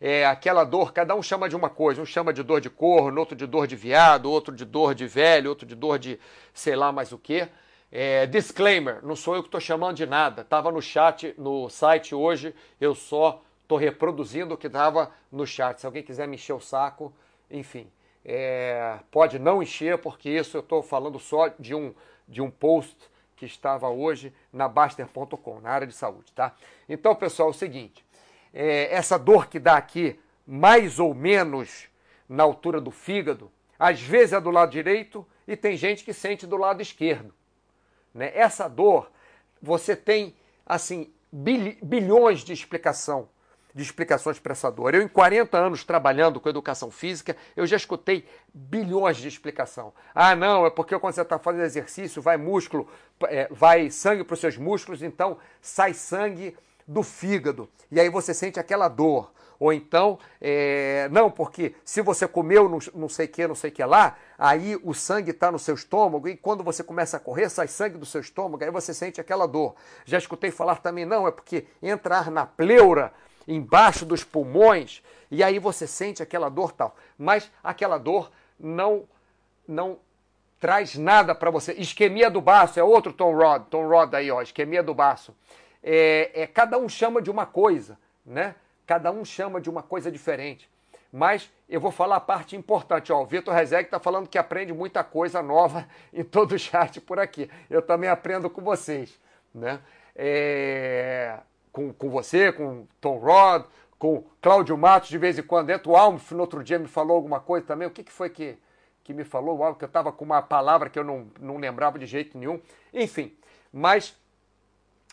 é, 0.00 0.26
aquela 0.26 0.64
dor, 0.64 0.92
cada 0.92 1.14
um 1.14 1.22
chama 1.22 1.48
de 1.48 1.56
uma 1.56 1.70
coisa, 1.70 2.02
um 2.02 2.04
chama 2.04 2.30
de 2.30 2.42
dor 2.42 2.60
de 2.60 2.68
corno, 2.68 3.18
outro 3.18 3.34
de 3.34 3.46
dor 3.46 3.66
de 3.66 3.74
viado, 3.74 4.30
outro 4.30 4.54
de 4.54 4.64
dor 4.64 4.94
de 4.94 5.06
velho, 5.06 5.48
outro 5.48 5.66
de 5.66 5.74
dor 5.74 5.98
de 5.98 6.20
sei 6.52 6.76
lá 6.76 6.92
mais 6.92 7.10
o 7.10 7.16
que. 7.16 7.48
É, 7.90 8.26
disclaimer, 8.26 9.02
não 9.02 9.16
sou 9.16 9.34
eu 9.34 9.42
que 9.42 9.48
estou 9.48 9.60
chamando 9.60 9.96
de 9.96 10.04
nada. 10.04 10.42
Estava 10.42 10.70
no 10.70 10.82
chat, 10.82 11.34
no 11.38 11.70
site 11.70 12.14
hoje, 12.14 12.54
eu 12.78 12.94
só 12.94 13.42
estou 13.62 13.78
reproduzindo 13.78 14.52
o 14.52 14.58
que 14.58 14.66
estava 14.66 15.10
no 15.32 15.46
chat. 15.46 15.80
Se 15.80 15.86
alguém 15.86 16.02
quiser 16.02 16.28
me 16.28 16.34
encher 16.34 16.52
o 16.52 16.60
saco, 16.60 17.10
enfim, 17.50 17.90
é, 18.22 18.98
pode 19.10 19.38
não 19.38 19.62
encher, 19.62 19.96
porque 19.96 20.28
isso 20.28 20.56
eu 20.56 20.60
estou 20.60 20.82
falando 20.82 21.18
só 21.18 21.48
de 21.58 21.74
um, 21.74 21.94
de 22.28 22.40
um 22.42 22.50
post 22.50 22.96
que 23.36 23.44
estava 23.44 23.88
hoje 23.88 24.32
na 24.52 24.68
Baster.com, 24.68 25.60
na 25.60 25.70
área 25.70 25.86
de 25.86 25.92
saúde, 25.92 26.32
tá? 26.32 26.54
Então, 26.88 27.14
pessoal, 27.14 27.48
é 27.48 27.50
o 27.50 27.54
seguinte, 27.54 28.04
é, 28.52 28.94
essa 28.94 29.18
dor 29.18 29.48
que 29.48 29.58
dá 29.58 29.76
aqui, 29.76 30.18
mais 30.46 30.98
ou 30.98 31.14
menos 31.14 31.88
na 32.28 32.42
altura 32.42 32.80
do 32.80 32.90
fígado, 32.90 33.50
às 33.78 34.00
vezes 34.00 34.32
é 34.32 34.40
do 34.40 34.50
lado 34.50 34.70
direito 34.70 35.26
e 35.46 35.56
tem 35.56 35.76
gente 35.76 36.04
que 36.04 36.12
sente 36.12 36.46
do 36.46 36.56
lado 36.56 36.80
esquerdo. 36.80 37.34
Né? 38.14 38.30
Essa 38.34 38.68
dor, 38.68 39.10
você 39.60 39.96
tem 39.96 40.34
assim 40.64 41.12
bilhões 41.32 42.40
de 42.40 42.52
explicação, 42.52 43.28
de 43.74 43.82
explicações 43.82 44.38
para 44.38 44.52
essa 44.52 44.70
dor. 44.70 44.94
Eu, 44.94 45.02
em 45.02 45.08
40 45.08 45.58
anos 45.58 45.84
trabalhando 45.84 46.38
com 46.38 46.48
educação 46.48 46.90
física, 46.90 47.36
eu 47.56 47.66
já 47.66 47.76
escutei 47.76 48.24
bilhões 48.52 49.16
de 49.16 49.26
explicação. 49.26 49.92
Ah, 50.14 50.36
não, 50.36 50.64
é 50.64 50.70
porque 50.70 50.96
quando 50.98 51.14
você 51.14 51.22
está 51.22 51.38
fazendo 51.38 51.64
exercício, 51.64 52.22
vai 52.22 52.36
músculo, 52.36 52.88
é, 53.24 53.48
vai 53.50 53.90
sangue 53.90 54.22
para 54.22 54.34
os 54.34 54.40
seus 54.40 54.56
músculos, 54.56 55.02
então 55.02 55.38
sai 55.60 55.92
sangue 55.92 56.56
do 56.86 57.02
fígado. 57.02 57.68
E 57.90 57.98
aí 57.98 58.08
você 58.08 58.32
sente 58.32 58.60
aquela 58.60 58.88
dor. 58.88 59.32
Ou 59.58 59.72
então, 59.72 60.18
é, 60.40 61.08
não, 61.10 61.30
porque 61.30 61.74
se 61.84 62.02
você 62.02 62.26
comeu 62.26 62.68
não, 62.68 62.78
não 62.94 63.08
sei 63.08 63.26
o 63.26 63.28
que, 63.28 63.46
não 63.46 63.54
sei 63.54 63.70
o 63.70 63.72
que 63.72 63.84
lá, 63.84 64.16
aí 64.38 64.78
o 64.82 64.92
sangue 64.92 65.30
está 65.30 65.50
no 65.50 65.58
seu 65.58 65.74
estômago 65.74 66.28
e 66.28 66.36
quando 66.36 66.64
você 66.64 66.82
começa 66.82 67.16
a 67.16 67.20
correr, 67.20 67.48
sai 67.48 67.68
sangue 67.68 67.96
do 67.96 68.04
seu 68.04 68.20
estômago, 68.20 68.64
aí 68.64 68.70
você 68.70 68.92
sente 68.92 69.20
aquela 69.20 69.46
dor. 69.46 69.74
Já 70.04 70.18
escutei 70.18 70.50
falar 70.50 70.76
também, 70.76 71.04
não, 71.04 71.26
é 71.26 71.30
porque 71.30 71.66
entrar 71.82 72.30
na 72.30 72.44
pleura, 72.44 73.12
embaixo 73.46 74.04
dos 74.04 74.24
pulmões, 74.24 75.02
e 75.30 75.42
aí 75.42 75.58
você 75.58 75.86
sente 75.86 76.22
aquela 76.22 76.48
dor 76.48 76.72
tal. 76.72 76.96
Mas 77.18 77.50
aquela 77.62 77.98
dor 77.98 78.30
não, 78.58 79.04
não 79.66 79.98
traz 80.60 80.96
nada 80.96 81.34
para 81.34 81.50
você. 81.50 81.72
Isquemia 81.74 82.30
do 82.30 82.40
baço, 82.40 82.78
é 82.78 82.84
outro 82.84 83.12
Tom 83.12 83.34
Rod, 83.34 83.64
Tom 83.64 83.88
Rod 83.88 84.14
aí, 84.14 84.30
ó, 84.30 84.42
isquemia 84.42 84.82
do 84.82 84.94
baço 84.94 85.34
é, 85.84 86.30
é, 86.42 86.46
cada 86.46 86.78
um 86.78 86.88
chama 86.88 87.20
de 87.20 87.30
uma 87.30 87.44
coisa, 87.44 87.98
né? 88.24 88.54
Cada 88.86 89.12
um 89.12 89.22
chama 89.22 89.60
de 89.60 89.68
uma 89.68 89.82
coisa 89.82 90.10
diferente. 90.10 90.68
Mas 91.12 91.52
eu 91.68 91.78
vou 91.78 91.92
falar 91.92 92.16
a 92.16 92.20
parte 92.20 92.56
importante. 92.56 93.12
Ó, 93.12 93.22
o 93.22 93.26
Vitor 93.26 93.54
Rezeg 93.54 93.84
está 93.84 94.00
falando 94.00 94.26
que 94.26 94.38
aprende 94.38 94.72
muita 94.72 95.04
coisa 95.04 95.42
nova 95.42 95.86
em 96.12 96.24
todo 96.24 96.52
o 96.52 96.58
chat 96.58 97.00
por 97.02 97.20
aqui. 97.20 97.50
Eu 97.68 97.82
também 97.82 98.08
aprendo 98.08 98.48
com 98.48 98.62
vocês. 98.62 99.20
Né? 99.54 99.78
É, 100.16 101.38
com, 101.74 101.92
com 101.92 102.08
você, 102.08 102.52
com 102.52 102.86
Tom 103.00 103.18
Rod, 103.18 103.64
com 103.98 104.24
Cláudio 104.40 104.78
Matos, 104.78 105.08
de 105.08 105.18
vez 105.18 105.36
em 105.36 105.42
quando 105.42 105.70
entra. 105.70 105.90
O 105.90 105.96
Almf, 105.96 106.30
no 106.30 106.40
outro 106.40 106.62
dia, 106.62 106.78
me 106.78 106.86
falou 106.86 107.16
alguma 107.16 107.40
coisa 107.40 107.66
também. 107.66 107.88
O 107.88 107.90
que, 107.90 108.04
que 108.04 108.12
foi 108.12 108.30
que, 108.30 108.56
que 109.02 109.12
me 109.12 109.24
falou? 109.24 109.60
O 109.60 109.74
que 109.74 109.82
eu 109.82 109.88
estava 109.88 110.12
com 110.12 110.24
uma 110.24 110.40
palavra 110.40 110.88
que 110.88 110.96
eu 110.96 111.02
não, 111.02 111.26
não 111.40 111.58
lembrava 111.58 111.98
de 111.98 112.06
jeito 112.06 112.38
nenhum. 112.38 112.60
Enfim, 112.92 113.36
mas 113.72 114.16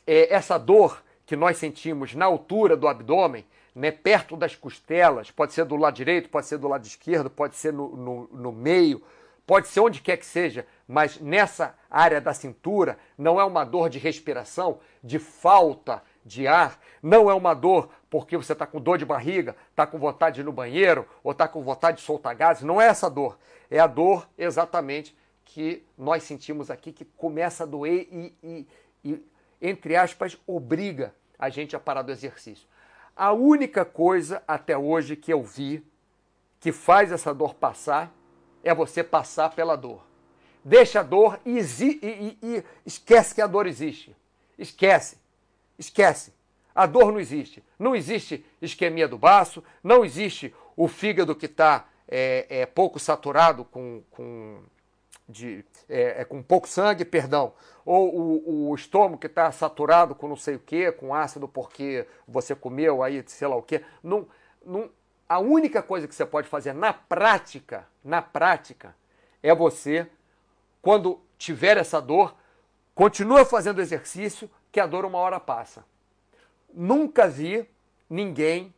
é, 0.05 0.31
essa 0.31 0.59
dor 0.59 1.01
que 1.25 1.35
nós 1.35 1.57
sentimos 1.57 2.13
na 2.13 2.25
altura 2.25 2.77
do 2.77 2.87
abdômen, 2.87 3.43
né, 3.73 3.89
perto 3.89 4.37
das 4.37 4.55
costelas, 4.55 5.31
pode 5.31 5.53
ser 5.53 5.65
do 5.65 5.75
lado 5.75 5.95
direito, 5.95 6.29
pode 6.29 6.45
ser 6.45 6.59
do 6.59 6.67
lado 6.67 6.85
esquerdo, 6.85 7.27
pode 7.27 7.55
ser 7.55 7.73
no, 7.73 7.95
no, 7.95 8.27
no 8.31 8.51
meio, 8.51 9.01
pode 9.47 9.67
ser 9.67 9.79
onde 9.79 9.99
quer 9.99 10.17
que 10.17 10.25
seja, 10.25 10.67
mas 10.87 11.19
nessa 11.19 11.75
área 11.89 12.21
da 12.21 12.35
cintura 12.35 12.99
não 13.17 13.39
é 13.39 13.43
uma 13.43 13.63
dor 13.63 13.89
de 13.89 13.97
respiração, 13.97 14.79
de 15.03 15.17
falta 15.17 16.03
de 16.25 16.47
ar, 16.47 16.79
não 17.01 17.29
é 17.29 17.33
uma 17.33 17.53
dor 17.53 17.89
porque 18.09 18.37
você 18.37 18.53
está 18.53 18.67
com 18.67 18.79
dor 18.79 18.97
de 18.97 19.05
barriga, 19.05 19.55
está 19.69 19.87
com 19.87 19.97
vontade 19.97 20.35
de 20.35 20.41
ir 20.41 20.43
no 20.43 20.51
banheiro 20.51 21.07
ou 21.23 21.31
está 21.31 21.47
com 21.47 21.63
vontade 21.63 21.97
de 21.97 22.03
soltar 22.03 22.35
gases, 22.35 22.63
não 22.63 22.81
é 22.81 22.87
essa 22.87 23.09
dor. 23.09 23.37
É 23.69 23.79
a 23.79 23.87
dor 23.87 24.27
exatamente 24.37 25.17
que 25.45 25.83
nós 25.97 26.23
sentimos 26.23 26.69
aqui, 26.69 26.91
que 26.91 27.05
começa 27.05 27.63
a 27.63 27.67
doer 27.67 28.07
e, 28.11 28.33
e, 28.43 28.67
e 29.03 29.23
entre 29.61 29.95
aspas, 29.95 30.37
obriga 30.45 31.13
a 31.37 31.49
gente 31.49 31.75
a 31.75 31.79
parar 31.79 32.01
do 32.01 32.11
exercício. 32.11 32.67
A 33.15 33.31
única 33.31 33.85
coisa 33.85 34.41
até 34.47 34.77
hoje 34.77 35.15
que 35.15 35.31
eu 35.31 35.43
vi 35.43 35.83
que 36.59 36.71
faz 36.71 37.11
essa 37.11 37.33
dor 37.33 37.55
passar 37.55 38.13
é 38.63 38.73
você 38.73 39.03
passar 39.03 39.49
pela 39.51 39.75
dor. 39.75 40.05
Deixa 40.63 40.99
a 40.99 41.03
dor 41.03 41.39
e, 41.45 41.59
e, 41.59 41.99
e, 42.03 42.37
e 42.41 42.63
esquece 42.85 43.33
que 43.33 43.41
a 43.41 43.47
dor 43.47 43.65
existe. 43.65 44.15
Esquece. 44.57 45.17
Esquece. 45.81 46.31
A 46.75 46.85
dor 46.85 47.11
não 47.11 47.19
existe. 47.19 47.63
Não 47.77 47.95
existe 47.95 48.45
isquemia 48.61 49.07
do 49.07 49.17
baço, 49.17 49.63
não 49.83 50.05
existe 50.05 50.53
o 50.77 50.87
fígado 50.87 51.35
que 51.35 51.47
está 51.47 51.87
é, 52.07 52.45
é, 52.49 52.65
pouco 52.67 52.99
saturado 52.99 53.65
com, 53.65 54.03
com 54.11 54.59
de, 55.27 55.65
é, 55.89 56.21
é, 56.21 56.25
com 56.25 56.43
pouco 56.43 56.69
sangue, 56.69 57.03
perdão, 57.03 57.53
ou 57.83 58.15
o, 58.15 58.69
o 58.69 58.75
estômago 58.75 59.17
que 59.17 59.25
está 59.25 59.51
saturado 59.51 60.13
com 60.13 60.27
não 60.27 60.35
sei 60.35 60.55
o 60.55 60.59
que, 60.59 60.91
com 60.91 61.15
ácido 61.15 61.47
porque 61.47 62.05
você 62.27 62.53
comeu 62.53 63.01
aí, 63.01 63.23
sei 63.25 63.47
lá 63.47 63.55
o 63.55 63.63
que. 63.63 63.81
Não, 64.03 64.27
não, 64.63 64.87
a 65.27 65.39
única 65.39 65.81
coisa 65.81 66.07
que 66.07 66.13
você 66.13 66.27
pode 66.27 66.47
fazer 66.47 66.73
na 66.73 66.93
prática, 66.93 67.87
na 68.03 68.21
prática, 68.21 68.95
é 69.41 69.55
você, 69.55 70.07
quando 70.79 71.19
tiver 71.39 71.77
essa 71.77 71.99
dor, 71.99 72.35
Continua 72.93 73.45
fazendo 73.45 73.81
exercício 73.81 74.49
que 74.71 74.79
a 74.79 74.87
dor 74.87 75.05
uma 75.05 75.17
hora 75.17 75.39
passa. 75.39 75.83
Nunca 76.73 77.27
vi 77.27 77.67
ninguém 78.09 78.73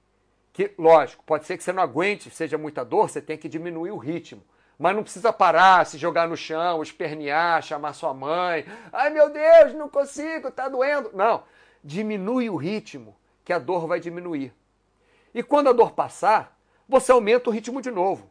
que, 0.51 0.71
lógico, 0.77 1.23
pode 1.23 1.45
ser 1.45 1.57
que 1.57 1.63
você 1.63 1.73
não 1.73 1.83
aguente, 1.83 2.29
seja 2.29 2.57
muita 2.57 2.83
dor, 2.83 3.09
você 3.09 3.21
tem 3.21 3.37
que 3.37 3.49
diminuir 3.49 3.91
o 3.91 3.97
ritmo. 3.97 4.43
Mas 4.77 4.95
não 4.95 5.03
precisa 5.03 5.31
parar, 5.31 5.85
se 5.85 5.97
jogar 5.97 6.27
no 6.27 6.35
chão, 6.35 6.81
espernear, 6.81 7.61
chamar 7.61 7.93
sua 7.93 8.13
mãe. 8.13 8.65
Ai 8.91 9.09
meu 9.09 9.29
Deus, 9.29 9.73
não 9.73 9.87
consigo, 9.87 10.51
tá 10.51 10.67
doendo. 10.67 11.11
Não. 11.13 11.43
Diminui 11.83 12.49
o 12.49 12.55
ritmo, 12.55 13.15
que 13.43 13.53
a 13.53 13.59
dor 13.59 13.87
vai 13.87 13.99
diminuir. 13.99 14.53
E 15.33 15.41
quando 15.43 15.69
a 15.69 15.73
dor 15.73 15.91
passar, 15.91 16.57
você 16.87 17.11
aumenta 17.11 17.49
o 17.49 17.53
ritmo 17.53 17.81
de 17.81 17.91
novo. 17.91 18.29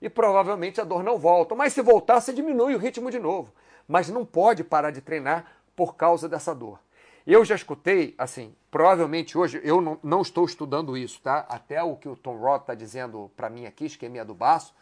E 0.00 0.08
provavelmente 0.08 0.80
a 0.80 0.84
dor 0.84 1.02
não 1.02 1.18
volta. 1.18 1.54
Mas 1.54 1.72
se 1.72 1.82
voltar, 1.82 2.20
você 2.20 2.32
diminui 2.32 2.74
o 2.74 2.78
ritmo 2.78 3.10
de 3.10 3.18
novo. 3.18 3.52
Mas 3.86 4.08
não 4.08 4.24
pode 4.24 4.64
parar 4.64 4.90
de 4.90 5.00
treinar 5.00 5.52
por 5.76 5.96
causa 5.96 6.28
dessa 6.28 6.54
dor. 6.54 6.80
Eu 7.26 7.44
já 7.44 7.54
escutei, 7.54 8.14
assim, 8.16 8.54
provavelmente 8.70 9.36
hoje, 9.36 9.60
eu 9.62 9.80
não, 9.80 9.98
não 10.02 10.22
estou 10.22 10.44
estudando 10.44 10.96
isso, 10.96 11.20
tá? 11.20 11.46
Até 11.48 11.82
o 11.82 11.96
que 11.96 12.08
o 12.08 12.16
Tom 12.16 12.36
Roth 12.36 12.62
está 12.62 12.74
dizendo 12.74 13.30
para 13.36 13.50
mim 13.50 13.66
aqui, 13.66 13.84
esqueminha 13.84 14.24
do 14.24 14.34
baço, 14.34 14.74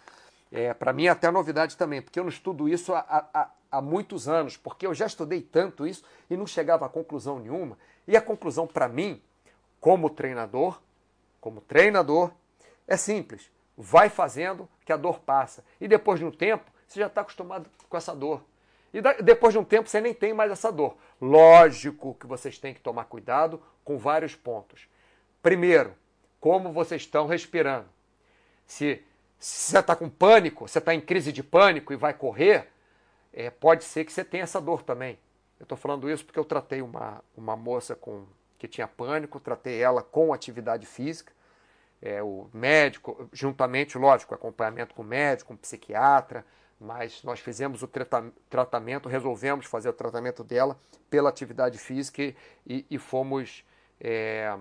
é, 0.50 0.72
para 0.72 0.92
mim 0.92 1.06
é 1.06 1.10
até 1.10 1.30
novidade 1.30 1.76
também, 1.76 2.00
porque 2.00 2.18
eu 2.18 2.24
não 2.24 2.30
estudo 2.30 2.68
isso 2.68 2.94
há, 2.94 3.28
há, 3.34 3.50
há 3.70 3.82
muitos 3.82 4.28
anos, 4.28 4.56
porque 4.56 4.86
eu 4.86 4.94
já 4.94 5.06
estudei 5.06 5.42
tanto 5.42 5.86
isso 5.86 6.04
e 6.30 6.36
não 6.36 6.46
chegava 6.46 6.86
a 6.86 6.88
conclusão 6.88 7.38
nenhuma. 7.38 7.76
E 8.06 8.16
a 8.16 8.22
conclusão 8.22 8.66
para 8.66 8.88
mim, 8.88 9.20
como 9.80 10.08
treinador, 10.08 10.80
como 11.40 11.60
treinador, 11.60 12.30
é 12.86 12.96
simples. 12.96 13.50
Vai 13.76 14.08
fazendo 14.08 14.68
que 14.84 14.92
a 14.92 14.96
dor 14.96 15.20
passa. 15.20 15.64
E 15.80 15.86
depois 15.86 16.18
de 16.18 16.24
um 16.24 16.30
tempo, 16.30 16.64
você 16.86 17.00
já 17.00 17.06
está 17.06 17.20
acostumado 17.20 17.68
com 17.88 17.96
essa 17.96 18.14
dor. 18.14 18.42
E 18.92 19.00
depois 19.22 19.52
de 19.52 19.58
um 19.58 19.64
tempo 19.64 19.88
você 19.88 20.00
nem 20.00 20.14
tem 20.14 20.32
mais 20.32 20.50
essa 20.50 20.72
dor. 20.72 20.96
Lógico 21.20 22.14
que 22.14 22.26
vocês 22.26 22.58
têm 22.58 22.72
que 22.72 22.80
tomar 22.80 23.04
cuidado 23.04 23.62
com 23.84 23.98
vários 23.98 24.34
pontos. 24.34 24.88
Primeiro, 25.42 25.94
como 26.40 26.72
vocês 26.72 27.02
estão 27.02 27.26
respirando. 27.26 27.88
Se, 28.66 29.02
se 29.38 29.70
você 29.72 29.78
está 29.78 29.94
com 29.94 30.08
pânico, 30.08 30.68
você 30.68 30.78
está 30.78 30.94
em 30.94 31.00
crise 31.00 31.32
de 31.32 31.42
pânico 31.42 31.92
e 31.92 31.96
vai 31.96 32.14
correr, 32.14 32.68
é, 33.32 33.50
pode 33.50 33.84
ser 33.84 34.04
que 34.04 34.12
você 34.12 34.24
tenha 34.24 34.44
essa 34.44 34.60
dor 34.60 34.82
também. 34.82 35.18
Eu 35.58 35.64
estou 35.64 35.76
falando 35.76 36.10
isso 36.10 36.24
porque 36.24 36.38
eu 36.38 36.44
tratei 36.44 36.80
uma, 36.80 37.22
uma 37.36 37.56
moça 37.56 37.94
com, 37.94 38.26
que 38.58 38.68
tinha 38.68 38.86
pânico, 38.86 39.40
tratei 39.40 39.80
ela 39.82 40.02
com 40.02 40.32
atividade 40.32 40.86
física. 40.86 41.32
É, 42.00 42.22
o 42.22 42.48
médico, 42.52 43.28
juntamente, 43.32 43.98
lógico, 43.98 44.34
acompanhamento 44.34 44.94
com 44.94 45.02
o 45.02 45.04
médico, 45.04 45.48
com 45.48 45.54
o 45.54 45.58
psiquiatra, 45.58 46.46
mas 46.80 47.22
nós 47.24 47.40
fizemos 47.40 47.82
o 47.82 47.88
tratamento, 48.48 49.08
resolvemos 49.08 49.66
fazer 49.66 49.88
o 49.88 49.92
tratamento 49.92 50.44
dela 50.44 50.78
pela 51.10 51.28
atividade 51.28 51.78
física 51.78 52.34
e, 52.66 52.86
e 52.88 52.98
fomos. 52.98 53.64
É, 54.00 54.56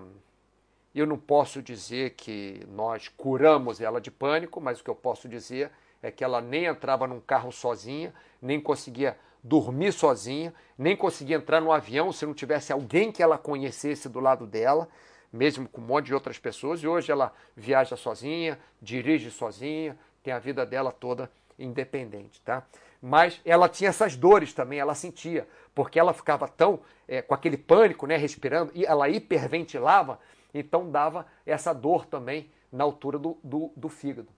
eu 0.94 1.06
não 1.06 1.18
posso 1.18 1.62
dizer 1.62 2.14
que 2.14 2.66
nós 2.68 3.08
curamos 3.08 3.80
ela 3.80 4.00
de 4.00 4.10
pânico, 4.10 4.60
mas 4.60 4.80
o 4.80 4.84
que 4.84 4.90
eu 4.90 4.96
posso 4.96 5.28
dizer 5.28 5.70
é 6.02 6.10
que 6.10 6.24
ela 6.24 6.40
nem 6.40 6.64
entrava 6.64 7.06
num 7.06 7.20
carro 7.20 7.52
sozinha, 7.52 8.12
nem 8.42 8.60
conseguia 8.60 9.16
dormir 9.42 9.92
sozinha, 9.92 10.52
nem 10.76 10.96
conseguia 10.96 11.36
entrar 11.36 11.60
no 11.60 11.70
avião 11.70 12.10
se 12.12 12.26
não 12.26 12.34
tivesse 12.34 12.72
alguém 12.72 13.12
que 13.12 13.22
ela 13.22 13.38
conhecesse 13.38 14.08
do 14.08 14.18
lado 14.18 14.44
dela, 14.44 14.88
mesmo 15.32 15.68
com 15.68 15.80
um 15.80 15.84
monte 15.84 16.06
de 16.06 16.14
outras 16.14 16.38
pessoas. 16.38 16.82
E 16.82 16.88
hoje 16.88 17.12
ela 17.12 17.32
viaja 17.54 17.94
sozinha, 17.94 18.58
dirige 18.82 19.30
sozinha, 19.30 19.96
tem 20.22 20.32
a 20.32 20.38
vida 20.40 20.66
dela 20.66 20.90
toda 20.90 21.30
independente, 21.58 22.40
tá? 22.42 22.66
Mas 23.00 23.40
ela 23.44 23.68
tinha 23.68 23.90
essas 23.90 24.16
dores 24.16 24.52
também, 24.52 24.78
ela 24.78 24.94
sentia, 24.94 25.46
porque 25.74 25.98
ela 25.98 26.12
ficava 26.12 26.48
tão 26.48 26.80
é, 27.06 27.22
com 27.22 27.34
aquele 27.34 27.56
pânico, 27.56 28.06
né, 28.06 28.16
respirando, 28.16 28.72
e 28.74 28.84
ela 28.84 29.08
hiperventilava, 29.08 30.18
então 30.52 30.90
dava 30.90 31.26
essa 31.46 31.72
dor 31.72 32.06
também 32.06 32.50
na 32.72 32.84
altura 32.84 33.18
do, 33.18 33.38
do, 33.42 33.72
do 33.76 33.88
fígado. 33.88 34.28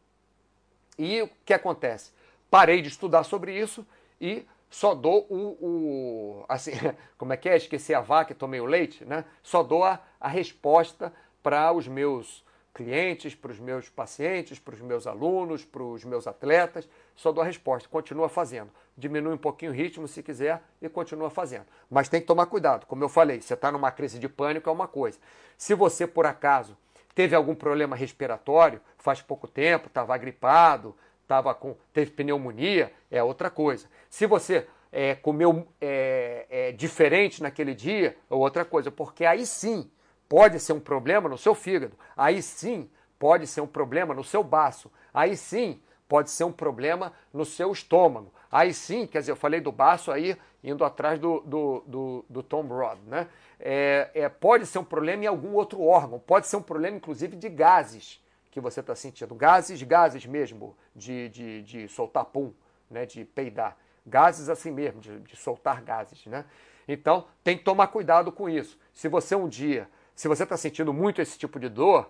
E 0.99 1.23
o 1.23 1.31
que 1.45 1.55
acontece? 1.55 2.13
Parei 2.51 2.83
de 2.83 2.89
estudar 2.89 3.25
sobre 3.25 3.59
isso 3.59 3.87
e 4.21 4.47
só 4.69 4.95
dou 4.95 5.27
o, 5.31 5.57
o, 5.61 6.45
assim, 6.49 6.73
como 7.19 7.33
é 7.33 7.37
que 7.37 7.49
é? 7.49 7.57
Esqueci 7.57 7.95
a 7.95 8.01
vaca 8.01 8.35
tomei 8.35 8.61
o 8.61 8.67
leite, 8.67 9.05
né? 9.05 9.25
Só 9.43 9.63
dou 9.63 9.83
a, 9.83 10.01
a 10.21 10.29
resposta 10.29 11.13
para 11.43 11.73
os 11.73 11.89
meus 11.89 12.45
clientes, 12.73 13.35
para 13.35 13.51
os 13.51 13.59
meus 13.59 13.89
pacientes, 13.89 14.59
para 14.59 14.75
os 14.75 14.81
meus 14.81 15.07
alunos, 15.07 15.65
para 15.65 15.83
os 15.83 16.05
meus 16.05 16.27
atletas, 16.27 16.89
só 17.15 17.33
dou 17.33 17.43
a 17.43 17.47
resposta, 17.47 17.89
continua 17.89 18.29
fazendo. 18.29 18.71
Diminui 18.97 19.35
um 19.35 19.39
pouquinho 19.39 19.73
o 19.73 19.75
ritmo 19.75 20.07
se 20.07 20.23
quiser 20.23 20.63
e 20.81 20.89
continua 20.89 21.31
fazendo. 21.31 21.67
Mas 21.91 22.09
tem 22.09 22.21
que 22.21 22.27
tomar 22.27 22.47
cuidado, 22.47 22.87
como 22.87 23.03
eu 23.03 23.09
falei, 23.09 23.41
você 23.41 23.55
está 23.55 23.73
numa 23.73 23.91
crise 23.91 24.19
de 24.19 24.29
pânico 24.29 24.69
é 24.69 24.73
uma 24.73 24.89
coisa. 24.89 25.19
Se 25.57 25.75
você, 25.75 26.07
por 26.07 26.27
acaso, 26.27 26.77
teve 27.15 27.35
algum 27.35 27.55
problema 27.55 27.97
respiratório, 27.97 28.81
faz 28.97 29.21
pouco 29.21 29.49
tempo, 29.49 29.89
estava 29.89 30.17
gripado, 30.17 30.97
tava 31.27 31.55
com, 31.55 31.77
teve 31.93 32.11
pneumonia, 32.13 32.93
é 33.11 33.23
outra 33.23 33.51
coisa. 33.51 33.87
Se 34.09 34.27
você 34.27 34.67
é, 34.93 35.15
comeu 35.15 35.67
é, 35.81 36.47
é, 36.49 36.73
diferente 36.73 37.43
naquele 37.43 37.75
dia, 37.75 38.17
é 38.31 38.35
outra 38.35 38.65
coisa, 38.65 38.91
porque 38.91 39.25
aí 39.25 39.45
sim 39.47 39.91
pode 40.31 40.61
ser 40.61 40.73
um 40.73 40.81
problema 40.81 41.29
no 41.29 41.37
seu 41.37 41.57
fígado, 41.57 41.99
aí 42.17 42.41
sim 42.41 42.89
pode 43.19 43.49
ser 43.49 43.61
um 43.63 43.67
problema 43.67 44.15
no 44.15 44.23
seu 44.23 44.45
baço, 44.45 44.89
aí 45.13 45.37
sim 45.37 45.83
pode 46.09 46.31
ser 46.31 46.45
um 46.45 46.53
problema 46.53 47.13
no 47.35 47.45
seu 47.45 47.73
estômago. 47.73 48.33
Aí 48.51 48.73
sim, 48.73 49.09
quer 49.09 49.19
dizer, 49.21 49.33
eu 49.33 49.37
falei 49.37 49.61
do 49.61 49.73
baço 49.73 50.11
aí, 50.13 50.37
indo 50.63 50.85
atrás 50.85 51.19
do, 51.19 51.41
do, 51.41 51.85
do, 51.85 52.25
do 52.29 52.43
Tom 52.45 52.63
Rod, 52.63 52.99
né? 53.07 53.27
É, 53.59 54.11
é, 54.15 54.29
pode 54.29 54.67
ser 54.67 54.79
um 54.79 54.85
problema 54.85 55.25
em 55.25 55.27
algum 55.27 55.53
outro 55.55 55.83
órgão, 55.83 56.21
pode 56.21 56.47
ser 56.47 56.57
um 56.57 56.63
problema, 56.63 56.97
inclusive, 56.97 57.37
de 57.37 57.49
gases 57.49 58.23
que 58.53 58.61
você 58.61 58.81
está 58.81 58.95
sentindo. 58.95 59.35
Gases, 59.35 59.83
gases 59.83 60.25
mesmo, 60.27 60.77
de, 60.95 61.29
de, 61.29 61.63
de 61.63 61.89
soltar 61.89 62.25
pum, 62.25 62.53
né? 62.89 63.05
de 63.05 63.25
peidar. 63.25 63.77
Gases 64.07 64.49
assim 64.49 64.71
mesmo, 64.71 65.01
de, 65.01 65.21
de 65.21 65.37
soltar 65.37 65.83
gases, 65.83 66.25
né? 66.27 66.45
Então, 66.89 67.27
tem 67.45 67.57
que 67.57 67.63
tomar 67.63 67.89
cuidado 67.89 68.33
com 68.33 68.49
isso. 68.49 68.79
Se 68.93 69.09
você 69.09 69.37
um 69.37 69.49
dia 69.49 69.89
se 70.21 70.29
você 70.29 70.43
está 70.43 70.55
sentindo 70.55 70.93
muito 70.93 71.23
esse 71.23 71.39
tipo 71.39 71.59
de 71.59 71.67
dor 71.67 72.07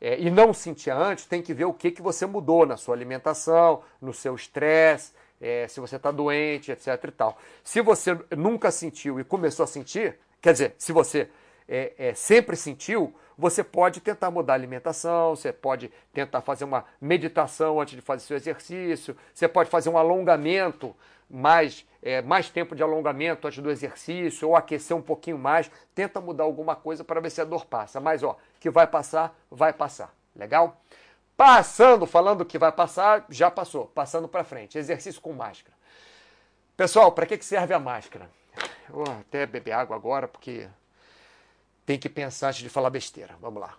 é, 0.00 0.16
e 0.16 0.30
não 0.30 0.54
sentia 0.54 0.94
antes, 0.94 1.26
tem 1.26 1.42
que 1.42 1.52
ver 1.52 1.64
o 1.64 1.74
que, 1.74 1.90
que 1.90 2.00
você 2.00 2.24
mudou 2.24 2.64
na 2.64 2.76
sua 2.76 2.94
alimentação, 2.94 3.82
no 4.00 4.14
seu 4.14 4.36
estresse, 4.36 5.12
é, 5.40 5.66
se 5.66 5.80
você 5.80 5.96
está 5.96 6.12
doente, 6.12 6.70
etc. 6.70 6.86
e 7.02 7.10
tal. 7.10 7.36
Se 7.64 7.80
você 7.80 8.16
nunca 8.36 8.70
sentiu 8.70 9.18
e 9.18 9.24
começou 9.24 9.64
a 9.64 9.66
sentir, 9.66 10.20
quer 10.40 10.52
dizer, 10.52 10.76
se 10.78 10.92
você 10.92 11.28
é, 11.68 11.92
é, 11.98 12.14
sempre 12.14 12.54
sentiu, 12.54 13.12
você 13.36 13.64
pode 13.64 14.00
tentar 14.00 14.30
mudar 14.30 14.52
a 14.52 14.54
alimentação, 14.54 15.34
você 15.34 15.52
pode 15.52 15.90
tentar 16.12 16.42
fazer 16.42 16.62
uma 16.62 16.84
meditação 17.00 17.80
antes 17.80 17.96
de 17.96 18.02
fazer 18.02 18.24
seu 18.24 18.36
exercício, 18.36 19.16
você 19.34 19.48
pode 19.48 19.68
fazer 19.68 19.88
um 19.88 19.98
alongamento 19.98 20.94
mais, 21.32 21.86
é, 22.02 22.20
mais 22.20 22.50
tempo 22.50 22.76
de 22.76 22.82
alongamento 22.82 23.48
antes 23.48 23.62
do 23.62 23.70
exercício, 23.70 24.48
ou 24.48 24.54
aquecer 24.54 24.94
um 24.94 25.00
pouquinho 25.00 25.38
mais, 25.38 25.70
tenta 25.94 26.20
mudar 26.20 26.44
alguma 26.44 26.76
coisa 26.76 27.02
para 27.02 27.20
ver 27.20 27.30
se 27.30 27.40
a 27.40 27.44
dor 27.44 27.64
passa. 27.64 27.98
Mas, 27.98 28.22
ó, 28.22 28.36
que 28.60 28.68
vai 28.68 28.86
passar, 28.86 29.34
vai 29.50 29.72
passar. 29.72 30.14
Legal? 30.36 30.80
Passando, 31.34 32.06
falando 32.06 32.44
que 32.44 32.58
vai 32.58 32.70
passar, 32.70 33.24
já 33.30 33.50
passou. 33.50 33.86
Passando 33.86 34.28
para 34.28 34.44
frente. 34.44 34.76
Exercício 34.76 35.20
com 35.20 35.32
máscara. 35.32 35.74
Pessoal, 36.76 37.10
para 37.12 37.26
que, 37.26 37.38
que 37.38 37.44
serve 37.44 37.72
a 37.72 37.78
máscara? 37.78 38.30
Vou 38.88 39.04
até 39.04 39.46
beber 39.46 39.72
água 39.72 39.96
agora, 39.96 40.28
porque 40.28 40.68
tem 41.86 41.98
que 41.98 42.08
pensar 42.08 42.48
antes 42.48 42.60
de 42.60 42.68
falar 42.68 42.90
besteira. 42.90 43.34
Vamos 43.40 43.60
lá. 43.60 43.78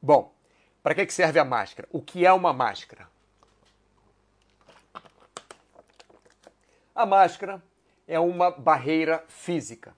Bom, 0.00 0.32
para 0.86 0.94
que 0.94 1.12
serve 1.12 1.40
a 1.40 1.44
máscara? 1.44 1.88
O 1.90 2.00
que 2.00 2.24
é 2.24 2.32
uma 2.32 2.52
máscara? 2.52 3.08
A 6.94 7.04
máscara 7.04 7.60
é 8.06 8.20
uma 8.20 8.52
barreira 8.52 9.24
física. 9.26 9.96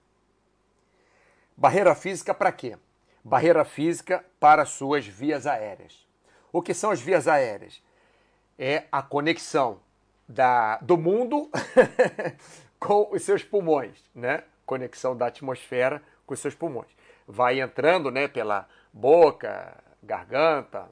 Barreira 1.55 1.93
física 1.93 2.33
para 2.33 2.51
quê? 2.51 2.75
Barreira 3.23 3.63
física 3.63 4.25
para 4.39 4.65
suas 4.65 5.05
vias 5.05 5.45
aéreas. 5.45 6.07
O 6.51 6.59
que 6.59 6.73
são 6.73 6.89
as 6.89 6.99
vias 6.99 7.27
aéreas? 7.27 7.83
É 8.57 8.85
a 8.91 9.03
conexão 9.03 9.79
da, 10.27 10.77
do 10.77 10.97
mundo 10.97 11.51
com 12.79 13.09
os 13.11 13.21
seus 13.21 13.43
pulmões, 13.43 14.03
né? 14.15 14.43
Conexão 14.65 15.15
da 15.15 15.27
atmosfera 15.27 16.01
com 16.25 16.33
os 16.33 16.39
seus 16.39 16.55
pulmões. 16.55 16.89
Vai 17.27 17.61
entrando, 17.61 18.09
né, 18.09 18.27
pela 18.27 18.67
boca, 18.91 19.83
garganta, 20.01 20.89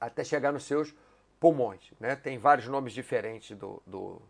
até 0.00 0.24
chegar 0.24 0.52
nos 0.52 0.64
seus 0.64 0.94
pulmões. 1.40 1.92
Né? 2.00 2.16
Tem 2.16 2.38
vários 2.38 2.66
nomes 2.66 2.92
diferentes 2.92 3.56
do, 3.56 3.82
do 3.86 4.22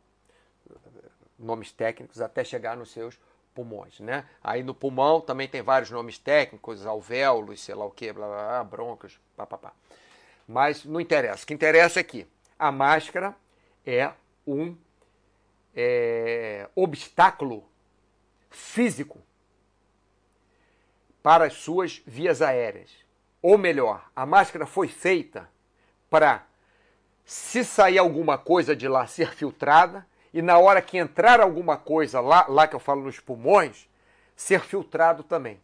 nomes 1.39 1.71
técnicos 1.73 2.21
até 2.21 2.45
chegar 2.45 2.77
nos 2.77 2.91
seus 2.91 3.19
pulmões, 3.55 4.01
né? 4.01 4.29
Aí 4.45 4.63
no 4.63 4.75
pulmão 4.75 5.19
também 5.19 5.49
tem 5.49 5.63
vários 5.63 5.91
nomes 5.91 6.19
técnicos, 6.19 6.85
alvéolos, 6.85 7.63
sei 7.63 7.75
lá 7.75 7.87
o 7.87 7.91
que, 7.91 8.13
blá, 8.13 8.27
blá, 8.27 8.37
blá, 8.37 8.65
broncos, 8.65 9.19
papapá. 9.35 9.73
Mas 10.47 10.85
não 10.85 11.01
interessa. 11.01 11.45
O 11.45 11.47
que 11.47 11.55
interessa 11.55 12.01
é 12.01 12.03
que 12.03 12.27
a 12.59 12.71
máscara 12.71 13.35
é 13.85 14.13
um 14.47 14.77
é, 15.75 16.69
obstáculo 16.75 17.65
físico 18.51 19.21
para 21.23 21.47
as 21.47 21.55
suas 21.55 22.03
vias 22.07 22.43
aéreas. 22.43 22.91
Ou 23.49 23.57
melhor, 23.57 24.11
a 24.17 24.27
máscara 24.27 24.67
foi 24.67 24.89
feita 24.89 25.49
para, 26.11 26.45
se 27.25 27.65
sair 27.65 27.97
alguma 27.97 28.37
coisa 28.37 28.75
de 28.75 28.89
lá, 28.89 29.07
ser 29.07 29.37
filtrada, 29.37 30.05
e 30.35 30.43
na 30.43 30.59
hora 30.59 30.83
que 30.83 30.99
entrar 30.99 31.41
alguma 31.41 31.77
coisa 31.77 32.19
lá, 32.19 32.45
lá 32.49 32.67
que 32.67 32.75
eu 32.75 32.81
falo 32.81 33.03
nos 33.03 33.21
pulmões, 33.21 33.89
ser 34.35 34.63
filtrado 34.63 35.23
também. 35.23 35.61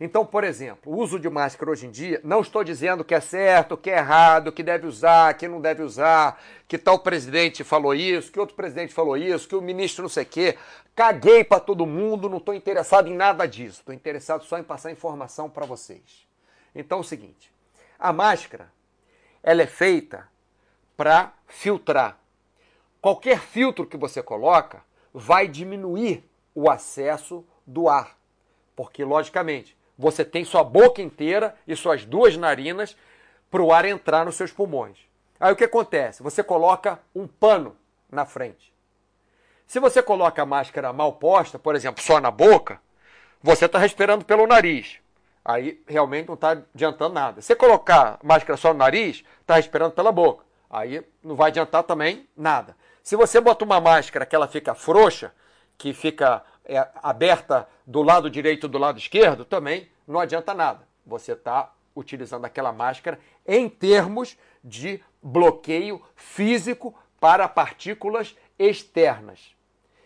Então, 0.00 0.24
por 0.24 0.42
exemplo, 0.42 0.90
o 0.90 0.96
uso 0.96 1.20
de 1.20 1.28
máscara 1.28 1.70
hoje 1.70 1.86
em 1.86 1.90
dia, 1.90 2.18
não 2.24 2.40
estou 2.40 2.64
dizendo 2.64 3.04
que 3.04 3.14
é 3.14 3.20
certo, 3.20 3.76
que 3.76 3.90
é 3.90 3.98
errado, 3.98 4.50
que 4.50 4.62
deve 4.62 4.86
usar, 4.86 5.34
que 5.34 5.46
não 5.46 5.60
deve 5.60 5.82
usar, 5.82 6.42
que 6.66 6.78
tal 6.78 7.00
presidente 7.00 7.62
falou 7.62 7.94
isso, 7.94 8.32
que 8.32 8.40
outro 8.40 8.56
presidente 8.56 8.94
falou 8.94 9.18
isso, 9.18 9.46
que 9.46 9.54
o 9.54 9.60
ministro 9.60 10.04
não 10.04 10.08
sei 10.08 10.22
o 10.22 10.26
quê. 10.26 10.56
Caguei 10.94 11.44
para 11.44 11.60
todo 11.60 11.84
mundo, 11.84 12.26
não 12.26 12.38
estou 12.38 12.54
interessado 12.54 13.06
em 13.06 13.14
nada 13.14 13.44
disso. 13.44 13.80
Estou 13.80 13.94
interessado 13.94 14.44
só 14.44 14.58
em 14.58 14.62
passar 14.62 14.90
informação 14.90 15.50
para 15.50 15.66
vocês. 15.66 16.26
Então 16.76 16.98
é 16.98 17.00
o 17.00 17.04
seguinte, 17.04 17.50
a 17.98 18.12
máscara, 18.12 18.70
ela 19.42 19.62
é 19.62 19.66
feita 19.66 20.28
para 20.96 21.32
filtrar. 21.46 22.18
Qualquer 23.00 23.40
filtro 23.40 23.86
que 23.86 23.96
você 23.96 24.22
coloca 24.22 24.84
vai 25.12 25.48
diminuir 25.48 26.22
o 26.54 26.70
acesso 26.70 27.44
do 27.66 27.88
ar. 27.88 28.16
Porque, 28.74 29.02
logicamente, 29.04 29.76
você 29.96 30.24
tem 30.24 30.44
sua 30.44 30.62
boca 30.62 31.00
inteira 31.00 31.56
e 31.66 31.74
suas 31.74 32.04
duas 32.04 32.36
narinas 32.36 32.94
para 33.50 33.62
o 33.62 33.72
ar 33.72 33.86
entrar 33.86 34.26
nos 34.26 34.36
seus 34.36 34.52
pulmões. 34.52 34.98
Aí 35.40 35.52
o 35.52 35.56
que 35.56 35.64
acontece? 35.64 36.22
Você 36.22 36.42
coloca 36.42 37.00
um 37.14 37.26
pano 37.26 37.76
na 38.10 38.26
frente. 38.26 38.72
Se 39.66 39.80
você 39.80 40.02
coloca 40.02 40.42
a 40.42 40.46
máscara 40.46 40.92
mal 40.92 41.14
posta, 41.14 41.58
por 41.58 41.74
exemplo, 41.74 42.02
só 42.02 42.20
na 42.20 42.30
boca, 42.30 42.80
você 43.42 43.64
está 43.64 43.78
respirando 43.78 44.24
pelo 44.24 44.46
nariz. 44.46 44.98
Aí 45.48 45.80
realmente 45.86 46.26
não 46.26 46.34
está 46.34 46.60
adiantando 46.74 47.14
nada. 47.14 47.40
Se 47.40 47.54
colocar 47.54 48.18
máscara 48.20 48.56
só 48.56 48.72
no 48.72 48.80
nariz, 48.80 49.22
está 49.40 49.54
respirando 49.54 49.94
pela 49.94 50.10
boca. 50.10 50.44
Aí 50.68 51.06
não 51.22 51.36
vai 51.36 51.50
adiantar 51.50 51.84
também 51.84 52.28
nada. 52.36 52.76
Se 53.00 53.14
você 53.14 53.40
bota 53.40 53.64
uma 53.64 53.80
máscara 53.80 54.26
que 54.26 54.34
ela 54.34 54.48
fica 54.48 54.74
frouxa, 54.74 55.32
que 55.78 55.94
fica 55.94 56.42
é, 56.64 56.84
aberta 57.00 57.68
do 57.86 58.02
lado 58.02 58.28
direito 58.28 58.66
do 58.66 58.76
lado 58.76 58.98
esquerdo, 58.98 59.44
também 59.44 59.88
não 60.04 60.18
adianta 60.18 60.52
nada. 60.52 60.80
Você 61.06 61.30
está 61.30 61.72
utilizando 61.94 62.44
aquela 62.44 62.72
máscara 62.72 63.20
em 63.46 63.68
termos 63.68 64.36
de 64.64 65.00
bloqueio 65.22 66.02
físico 66.16 66.92
para 67.20 67.46
partículas 67.46 68.34
externas. 68.58 69.54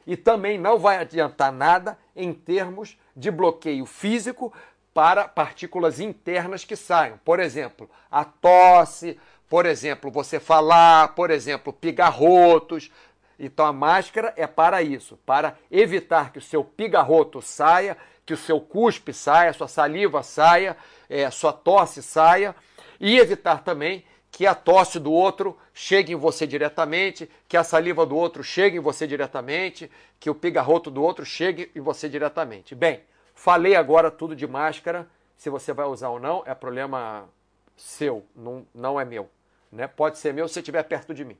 E 0.06 0.18
também 0.18 0.58
não 0.58 0.78
vai 0.78 0.98
adiantar 0.98 1.50
nada 1.50 1.98
em 2.14 2.34
termos 2.34 2.98
de 3.16 3.30
bloqueio 3.30 3.86
físico 3.86 4.52
para 4.92 5.28
partículas 5.28 6.00
internas 6.00 6.64
que 6.64 6.76
saiam. 6.76 7.18
Por 7.24 7.40
exemplo, 7.40 7.88
a 8.10 8.24
tosse, 8.24 9.18
por 9.48 9.66
exemplo, 9.66 10.10
você 10.10 10.38
falar, 10.38 11.14
por 11.14 11.30
exemplo, 11.30 11.72
pigarrotos, 11.72 12.90
então 13.38 13.64
a 13.64 13.72
máscara 13.72 14.32
é 14.36 14.46
para 14.46 14.82
isso, 14.82 15.18
para 15.24 15.56
evitar 15.70 16.32
que 16.32 16.38
o 16.38 16.42
seu 16.42 16.62
pigarroto 16.62 17.40
saia, 17.40 17.96
que 18.26 18.34
o 18.34 18.36
seu 18.36 18.60
cuspe 18.60 19.12
saia, 19.12 19.52
sua 19.52 19.66
saliva 19.66 20.22
saia, 20.22 20.76
é, 21.08 21.30
sua 21.30 21.52
tosse 21.52 22.02
saia, 22.02 22.54
e 23.00 23.18
evitar 23.18 23.64
também 23.64 24.04
que 24.30 24.46
a 24.46 24.54
tosse 24.54 25.00
do 25.00 25.10
outro 25.10 25.58
chegue 25.74 26.12
em 26.12 26.16
você 26.16 26.46
diretamente, 26.46 27.28
que 27.48 27.56
a 27.56 27.64
saliva 27.64 28.06
do 28.06 28.16
outro 28.16 28.44
chegue 28.44 28.76
em 28.76 28.80
você 28.80 29.06
diretamente, 29.06 29.90
que 30.20 30.30
o 30.30 30.34
pigarroto 30.34 30.90
do 30.90 31.02
outro 31.02 31.24
chegue 31.24 31.70
em 31.74 31.80
você 31.80 32.08
diretamente. 32.08 32.74
Bem, 32.74 33.00
falei 33.42 33.74
agora 33.74 34.10
tudo 34.10 34.34
de 34.36 34.46
máscara. 34.46 35.08
Se 35.36 35.48
você 35.48 35.72
vai 35.72 35.86
usar 35.86 36.08
ou 36.08 36.20
não, 36.20 36.42
é 36.46 36.54
problema 36.54 37.28
seu, 37.76 38.24
não, 38.36 38.66
não 38.74 39.00
é 39.00 39.04
meu. 39.04 39.28
Né? 39.72 39.86
Pode 39.86 40.18
ser 40.18 40.34
meu 40.34 40.48
se 40.48 40.58
estiver 40.58 40.82
perto 40.82 41.14
de 41.14 41.24
mim 41.24 41.38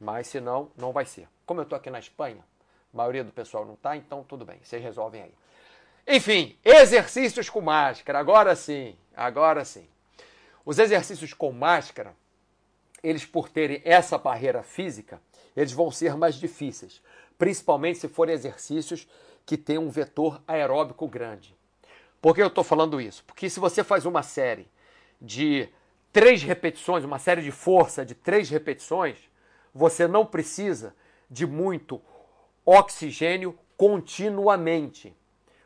mas 0.00 0.28
se 0.28 0.40
não, 0.40 0.70
não 0.76 0.92
vai 0.92 1.04
ser. 1.04 1.28
Como 1.44 1.60
eu 1.60 1.64
estou 1.64 1.76
aqui 1.76 1.90
na 1.90 1.98
Espanha, 1.98 2.44
a 2.92 2.96
maioria 2.96 3.24
do 3.24 3.32
pessoal 3.32 3.64
não 3.64 3.74
está, 3.74 3.96
então 3.96 4.22
tudo 4.22 4.44
bem, 4.44 4.58
vocês 4.62 4.82
resolvem 4.82 5.22
aí. 5.22 5.34
Enfim, 6.06 6.56
exercícios 6.64 7.50
com 7.50 7.60
máscara, 7.60 8.18
agora 8.18 8.54
sim, 8.56 8.96
agora 9.14 9.64
sim. 9.64 9.86
Os 10.64 10.78
exercícios 10.78 11.34
com 11.34 11.52
máscara, 11.52 12.14
eles 13.02 13.26
por 13.26 13.48
terem 13.48 13.82
essa 13.84 14.16
barreira 14.16 14.62
física, 14.62 15.20
eles 15.56 15.72
vão 15.72 15.90
ser 15.90 16.16
mais 16.16 16.36
difíceis, 16.36 17.02
principalmente 17.36 17.98
se 17.98 18.08
forem 18.08 18.34
exercícios 18.34 19.08
que 19.48 19.56
têm 19.56 19.78
um 19.78 19.88
vetor 19.88 20.42
aeróbico 20.46 21.08
grande. 21.08 21.56
Por 22.20 22.34
que 22.34 22.42
eu 22.42 22.48
estou 22.48 22.62
falando 22.62 23.00
isso? 23.00 23.24
Porque 23.24 23.48
se 23.48 23.58
você 23.58 23.82
faz 23.82 24.04
uma 24.04 24.22
série 24.22 24.68
de 25.18 25.70
três 26.12 26.42
repetições, 26.42 27.02
uma 27.02 27.18
série 27.18 27.40
de 27.40 27.50
força 27.50 28.04
de 28.04 28.14
três 28.14 28.50
repetições, 28.50 29.16
você 29.74 30.06
não 30.06 30.26
precisa 30.26 30.94
de 31.30 31.46
muito 31.46 31.98
oxigênio 32.62 33.58
continuamente. 33.74 35.16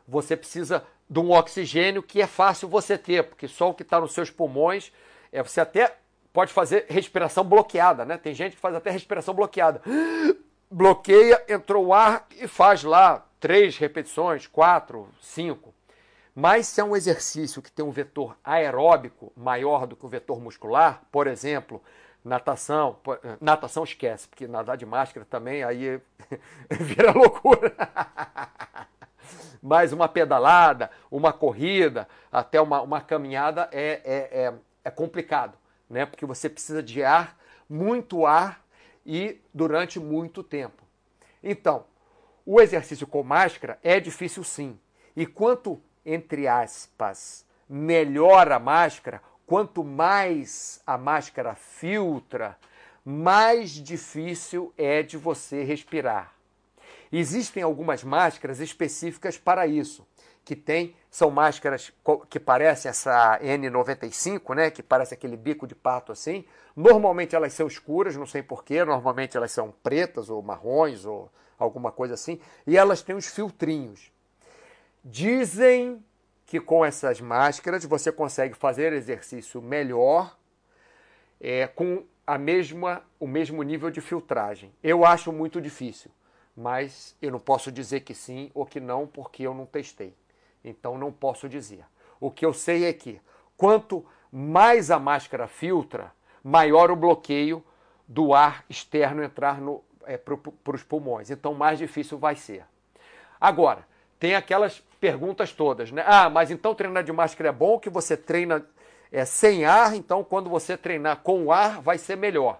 Você 0.07 0.37
precisa 0.37 0.85
de 1.09 1.19
um 1.19 1.31
oxigênio 1.31 2.01
que 2.01 2.21
é 2.21 2.27
fácil 2.27 2.69
você 2.69 2.97
ter, 2.97 3.25
porque 3.25 3.49
só 3.49 3.69
o 3.69 3.73
que 3.73 3.83
está 3.83 3.99
nos 3.99 4.13
seus 4.13 4.31
pulmões, 4.31 4.93
é, 5.29 5.43
você 5.43 5.59
até 5.59 5.97
pode 6.31 6.53
fazer 6.53 6.85
respiração 6.87 7.43
bloqueada, 7.43 8.05
né? 8.05 8.17
Tem 8.17 8.33
gente 8.33 8.55
que 8.55 8.61
faz 8.61 8.75
até 8.75 8.91
respiração 8.91 9.33
bloqueada. 9.33 9.81
Bloqueia, 10.71 11.43
entrou 11.49 11.87
o 11.87 11.93
ar 11.93 12.25
e 12.31 12.47
faz 12.47 12.83
lá 12.83 13.23
três 13.43 13.77
repetições, 13.77 14.47
quatro, 14.47 15.09
cinco. 15.19 15.73
Mas 16.33 16.65
se 16.65 16.79
é 16.79 16.83
um 16.83 16.95
exercício 16.95 17.61
que 17.61 17.69
tem 17.69 17.83
um 17.83 17.91
vetor 17.91 18.37
aeróbico 18.41 19.33
maior 19.35 19.85
do 19.85 19.97
que 19.97 20.05
o 20.05 20.07
vetor 20.07 20.39
muscular, 20.39 21.01
por 21.11 21.27
exemplo, 21.27 21.83
Natação, 22.23 22.95
eh, 23.05 23.37
natação 23.41 23.83
esquece, 23.83 24.29
porque 24.29 24.47
nadar 24.47 24.77
de 24.77 24.85
máscara 24.85 25.25
também 25.29 25.61
aí 25.61 25.99
vira 26.71 27.11
loucura. 27.11 27.75
Mas 29.61 29.91
uma 29.91 30.07
pedalada, 30.07 30.89
uma 31.11 31.33
corrida, 31.33 32.07
até 32.31 32.61
uma, 32.61 32.81
uma 32.81 33.01
caminhada 33.01 33.67
é, 33.73 34.01
é, 34.05 34.45
é, 34.45 34.53
é 34.85 34.89
complicado, 34.89 35.57
né? 35.89 36.05
Porque 36.05 36.25
você 36.25 36.49
precisa 36.49 36.81
de 36.81 37.03
ar, 37.03 37.37
muito 37.69 38.25
ar 38.25 38.63
e 39.05 39.41
durante 39.53 39.99
muito 39.99 40.41
tempo. 40.41 40.81
Então, 41.43 41.83
o 42.45 42.59
exercício 42.59 43.07
com 43.07 43.23
máscara 43.23 43.79
é 43.83 43.99
difícil 43.99 44.43
sim. 44.43 44.79
E 45.15 45.25
quanto, 45.25 45.81
entre 46.05 46.47
aspas, 46.47 47.45
melhor 47.69 48.51
a 48.51 48.59
máscara, 48.59 49.21
quanto 49.45 49.83
mais 49.83 50.81
a 50.85 50.97
máscara 50.97 51.55
filtra, 51.55 52.57
mais 53.05 53.71
difícil 53.71 54.73
é 54.77 55.03
de 55.03 55.17
você 55.17 55.63
respirar. 55.63 56.33
Existem 57.11 57.61
algumas 57.61 58.03
máscaras 58.03 58.59
específicas 58.59 59.37
para 59.37 59.67
isso, 59.67 60.07
que 60.43 60.55
tem, 60.55 60.95
são 61.09 61.29
máscaras 61.29 61.93
que 62.29 62.39
parecem 62.39 62.89
essa 62.89 63.39
N95, 63.39 64.55
né, 64.55 64.71
que 64.71 64.81
parece 64.81 65.13
aquele 65.13 65.37
bico 65.37 65.67
de 65.67 65.75
pato 65.75 66.11
assim. 66.11 66.43
Normalmente 66.75 67.35
elas 67.35 67.53
são 67.53 67.67
escuras, 67.67 68.17
não 68.17 68.25
sei 68.25 68.41
porquê, 68.41 68.83
normalmente 68.83 69.37
elas 69.37 69.51
são 69.51 69.71
pretas 69.83 70.29
ou 70.29 70.41
marrons 70.41 71.05
ou 71.05 71.31
alguma 71.57 71.91
coisa 71.91 72.13
assim, 72.13 72.39
e 72.65 72.77
elas 72.77 73.01
têm 73.01 73.15
os 73.15 73.27
filtrinhos. 73.27 74.11
Dizem 75.03 76.03
que 76.45 76.59
com 76.59 76.85
essas 76.85 77.19
máscaras 77.19 77.83
você 77.85 78.11
consegue 78.11 78.53
fazer 78.53 78.93
exercício 78.93 79.61
melhor 79.61 80.37
é, 81.39 81.67
com 81.67 82.03
a 82.25 82.37
mesma, 82.37 83.03
o 83.19 83.27
mesmo 83.27 83.61
nível 83.63 83.89
de 83.89 84.01
filtragem. 84.01 84.71
Eu 84.81 85.05
acho 85.05 85.31
muito 85.31 85.59
difícil, 85.59 86.11
mas 86.55 87.15
eu 87.21 87.31
não 87.31 87.39
posso 87.39 87.71
dizer 87.71 88.01
que 88.01 88.13
sim 88.13 88.49
ou 88.53 88.65
que 88.65 88.79
não 88.79 89.05
porque 89.07 89.43
eu 89.43 89.53
não 89.53 89.65
testei. 89.65 90.15
Então 90.63 90.97
não 90.97 91.11
posso 91.11 91.49
dizer. 91.49 91.85
O 92.19 92.31
que 92.31 92.45
eu 92.45 92.53
sei 92.53 92.85
é 92.85 92.93
que 92.93 93.19
quanto 93.57 94.05
mais 94.31 94.89
a 94.89 94.97
máscara 94.97 95.47
filtra, 95.47 96.13
maior 96.43 96.89
o 96.89 96.95
bloqueio 96.95 97.63
do 98.07 98.33
ar 98.33 98.63
externo 98.69 99.23
entrar 99.23 99.59
é, 100.05 100.17
para 100.17 100.75
os 100.75 100.83
pulmões. 100.83 101.29
Então 101.29 101.53
mais 101.53 101.77
difícil 101.79 102.17
vai 102.17 102.35
ser. 102.35 102.65
Agora, 103.39 103.85
tem 104.19 104.35
aquelas 104.35 104.79
perguntas 104.99 105.51
todas, 105.51 105.91
né? 105.91 106.03
Ah, 106.07 106.29
mas 106.29 106.49
então 106.49 106.73
treinar 106.73 107.03
de 107.03 107.11
máscara 107.11 107.49
é 107.49 107.51
bom 107.51 107.77
que 107.77 107.89
você 107.89 108.15
treina 108.15 108.65
é, 109.11 109.25
sem 109.25 109.65
ar, 109.65 109.93
então 109.95 110.23
quando 110.23 110.49
você 110.49 110.77
treinar 110.77 111.17
com 111.17 111.51
ar 111.51 111.81
vai 111.81 111.97
ser 111.97 112.15
melhor. 112.15 112.59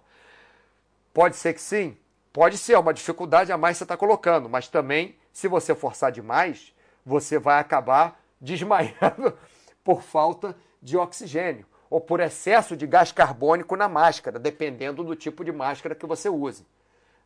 Pode 1.14 1.36
ser 1.36 1.54
que 1.54 1.62
sim, 1.62 1.98
pode 2.32 2.58
ser, 2.58 2.74
é 2.74 2.80
uma 2.80 2.94
dificuldade 2.94 3.52
a 3.52 3.58
mais 3.58 3.78
você 3.78 3.84
está 3.84 3.96
colocando, 3.96 4.50
mas 4.50 4.68
também, 4.68 5.16
se 5.32 5.48
você 5.48 5.74
forçar 5.74 6.12
demais, 6.12 6.74
você 7.06 7.39
vai 7.39 7.60
acabar 7.60 8.20
desmaiando 8.41 9.38
por 9.84 10.02
falta 10.02 10.56
de 10.82 10.98
oxigênio 10.98 11.66
ou 11.89 12.02
por 12.02 12.20
excesso 12.20 12.76
de 12.76 12.86
gás 12.86 13.12
carbônico 13.12 13.76
na 13.76 13.88
máscara, 13.88 14.38
dependendo 14.38 15.04
do 15.04 15.16
tipo 15.16 15.46
de 15.46 15.52
máscara 15.52 15.96
que 15.96 16.06
você 16.06 16.28
use. 16.28 16.66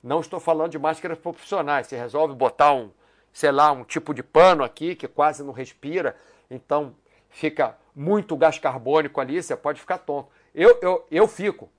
Não 0.03 0.19
estou 0.19 0.39
falando 0.39 0.71
de 0.71 0.79
máscaras 0.79 1.17
profissionais. 1.17 1.87
Você 1.87 1.97
resolve 1.97 2.33
botar 2.35 2.73
um, 2.73 2.91
sei 3.33 3.51
lá, 3.51 3.71
um 3.71 3.83
tipo 3.83 4.13
de 4.13 4.23
pano 4.23 4.63
aqui 4.63 4.95
que 4.95 5.07
quase 5.07 5.43
não 5.43 5.53
respira, 5.53 6.15
então 6.49 6.95
fica 7.29 7.77
muito 7.95 8.35
gás 8.37 8.59
carbônico 8.59 9.19
ali, 9.19 9.41
você 9.41 9.55
pode 9.55 9.79
ficar 9.79 9.97
tonto. 9.99 10.29
Eu, 10.53 10.77
eu, 10.81 11.07
eu 11.09 11.27
fico. 11.27 11.69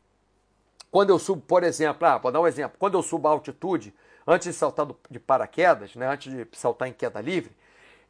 Quando 0.91 1.11
eu 1.11 1.19
subo, 1.19 1.43
por 1.43 1.63
exemplo, 1.63 2.07
ah, 2.07 2.19
vou 2.19 2.33
dar 2.33 2.41
um 2.41 2.47
exemplo. 2.47 2.77
Quando 2.79 2.97
eu 2.97 3.03
subo 3.03 3.29
a 3.29 3.31
altitude, 3.31 3.95
antes 4.27 4.49
de 4.49 4.55
saltar 4.55 4.87
do, 4.87 4.97
de 5.11 5.19
paraquedas, 5.19 5.95
né, 5.95 6.09
antes 6.09 6.33
de 6.33 6.47
saltar 6.53 6.89
em 6.89 6.93
queda 6.93 7.21
livre, 7.21 7.55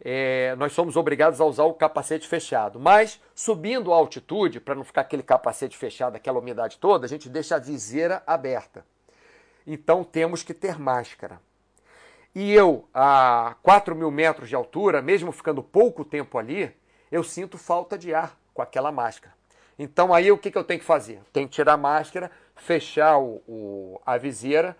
é, 0.00 0.54
nós 0.56 0.72
somos 0.72 0.96
obrigados 0.96 1.40
a 1.40 1.44
usar 1.44 1.64
o 1.64 1.74
capacete 1.74 2.26
fechado. 2.26 2.78
Mas 2.78 3.20
subindo 3.34 3.92
a 3.92 3.96
altitude, 3.96 4.60
para 4.60 4.74
não 4.74 4.84
ficar 4.84 5.02
aquele 5.02 5.22
capacete 5.22 5.76
fechado, 5.76 6.16
aquela 6.16 6.38
umidade 6.38 6.78
toda, 6.78 7.06
a 7.06 7.08
gente 7.08 7.28
deixa 7.28 7.56
a 7.56 7.58
viseira 7.58 8.22
aberta. 8.26 8.84
Então 9.68 10.02
temos 10.02 10.42
que 10.42 10.54
ter 10.54 10.78
máscara. 10.78 11.38
E 12.34 12.54
eu, 12.54 12.88
a 12.94 13.54
4 13.62 13.94
mil 13.94 14.10
metros 14.10 14.48
de 14.48 14.54
altura, 14.54 15.02
mesmo 15.02 15.30
ficando 15.30 15.62
pouco 15.62 16.06
tempo 16.06 16.38
ali, 16.38 16.74
eu 17.12 17.22
sinto 17.22 17.58
falta 17.58 17.98
de 17.98 18.14
ar 18.14 18.34
com 18.54 18.62
aquela 18.62 18.90
máscara. 18.90 19.34
Então 19.78 20.14
aí 20.14 20.32
o 20.32 20.38
que, 20.38 20.50
que 20.50 20.56
eu 20.56 20.64
tenho 20.64 20.80
que 20.80 20.86
fazer? 20.86 21.20
Tenho 21.34 21.46
que 21.46 21.54
tirar 21.54 21.74
a 21.74 21.76
máscara, 21.76 22.30
fechar 22.56 23.18
o, 23.18 23.42
o 23.46 24.00
a 24.06 24.16
viseira 24.16 24.74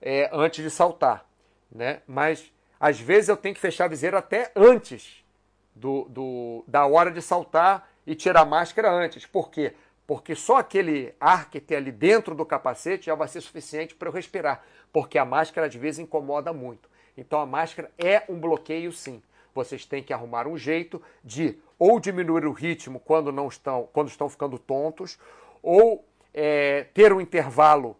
é, 0.00 0.28
antes 0.32 0.64
de 0.64 0.70
saltar. 0.70 1.24
Né? 1.70 2.02
Mas 2.04 2.52
às 2.80 2.98
vezes 2.98 3.28
eu 3.28 3.36
tenho 3.36 3.54
que 3.54 3.60
fechar 3.60 3.84
a 3.84 3.88
viseira 3.88 4.18
até 4.18 4.50
antes 4.56 5.24
do, 5.72 6.06
do, 6.08 6.64
da 6.66 6.84
hora 6.84 7.12
de 7.12 7.22
saltar 7.22 7.88
e 8.04 8.16
tirar 8.16 8.40
a 8.40 8.44
máscara 8.44 8.90
antes. 8.90 9.24
Por 9.24 9.50
quê? 9.50 9.72
Porque 10.06 10.34
só 10.34 10.56
aquele 10.56 11.14
ar 11.20 11.48
que 11.48 11.60
tem 11.60 11.76
ali 11.76 11.92
dentro 11.92 12.34
do 12.34 12.44
capacete 12.44 13.06
já 13.06 13.14
vai 13.14 13.28
ser 13.28 13.40
suficiente 13.40 13.94
para 13.94 14.08
eu 14.08 14.12
respirar. 14.12 14.62
Porque 14.92 15.18
a 15.18 15.24
máscara 15.24 15.66
às 15.66 15.74
vezes 15.74 16.00
incomoda 16.00 16.52
muito. 16.52 16.90
Então 17.16 17.40
a 17.40 17.46
máscara 17.46 17.90
é 17.98 18.22
um 18.28 18.38
bloqueio 18.38 18.92
sim. 18.92 19.22
Vocês 19.54 19.84
têm 19.84 20.02
que 20.02 20.12
arrumar 20.12 20.46
um 20.46 20.56
jeito 20.56 21.00
de 21.22 21.58
ou 21.78 22.00
diminuir 22.00 22.46
o 22.46 22.52
ritmo 22.52 23.00
quando 23.00 23.32
não 23.32 23.48
estão, 23.48 23.88
quando 23.92 24.08
estão 24.08 24.28
ficando 24.28 24.58
tontos, 24.58 25.18
ou 25.62 26.04
é, 26.32 26.86
ter 26.94 27.12
um 27.12 27.20
intervalo 27.20 27.96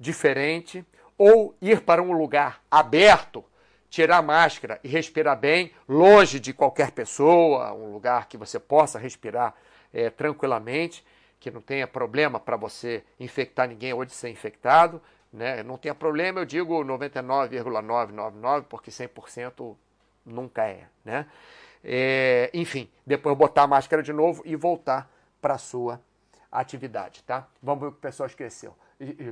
diferente, 0.00 0.84
ou 1.16 1.54
ir 1.60 1.82
para 1.82 2.02
um 2.02 2.12
lugar 2.12 2.62
aberto 2.70 3.44
tirar 3.88 4.18
a 4.18 4.22
máscara 4.22 4.80
e 4.82 4.88
respirar 4.88 5.38
bem, 5.38 5.72
longe 5.88 6.40
de 6.40 6.52
qualquer 6.52 6.90
pessoa, 6.90 7.72
um 7.72 7.92
lugar 7.92 8.28
que 8.28 8.36
você 8.36 8.58
possa 8.58 8.98
respirar 8.98 9.54
é, 9.92 10.10
tranquilamente, 10.10 11.04
que 11.38 11.50
não 11.50 11.60
tenha 11.60 11.86
problema 11.86 12.40
para 12.40 12.56
você 12.56 13.04
infectar 13.18 13.68
ninguém 13.68 13.92
ou 13.92 14.04
de 14.04 14.12
ser 14.12 14.28
infectado. 14.28 15.00
Né? 15.32 15.62
Não 15.62 15.76
tenha 15.76 15.94
problema, 15.94 16.40
eu 16.40 16.44
digo 16.44 16.82
99,999, 16.82 18.66
porque 18.68 18.90
100% 18.90 19.76
nunca 20.24 20.64
é. 20.64 20.86
Né? 21.04 21.26
É, 21.84 22.50
enfim, 22.54 22.90
depois 23.06 23.36
botar 23.36 23.62
a 23.62 23.66
máscara 23.66 24.02
de 24.02 24.12
novo 24.12 24.42
e 24.44 24.56
voltar 24.56 25.10
para 25.40 25.54
a 25.54 25.58
sua 25.58 26.00
atividade. 26.50 27.22
Tá? 27.22 27.46
Vamos 27.62 27.80
ver 27.82 27.88
o 27.88 27.92
que 27.92 27.98
o 27.98 28.00
pessoal 28.00 28.26
esqueceu. 28.26 28.74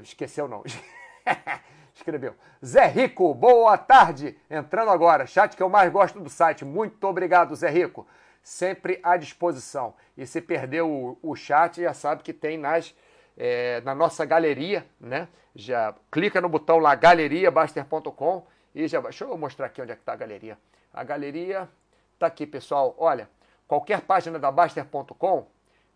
Esqueceu 0.02 0.46
não. 0.46 0.62
escreveu. 1.94 2.34
Zé 2.64 2.86
Rico, 2.86 3.32
boa 3.34 3.78
tarde. 3.78 4.36
Entrando 4.50 4.90
agora, 4.90 5.26
chat 5.26 5.56
que 5.56 5.62
eu 5.62 5.68
mais 5.68 5.90
gosto 5.90 6.20
do 6.20 6.28
site. 6.28 6.64
Muito 6.64 7.04
obrigado, 7.06 7.54
Zé 7.54 7.70
Rico. 7.70 8.06
Sempre 8.44 9.00
à 9.02 9.16
disposição. 9.16 9.94
E 10.16 10.26
se 10.26 10.40
perdeu 10.40 10.88
o, 10.88 11.18
o 11.22 11.34
chat, 11.34 11.80
já 11.80 11.94
sabe 11.94 12.22
que 12.22 12.32
tem 12.32 12.58
nas, 12.58 12.94
é, 13.38 13.80
na 13.80 13.94
nossa 13.94 14.24
galeria, 14.26 14.86
né? 15.00 15.28
Já 15.56 15.94
clica 16.12 16.42
no 16.42 16.48
botão 16.48 16.78
lá, 16.78 16.94
galeriabaster.com 16.94 18.46
e 18.74 18.86
já 18.86 19.00
Deixa 19.00 19.24
eu 19.24 19.38
mostrar 19.38 19.66
aqui 19.66 19.80
onde 19.80 19.92
é 19.92 19.94
que 19.94 20.02
está 20.02 20.12
a 20.12 20.16
galeria. 20.16 20.58
A 20.92 21.02
galeria 21.02 21.68
está 22.12 22.26
aqui, 22.26 22.46
pessoal. 22.46 22.94
Olha, 22.98 23.30
qualquer 23.66 24.02
página 24.02 24.38
da 24.38 24.52
Baster.com, 24.52 25.46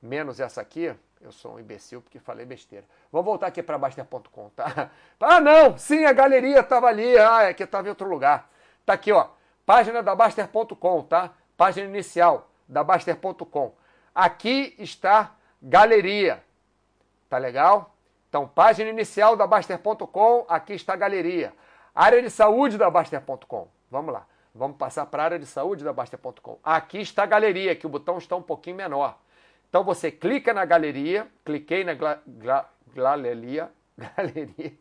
menos 0.00 0.40
essa 0.40 0.62
aqui, 0.62 0.94
eu 1.20 1.32
sou 1.32 1.56
um 1.56 1.60
imbecil 1.60 2.00
porque 2.00 2.18
falei 2.18 2.46
besteira. 2.46 2.86
Vamos 3.12 3.26
voltar 3.26 3.48
aqui 3.48 3.62
para 3.62 3.76
Baster.com, 3.76 4.48
tá? 4.50 4.90
Ah, 5.20 5.40
não! 5.40 5.76
Sim, 5.76 6.06
a 6.06 6.12
galeria 6.12 6.60
estava 6.60 6.86
ali. 6.86 7.18
Ah, 7.18 7.44
é 7.44 7.52
que 7.52 7.62
estava 7.62 7.88
em 7.88 7.90
outro 7.90 8.08
lugar. 8.08 8.48
Tá 8.86 8.94
aqui, 8.94 9.12
ó. 9.12 9.28
Página 9.66 10.02
da 10.02 10.14
Baster.com, 10.14 11.02
tá? 11.02 11.34
Página 11.58 11.88
inicial 11.88 12.48
da 12.68 12.84
Baster.com. 12.84 13.74
Aqui 14.14 14.76
está 14.78 15.34
galeria. 15.60 16.40
Tá 17.28 17.36
legal? 17.36 17.96
Então, 18.28 18.46
página 18.46 18.88
inicial 18.88 19.36
da 19.36 19.44
Baster.com, 19.44 20.46
aqui 20.48 20.74
está 20.74 20.94
galeria. 20.94 21.52
Área 21.92 22.22
de 22.22 22.30
saúde 22.30 22.78
da 22.78 22.88
Baster.com. 22.88 23.68
Vamos 23.90 24.14
lá. 24.14 24.24
Vamos 24.54 24.76
passar 24.76 25.06
para 25.06 25.22
a 25.22 25.26
área 25.26 25.38
de 25.38 25.46
saúde 25.46 25.82
da 25.82 25.92
Baster.com. 25.92 26.60
Aqui 26.62 27.00
está 27.00 27.24
a 27.24 27.26
galeria, 27.26 27.74
que 27.74 27.86
o 27.86 27.90
botão 27.90 28.18
está 28.18 28.36
um 28.36 28.42
pouquinho 28.42 28.76
menor. 28.76 29.18
Então 29.68 29.82
você 29.82 30.12
clica 30.12 30.54
na 30.54 30.64
galeria, 30.64 31.26
cliquei 31.44 31.82
na 31.82 31.94
gla, 31.94 32.22
gla, 32.24 32.70
galeria, 32.94 33.68
galeria, 34.16 34.72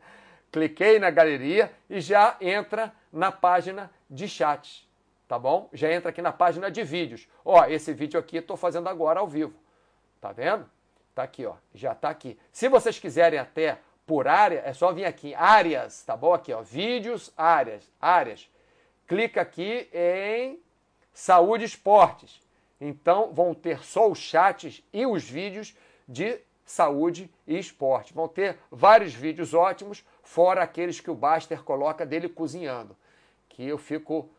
cliquei 0.52 1.00
na 1.00 1.10
galeria 1.10 1.72
e 1.90 2.00
já 2.00 2.38
entra 2.40 2.94
na 3.12 3.32
página 3.32 3.90
de 4.08 4.28
chat, 4.28 4.87
tá 5.28 5.38
bom? 5.38 5.70
Já 5.74 5.92
entra 5.92 6.10
aqui 6.10 6.22
na 6.22 6.32
página 6.32 6.72
de 6.72 6.84
vídeos. 6.84 7.28
Ó, 7.44 7.66
esse 7.66 7.94
vídeo 7.94 8.20
aqui 8.20 8.38
estou 8.38 8.56
fazendo 8.56 8.88
agora 8.88 9.20
ao 9.20 9.28
vivo, 9.28 9.54
tá 10.22 10.32
vendo? 10.32 10.70
Tá 11.14 11.24
aqui, 11.24 11.46
ó, 11.46 11.56
já 11.74 11.96
tá 11.96 12.10
aqui. 12.10 12.40
Se 12.52 12.70
vocês 12.70 13.00
quiserem 13.00 13.40
até 13.40 13.80
por 14.06 14.28
área, 14.28 14.62
é 14.66 14.72
só 14.72 14.94
vir 14.94 15.06
aqui, 15.06 15.36
áreas, 15.36 16.04
tá 16.04 16.16
bom? 16.16 16.34
Aqui, 16.34 16.54
ó, 16.54 16.62
vídeos, 16.62 17.34
áreas, 17.36 17.92
áreas. 18.00 18.50
Clica 19.08 19.42
aqui 19.42 19.90
em 19.94 20.60
saúde 21.14 21.66
esportes. 21.66 22.42
Então 22.80 23.34
vão 23.34 23.54
ter 23.54 23.84
só 23.84 24.10
os 24.10 24.20
chats 24.20 24.84
e 24.94 25.06
os 25.06 25.28
vídeos 25.28 25.76
de 26.08 26.40
saúde 26.64 27.30
e 27.48 27.58
esporte. 27.58 28.14
Vão 28.14 28.28
ter 28.28 28.58
vários 28.70 29.14
vídeos 29.14 29.54
ótimos, 29.54 30.06
fora 30.22 30.62
aqueles 30.62 31.00
que 31.00 31.10
o 31.10 31.16
Baster 31.16 31.64
coloca 31.64 32.06
dele 32.06 32.30
cozinhando, 32.30 32.96
que 33.50 33.66
eu 33.66 33.78
fico 33.78 34.30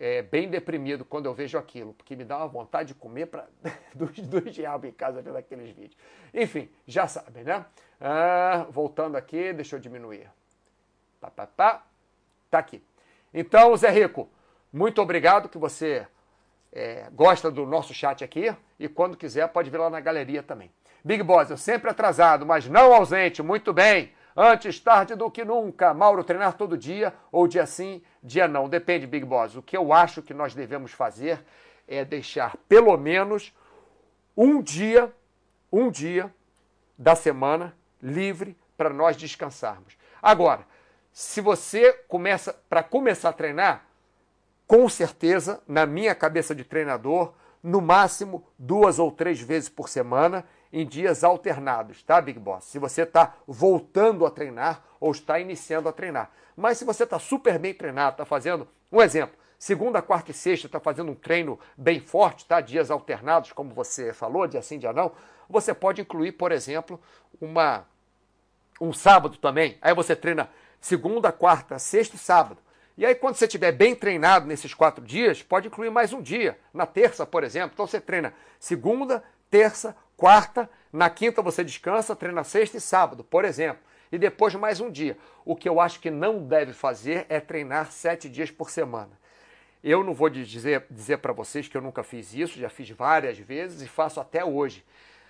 é, 0.00 0.22
bem 0.22 0.48
deprimido 0.48 1.04
quando 1.04 1.26
eu 1.26 1.34
vejo 1.34 1.58
aquilo, 1.58 1.92
porque 1.92 2.16
me 2.16 2.24
dá 2.24 2.38
uma 2.38 2.48
vontade 2.48 2.88
de 2.88 2.94
comer 2.94 3.26
para 3.26 3.46
dos, 3.94 4.10
dos 4.26 4.54
diabos 4.54 4.88
em 4.88 4.92
casa 4.92 5.20
vendo 5.20 5.36
aqueles 5.36 5.68
vídeos. 5.76 5.96
Enfim, 6.32 6.70
já 6.86 7.06
sabem, 7.06 7.44
né? 7.44 7.66
Ah, 8.00 8.66
voltando 8.70 9.16
aqui, 9.16 9.52
deixa 9.52 9.76
eu 9.76 9.80
diminuir. 9.80 10.26
Pá, 11.20 11.30
pá, 11.30 11.46
pá. 11.46 11.84
Tá 12.50 12.58
aqui. 12.58 12.82
Então, 13.32 13.76
Zé 13.76 13.90
Rico, 13.90 14.28
muito 14.72 15.02
obrigado 15.02 15.50
que 15.50 15.58
você 15.58 16.06
é, 16.72 17.08
gosta 17.12 17.50
do 17.50 17.66
nosso 17.66 17.92
chat 17.92 18.24
aqui 18.24 18.56
e 18.78 18.88
quando 18.88 19.18
quiser 19.18 19.46
pode 19.48 19.68
vir 19.68 19.76
lá 19.76 19.90
na 19.90 20.00
galeria 20.00 20.42
também. 20.42 20.72
Big 21.04 21.22
Boss, 21.22 21.50
eu 21.50 21.58
sempre 21.58 21.90
atrasado, 21.90 22.46
mas 22.46 22.66
não 22.66 22.94
ausente, 22.94 23.42
muito 23.42 23.70
bem. 23.72 24.12
Antes 24.42 24.80
tarde 24.80 25.14
do 25.14 25.30
que 25.30 25.44
nunca. 25.44 25.92
Mauro, 25.92 26.24
treinar 26.24 26.54
todo 26.54 26.74
dia 26.74 27.12
ou 27.30 27.46
dia 27.46 27.66
sim, 27.66 28.00
dia 28.22 28.48
não. 28.48 28.70
Depende, 28.70 29.06
Big 29.06 29.22
Boss. 29.22 29.54
O 29.54 29.60
que 29.60 29.76
eu 29.76 29.92
acho 29.92 30.22
que 30.22 30.32
nós 30.32 30.54
devemos 30.54 30.92
fazer 30.92 31.44
é 31.86 32.06
deixar 32.06 32.56
pelo 32.66 32.96
menos 32.96 33.54
um 34.34 34.62
dia, 34.62 35.12
um 35.70 35.90
dia 35.90 36.34
da 36.96 37.14
semana 37.14 37.76
livre 38.02 38.56
para 38.78 38.88
nós 38.88 39.14
descansarmos. 39.14 39.98
Agora, 40.22 40.66
se 41.12 41.42
você 41.42 41.92
começa 42.08 42.54
para 42.66 42.82
começar 42.82 43.28
a 43.28 43.34
treinar, 43.34 43.84
com 44.66 44.88
certeza, 44.88 45.62
na 45.68 45.84
minha 45.84 46.14
cabeça 46.14 46.54
de 46.54 46.64
treinador, 46.64 47.34
no 47.62 47.82
máximo 47.82 48.48
duas 48.58 48.98
ou 48.98 49.12
três 49.12 49.38
vezes 49.38 49.68
por 49.68 49.86
semana, 49.86 50.46
em 50.72 50.86
dias 50.86 51.24
alternados, 51.24 52.02
tá, 52.02 52.20
Big 52.20 52.38
Boss? 52.38 52.64
Se 52.64 52.78
você 52.78 53.02
está 53.02 53.34
voltando 53.46 54.24
a 54.24 54.30
treinar 54.30 54.82
ou 55.00 55.10
está 55.10 55.38
iniciando 55.38 55.88
a 55.88 55.92
treinar. 55.92 56.30
Mas 56.56 56.78
se 56.78 56.84
você 56.84 57.04
está 57.04 57.18
super 57.18 57.58
bem 57.58 57.74
treinado, 57.74 58.12
está 58.12 58.24
fazendo, 58.24 58.68
um 58.92 59.00
exemplo, 59.00 59.34
segunda, 59.58 60.00
quarta 60.02 60.30
e 60.30 60.34
sexta, 60.34 60.66
está 60.66 60.78
fazendo 60.78 61.10
um 61.10 61.14
treino 61.14 61.58
bem 61.76 62.00
forte, 62.00 62.44
tá? 62.44 62.60
Dias 62.60 62.90
alternados, 62.90 63.52
como 63.52 63.74
você 63.74 64.12
falou, 64.12 64.46
dia 64.46 64.62
sim, 64.62 64.78
dia 64.78 64.92
não, 64.92 65.12
você 65.48 65.74
pode 65.74 66.00
incluir, 66.00 66.32
por 66.32 66.52
exemplo, 66.52 67.00
uma 67.40 67.86
um 68.80 68.92
sábado 68.92 69.36
também. 69.36 69.76
Aí 69.82 69.94
você 69.94 70.16
treina 70.16 70.48
segunda, 70.80 71.30
quarta, 71.30 71.78
sexta 71.78 72.16
e 72.16 72.18
sábado. 72.18 72.58
E 72.96 73.04
aí, 73.04 73.14
quando 73.14 73.34
você 73.34 73.46
estiver 73.46 73.72
bem 73.72 73.94
treinado 73.94 74.46
nesses 74.46 74.74
quatro 74.74 75.04
dias, 75.04 75.42
pode 75.42 75.68
incluir 75.68 75.90
mais 75.90 76.12
um 76.12 76.20
dia, 76.20 76.58
na 76.72 76.86
terça, 76.86 77.26
por 77.26 77.44
exemplo. 77.44 77.70
Então 77.74 77.86
você 77.86 78.00
treina 78.00 78.34
segunda, 78.58 79.22
terça, 79.50 79.96
quarta, 80.20 80.68
na 80.92 81.08
quinta 81.08 81.40
você 81.40 81.64
descansa, 81.64 82.14
treina 82.14 82.44
sexta 82.44 82.76
e 82.76 82.80
sábado, 82.80 83.24
por 83.24 83.42
exemplo. 83.42 83.80
E 84.12 84.18
depois 84.18 84.54
mais 84.54 84.78
um 84.78 84.90
dia. 84.90 85.16
O 85.46 85.56
que 85.56 85.66
eu 85.66 85.80
acho 85.80 85.98
que 85.98 86.10
não 86.10 86.46
deve 86.46 86.74
fazer 86.74 87.24
é 87.30 87.40
treinar 87.40 87.90
sete 87.90 88.28
dias 88.28 88.50
por 88.50 88.68
semana. 88.68 89.18
Eu 89.82 90.04
não 90.04 90.12
vou 90.12 90.28
dizer, 90.28 90.84
dizer 90.90 91.16
para 91.18 91.32
vocês 91.32 91.68
que 91.68 91.74
eu 91.74 91.80
nunca 91.80 92.02
fiz 92.02 92.34
isso, 92.34 92.60
já 92.60 92.68
fiz 92.68 92.90
várias 92.90 93.38
vezes 93.38 93.80
e 93.80 93.88
faço 93.88 94.20
até 94.20 94.44
hoje. 94.44 94.84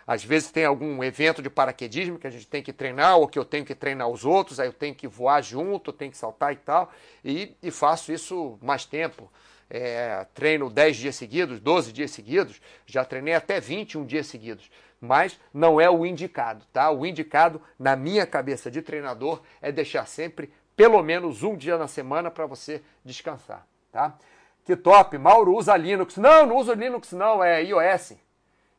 Às 0.05 0.25
vezes 0.25 0.51
tem 0.51 0.65
algum 0.65 1.05
evento 1.05 1.41
de 1.41 1.49
paraquedismo 1.49 2.19
que 2.19 2.27
a 2.27 2.31
gente 2.31 2.49
tem 2.49 2.61
que 2.61 2.73
treinar, 2.73 3.17
ou 3.17 3.29
que 3.29 3.39
eu 3.39 3.45
tenho 3.45 3.65
que 3.65 3.77
treinar 3.77 4.09
os 4.09 4.25
outros, 4.25 4.59
aí 4.59 4.67
eu 4.67 4.73
tenho 4.73 4.93
que 4.93 5.07
voar 5.07 5.41
junto, 5.41 5.93
tenho 5.93 6.11
que 6.11 6.17
saltar 6.17 6.53
e 6.53 6.57
tal, 6.57 6.93
e, 7.25 7.55
e 7.63 7.71
faço 7.71 8.13
isso 8.13 8.59
mais 8.61 8.85
tempo. 8.85 9.31
É, 9.71 10.27
treino 10.35 10.69
10 10.69 10.97
dias 10.97 11.15
seguidos, 11.15 11.61
12 11.61 11.93
dias 11.93 12.11
seguidos, 12.11 12.61
já 12.85 13.05
treinei 13.05 13.35
até 13.35 13.61
21 13.61 14.05
dias 14.05 14.27
seguidos. 14.27 14.69
Mas 15.01 15.39
não 15.55 15.81
é 15.81 15.89
o 15.89 16.05
indicado, 16.05 16.67
tá? 16.73 16.91
O 16.91 17.07
indicado, 17.07 17.63
na 17.79 17.97
minha 17.97 18.27
cabeça 18.27 18.71
de 18.71 18.83
treinador, 18.83 19.41
é 19.63 19.73
deixar 19.73 20.07
sempre 20.07 20.53
pelo 20.77 21.03
menos 21.03 21.43
um 21.43 21.57
dia 21.57 21.79
na 21.79 21.87
semana 21.87 22.31
para 22.31 22.47
você 22.47 22.83
descansar, 23.05 23.67
tá? 23.93 24.19
Que 24.65 24.77
top, 24.77 25.17
Mauro 25.19 25.55
usa 25.57 25.77
Linux. 25.77 26.17
Não, 26.17 26.47
não 26.47 26.57
uso 26.57 26.73
Linux 26.75 27.13
não, 27.13 27.43
é 27.43 27.63
iOS. 27.63 28.15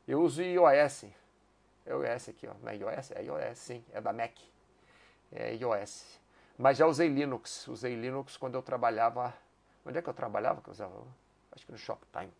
Eu 0.07 0.21
uso 0.21 0.41
iOS. 0.41 1.05
É 1.85 1.91
iOS 1.91 2.29
aqui, 2.29 2.47
ó. 2.47 2.53
Não 2.61 2.69
é 2.69 2.75
iOS? 2.75 3.11
É 3.11 3.23
iOS, 3.23 3.57
sim. 3.57 3.83
É 3.93 3.99
da 3.99 4.13
Mac. 4.13 4.31
É 5.31 5.55
iOS. 5.55 6.19
Mas 6.57 6.77
já 6.77 6.85
usei 6.85 7.07
Linux. 7.07 7.67
Usei 7.67 7.95
Linux 7.95 8.37
quando 8.37 8.55
eu 8.55 8.61
trabalhava. 8.61 9.33
Onde 9.85 9.97
é 9.97 10.01
que 10.01 10.09
eu 10.09 10.13
trabalhava? 10.13 10.61
Que 10.61 10.69
usava? 10.69 10.93
Acho 11.51 11.65
que 11.65 11.71
no 11.71 11.77
Shoptime. 11.77 12.31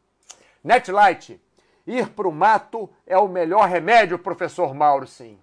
Netlight. 0.63 1.39
Ir 1.85 2.09
para 2.09 2.27
o 2.27 2.31
mato 2.31 2.89
é 3.07 3.17
o 3.17 3.27
melhor 3.27 3.67
remédio, 3.67 4.19
professor 4.19 4.73
Mauro, 4.73 5.07
sim. 5.07 5.39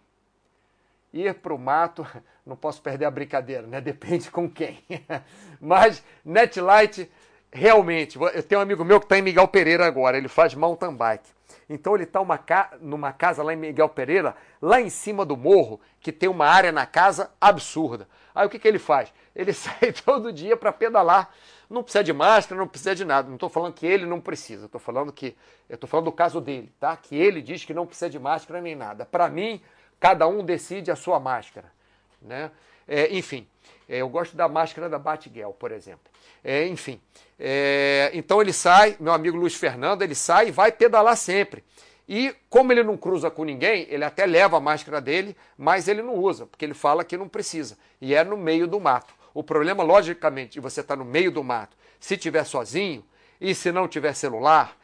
Ir 1.12 1.34
para 1.34 1.52
o 1.52 1.58
mato, 1.58 2.06
não 2.46 2.56
posso 2.56 2.80
perder 2.80 3.06
a 3.06 3.10
brincadeira, 3.10 3.66
né? 3.66 3.80
Depende 3.80 4.30
com 4.30 4.48
quem. 4.48 4.84
Mas 5.60 6.02
Netlight, 6.24 7.10
realmente, 7.52 8.18
eu 8.18 8.42
tenho 8.42 8.60
um 8.60 8.62
amigo 8.62 8.84
meu 8.84 9.00
que 9.00 9.06
está 9.06 9.18
em 9.18 9.22
Miguel 9.22 9.48
Pereira 9.48 9.84
agora, 9.84 10.16
ele 10.16 10.28
faz 10.28 10.54
mountain 10.54 10.94
bike. 10.94 11.37
Então 11.68 11.94
ele 11.94 12.04
está 12.04 12.20
numa 12.80 13.12
casa 13.12 13.42
lá 13.42 13.52
em 13.52 13.56
Miguel 13.56 13.88
Pereira, 13.88 14.36
lá 14.60 14.80
em 14.80 14.90
cima 14.90 15.24
do 15.24 15.36
morro, 15.36 15.80
que 16.00 16.12
tem 16.12 16.28
uma 16.28 16.46
área 16.46 16.72
na 16.72 16.86
casa 16.86 17.30
absurda. 17.40 18.08
Aí 18.34 18.46
o 18.46 18.50
que, 18.50 18.58
que 18.58 18.68
ele 18.68 18.78
faz? 18.78 19.12
Ele 19.34 19.52
sai 19.54 19.92
todo 19.92 20.32
dia 20.32 20.56
para 20.56 20.72
pedalar. 20.72 21.30
Não 21.68 21.82
precisa 21.82 22.02
de 22.02 22.12
máscara, 22.12 22.58
não 22.58 22.68
precisa 22.68 22.94
de 22.94 23.04
nada. 23.04 23.28
Não 23.28 23.34
estou 23.34 23.48
falando 23.48 23.74
que 23.74 23.86
ele 23.86 24.06
não 24.06 24.20
precisa. 24.20 24.66
Estou 24.66 24.80
falando 24.80 25.12
que 25.12 25.36
eu 25.68 25.74
estou 25.74 25.88
falando 25.88 26.06
do 26.06 26.12
caso 26.12 26.40
dele, 26.40 26.72
tá? 26.80 26.96
Que 26.96 27.14
ele 27.16 27.42
diz 27.42 27.64
que 27.64 27.74
não 27.74 27.86
precisa 27.86 28.08
de 28.08 28.18
máscara 28.18 28.60
nem 28.60 28.74
nada. 28.74 29.04
Para 29.04 29.28
mim, 29.28 29.60
cada 30.00 30.26
um 30.26 30.44
decide 30.44 30.90
a 30.90 30.96
sua 30.96 31.20
máscara, 31.20 31.70
né? 32.22 32.50
É, 32.86 33.14
enfim, 33.14 33.46
eu 33.96 34.08
gosto 34.08 34.36
da 34.36 34.48
máscara 34.48 34.88
da 34.88 34.98
Batgirl, 34.98 35.50
por 35.50 35.72
exemplo. 35.72 36.10
É, 36.44 36.66
enfim, 36.66 37.00
é, 37.38 38.10
então 38.12 38.40
ele 38.40 38.52
sai, 38.52 38.96
meu 39.00 39.12
amigo 39.12 39.36
Luiz 39.36 39.54
Fernando, 39.54 40.02
ele 40.02 40.14
sai 40.14 40.48
e 40.48 40.50
vai 40.50 40.70
pedalar 40.70 41.16
sempre. 41.16 41.64
E 42.08 42.34
como 42.48 42.72
ele 42.72 42.82
não 42.82 42.96
cruza 42.96 43.30
com 43.30 43.44
ninguém, 43.44 43.86
ele 43.90 44.04
até 44.04 44.24
leva 44.24 44.56
a 44.56 44.60
máscara 44.60 45.00
dele, 45.00 45.36
mas 45.56 45.88
ele 45.88 46.02
não 46.02 46.14
usa, 46.14 46.46
porque 46.46 46.64
ele 46.64 46.74
fala 46.74 47.04
que 47.04 47.16
não 47.16 47.28
precisa. 47.28 47.76
E 48.00 48.14
é 48.14 48.24
no 48.24 48.36
meio 48.36 48.66
do 48.66 48.80
mato. 48.80 49.12
O 49.34 49.42
problema, 49.42 49.82
logicamente, 49.82 50.52
de 50.54 50.60
você 50.60 50.80
estar 50.80 50.96
tá 50.96 51.02
no 51.02 51.04
meio 51.04 51.30
do 51.30 51.44
mato, 51.44 51.76
se 52.00 52.16
tiver 52.16 52.44
sozinho 52.44 53.04
e 53.40 53.54
se 53.54 53.70
não 53.70 53.86
tiver 53.86 54.14
celular, 54.14 54.76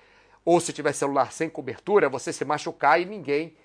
ou 0.44 0.61
se 0.61 0.72
tiver 0.72 0.92
celular 0.92 1.32
sem 1.32 1.48
cobertura, 1.48 2.09
você 2.09 2.32
se 2.32 2.44
machucar 2.44 3.00
e 3.00 3.07
ninguém 3.07 3.57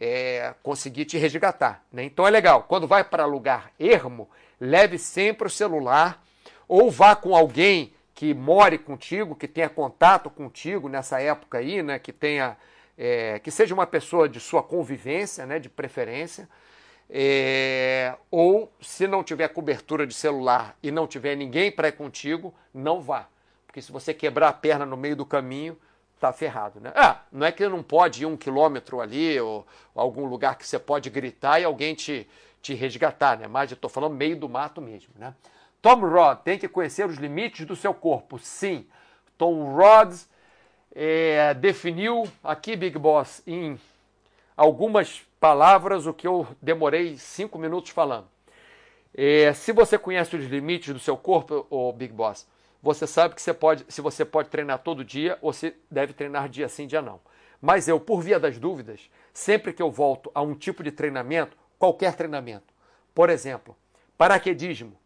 é, 0.00 0.54
conseguir 0.62 1.04
te 1.04 1.18
resgatar. 1.18 1.84
Né? 1.92 2.04
Então 2.04 2.26
é 2.26 2.30
legal, 2.30 2.64
quando 2.64 2.86
vai 2.86 3.02
para 3.02 3.24
lugar 3.24 3.72
ermo, 3.78 4.28
leve 4.60 4.98
sempre 4.98 5.46
o 5.46 5.50
celular 5.50 6.22
ou 6.68 6.90
vá 6.90 7.14
com 7.14 7.34
alguém 7.34 7.92
que 8.14 8.32
more 8.32 8.78
contigo, 8.78 9.34
que 9.34 9.46
tenha 9.46 9.68
contato 9.68 10.30
contigo 10.30 10.88
nessa 10.88 11.20
época 11.20 11.58
aí, 11.58 11.82
né, 11.82 11.98
que 11.98 12.12
tenha 12.12 12.56
é, 12.96 13.38
que 13.38 13.50
seja 13.50 13.74
uma 13.74 13.86
pessoa 13.86 14.26
de 14.26 14.40
sua 14.40 14.62
convivência, 14.62 15.44
né, 15.44 15.58
de 15.58 15.68
preferência, 15.68 16.48
é, 17.10 18.14
ou 18.30 18.72
se 18.80 19.06
não 19.06 19.22
tiver 19.22 19.48
cobertura 19.48 20.06
de 20.06 20.14
celular 20.14 20.74
e 20.82 20.90
não 20.90 21.06
tiver 21.06 21.36
ninguém 21.36 21.70
para 21.70 21.88
ir 21.88 21.92
contigo, 21.92 22.54
não 22.72 23.02
vá, 23.02 23.28
porque 23.66 23.82
se 23.82 23.92
você 23.92 24.14
quebrar 24.14 24.48
a 24.48 24.52
perna 24.52 24.86
no 24.86 24.96
meio 24.96 25.14
do 25.14 25.26
caminho, 25.26 25.76
tá 26.18 26.32
ferrado, 26.32 26.80
né? 26.80 26.92
Ah, 26.94 27.20
não 27.30 27.46
é 27.46 27.52
que 27.52 27.68
não 27.68 27.82
pode 27.82 28.22
ir 28.22 28.26
um 28.26 28.36
quilômetro 28.36 29.00
ali 29.00 29.38
ou, 29.40 29.66
ou 29.94 30.02
algum 30.02 30.26
lugar 30.26 30.56
que 30.56 30.66
você 30.66 30.78
pode 30.78 31.10
gritar 31.10 31.60
e 31.60 31.64
alguém 31.64 31.94
te, 31.94 32.28
te 32.62 32.74
resgatar, 32.74 33.38
né? 33.38 33.46
Mas 33.46 33.70
eu 33.70 33.74
estou 33.74 33.90
falando 33.90 34.14
meio 34.14 34.36
do 34.36 34.48
mato 34.48 34.80
mesmo, 34.80 35.12
né? 35.18 35.34
Tom 35.82 36.00
Rod 36.00 36.38
tem 36.38 36.58
que 36.58 36.68
conhecer 36.68 37.06
os 37.06 37.16
limites 37.16 37.66
do 37.66 37.76
seu 37.76 37.94
corpo. 37.94 38.38
Sim, 38.38 38.86
Tom 39.36 39.74
Rhodes 39.74 40.28
é, 40.94 41.52
definiu 41.54 42.26
aqui, 42.42 42.74
Big 42.74 42.98
Boss, 42.98 43.42
em 43.46 43.78
algumas 44.56 45.20
palavras 45.38 46.06
o 46.06 46.14
que 46.14 46.26
eu 46.26 46.46
demorei 46.60 47.18
cinco 47.18 47.58
minutos 47.58 47.90
falando. 47.90 48.26
É, 49.14 49.52
se 49.52 49.72
você 49.72 49.98
conhece 49.98 50.34
os 50.36 50.44
limites 50.46 50.92
do 50.92 50.98
seu 50.98 51.16
corpo, 51.16 51.66
o 51.70 51.92
Big 51.92 52.12
Boss, 52.12 52.46
você 52.86 53.06
sabe 53.06 53.34
que 53.34 53.42
você 53.42 53.52
pode, 53.52 53.84
se 53.88 54.00
você 54.00 54.24
pode 54.24 54.48
treinar 54.48 54.78
todo 54.78 55.04
dia 55.04 55.36
ou 55.42 55.52
se 55.52 55.74
deve 55.90 56.12
treinar 56.12 56.48
dia 56.48 56.68
sim, 56.68 56.86
dia 56.86 57.02
não. 57.02 57.20
Mas 57.60 57.88
eu, 57.88 57.98
por 57.98 58.22
via 58.22 58.38
das 58.38 58.58
dúvidas, 58.58 59.10
sempre 59.32 59.72
que 59.72 59.82
eu 59.82 59.90
volto 59.90 60.30
a 60.32 60.40
um 60.40 60.54
tipo 60.54 60.82
de 60.84 60.92
treinamento, 60.92 61.56
qualquer 61.78 62.14
treinamento, 62.14 62.72
por 63.12 63.28
exemplo, 63.28 63.76
paraquedismo, 64.16 64.96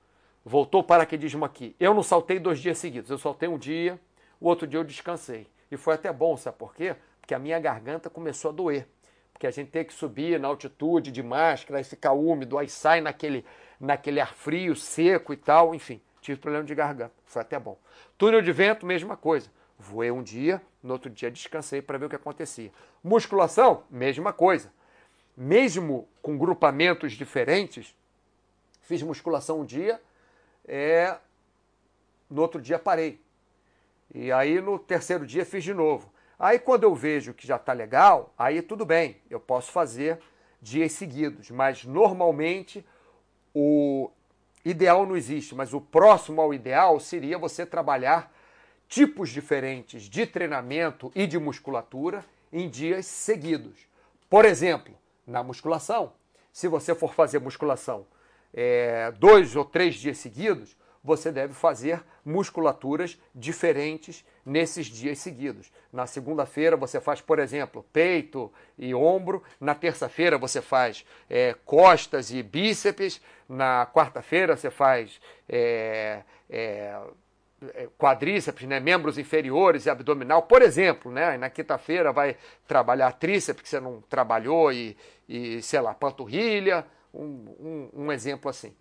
voltou 0.44 0.82
o 0.82 0.84
paraquedismo 0.84 1.44
aqui. 1.44 1.74
Eu 1.80 1.94
não 1.94 2.02
saltei 2.02 2.38
dois 2.38 2.58
dias 2.58 2.76
seguidos, 2.76 3.10
eu 3.10 3.18
saltei 3.18 3.48
um 3.48 3.58
dia, 3.58 3.98
o 4.38 4.46
outro 4.46 4.66
dia 4.66 4.78
eu 4.78 4.84
descansei. 4.84 5.46
E 5.70 5.76
foi 5.76 5.94
até 5.94 6.12
bom, 6.12 6.36
sabe 6.36 6.58
por 6.58 6.74
quê? 6.74 6.96
Porque 7.20 7.34
a 7.34 7.38
minha 7.38 7.58
garganta 7.58 8.10
começou 8.10 8.50
a 8.50 8.54
doer. 8.54 8.86
Porque 9.32 9.46
a 9.46 9.50
gente 9.50 9.70
tem 9.70 9.84
que 9.84 9.94
subir 9.94 10.38
na 10.38 10.48
altitude 10.48 11.10
de 11.10 11.22
máscara, 11.22 11.78
aí 11.78 11.84
fica 11.84 12.12
úmido, 12.12 12.58
aí 12.58 12.68
sai 12.68 13.00
naquele, 13.00 13.44
naquele 13.80 14.20
ar 14.20 14.34
frio, 14.34 14.76
seco 14.76 15.32
e 15.32 15.36
tal, 15.36 15.74
enfim. 15.74 16.00
Tive 16.20 16.38
problema 16.38 16.64
de 16.64 16.74
garganta, 16.74 17.12
foi 17.24 17.42
até 17.42 17.58
bom. 17.58 17.78
Túnel 18.18 18.42
de 18.42 18.52
vento, 18.52 18.84
mesma 18.84 19.16
coisa. 19.16 19.50
Voei 19.78 20.10
um 20.10 20.22
dia, 20.22 20.60
no 20.82 20.92
outro 20.92 21.10
dia 21.10 21.30
descansei 21.30 21.80
para 21.80 21.96
ver 21.96 22.06
o 22.06 22.08
que 22.08 22.16
acontecia. 22.16 22.70
Musculação, 23.02 23.84
mesma 23.90 24.32
coisa. 24.32 24.70
Mesmo 25.34 26.06
com 26.20 26.36
grupamentos 26.36 27.12
diferentes, 27.12 27.96
fiz 28.82 29.02
musculação 29.02 29.60
um 29.60 29.64
dia, 29.64 30.00
é, 30.68 31.16
no 32.28 32.42
outro 32.42 32.60
dia 32.60 32.78
parei. 32.78 33.18
E 34.14 34.30
aí 34.30 34.60
no 34.60 34.78
terceiro 34.78 35.24
dia 35.24 35.46
fiz 35.46 35.64
de 35.64 35.72
novo. 35.72 36.12
Aí 36.38 36.58
quando 36.58 36.84
eu 36.84 36.94
vejo 36.94 37.32
que 37.32 37.46
já 37.46 37.56
está 37.56 37.72
legal, 37.72 38.34
aí 38.36 38.60
tudo 38.60 38.84
bem, 38.84 39.16
eu 39.30 39.40
posso 39.40 39.72
fazer 39.72 40.18
dias 40.60 40.92
seguidos. 40.92 41.50
Mas 41.50 41.84
normalmente 41.84 42.84
o 43.54 44.10
ideal 44.64 45.06
não 45.06 45.16
existe, 45.16 45.54
mas 45.54 45.72
o 45.72 45.80
próximo 45.80 46.40
ao 46.40 46.52
ideal 46.52 46.98
seria 47.00 47.38
você 47.38 47.64
trabalhar 47.64 48.32
tipos 48.88 49.30
diferentes 49.30 50.02
de 50.04 50.26
treinamento 50.26 51.12
e 51.14 51.26
de 51.26 51.38
musculatura 51.38 52.24
em 52.52 52.68
dias 52.68 53.06
seguidos. 53.06 53.86
Por 54.28 54.44
exemplo, 54.44 54.94
na 55.26 55.42
musculação, 55.42 56.12
se 56.52 56.68
você 56.68 56.94
for 56.94 57.14
fazer 57.14 57.38
musculação 57.38 58.06
é, 58.52 59.12
dois 59.12 59.54
ou 59.54 59.64
três 59.64 59.94
dias 59.94 60.18
seguidos, 60.18 60.76
você 61.02 61.32
deve 61.32 61.54
fazer 61.54 62.02
musculaturas 62.24 63.18
diferentes 63.34 64.24
nesses 64.44 64.86
dias 64.86 65.18
seguidos. 65.18 65.72
Na 65.92 66.06
segunda-feira 66.06 66.76
você 66.76 67.00
faz, 67.00 67.20
por 67.20 67.38
exemplo, 67.38 67.84
peito 67.92 68.52
e 68.78 68.94
ombro. 68.94 69.42
Na 69.58 69.74
terça-feira 69.74 70.36
você 70.36 70.60
faz 70.60 71.04
é, 71.28 71.54
costas 71.64 72.30
e 72.30 72.42
bíceps. 72.42 73.20
Na 73.48 73.86
quarta-feira 73.92 74.56
você 74.56 74.70
faz 74.70 75.18
é, 75.48 76.22
é, 76.50 77.00
é 77.74 77.88
quadríceps, 77.98 78.68
né, 78.68 78.78
membros 78.78 79.16
inferiores 79.16 79.86
e 79.86 79.90
abdominal, 79.90 80.42
por 80.42 80.60
exemplo, 80.60 81.10
né? 81.10 81.38
Na 81.38 81.48
quinta-feira 81.48 82.12
vai 82.12 82.36
trabalhar 82.68 83.12
tríceps 83.12 83.62
que 83.62 83.68
você 83.68 83.80
não 83.80 84.02
trabalhou 84.02 84.70
e, 84.70 84.96
e 85.26 85.62
sei 85.62 85.80
lá, 85.80 85.94
panturrilha 85.94 86.84
um, 87.12 87.88
um, 87.94 88.04
um 88.04 88.12
exemplo 88.12 88.50
assim. 88.50 88.76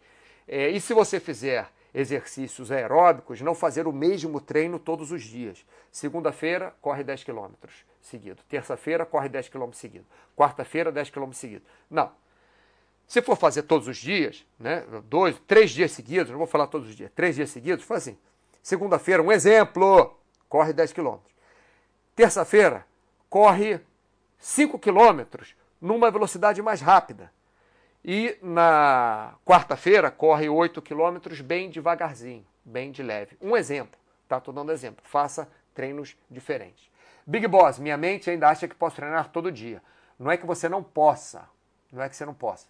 É, 0.47 0.69
e 0.69 0.81
se 0.81 0.93
você 0.93 1.19
fizer 1.19 1.69
exercícios 1.93 2.71
aeróbicos, 2.71 3.41
não 3.41 3.55
fazer 3.55 3.87
o 3.87 3.91
mesmo 3.91 4.39
treino 4.39 4.77
todos 4.77 5.11
os 5.11 5.23
dias. 5.23 5.65
Segunda-feira, 5.91 6.73
corre 6.81 7.03
10 7.03 7.23
km 7.23 7.51
seguido. 8.01 8.41
Terça-feira, 8.47 9.05
corre 9.05 9.29
10 9.29 9.49
km 9.49 9.71
seguido. 9.73 10.05
Quarta-feira, 10.35 10.91
10 10.91 11.09
km 11.09 11.31
seguido. 11.31 11.65
Não. 11.89 12.11
Se 13.07 13.21
for 13.21 13.35
fazer 13.35 13.63
todos 13.63 13.87
os 13.87 13.97
dias, 13.97 14.45
né, 14.59 14.85
dois, 15.05 15.35
três 15.47 15.71
dias 15.71 15.91
seguidos, 15.91 16.29
não 16.29 16.37
vou 16.37 16.45
falar 16.45 16.67
todos 16.67 16.87
os 16.87 16.95
dias, 16.95 17.11
três 17.15 17.35
dias 17.35 17.49
seguidos, 17.49 17.83
faz 17.83 18.03
assim. 18.03 18.17
Segunda-feira, 18.61 19.23
um 19.23 19.31
exemplo, 19.31 20.15
corre 20.47 20.73
10 20.73 20.93
km. 20.93 21.17
Terça-feira, 22.15 22.85
corre 23.29 23.79
5 24.37 24.77
km 24.77 25.23
numa 25.81 26.11
velocidade 26.11 26.61
mais 26.61 26.81
rápida. 26.81 27.31
E 28.11 28.39
na 28.41 29.35
quarta-feira 29.45 30.09
corre 30.09 30.49
8 30.49 30.81
quilômetros 30.81 31.41
bem 31.41 31.69
devagarzinho, 31.69 32.43
bem 32.65 32.91
de 32.91 33.03
leve. 33.03 33.37
Um 33.39 33.55
exemplo, 33.55 33.99
tá? 34.27 34.39
Estou 34.39 34.51
dando 34.51 34.71
exemplo. 34.71 35.03
Faça 35.05 35.47
treinos 35.75 36.17
diferentes. 36.27 36.89
Big 37.23 37.47
Boss, 37.47 37.77
minha 37.77 37.95
mente 37.97 38.27
ainda 38.27 38.49
acha 38.49 38.67
que 38.67 38.73
posso 38.73 38.95
treinar 38.95 39.29
todo 39.29 39.51
dia. 39.51 39.79
Não 40.17 40.31
é 40.31 40.37
que 40.37 40.45
você 40.47 40.67
não 40.67 40.81
possa, 40.81 41.47
não 41.91 42.01
é 42.01 42.09
que 42.09 42.15
você 42.15 42.25
não 42.25 42.33
possa. 42.33 42.65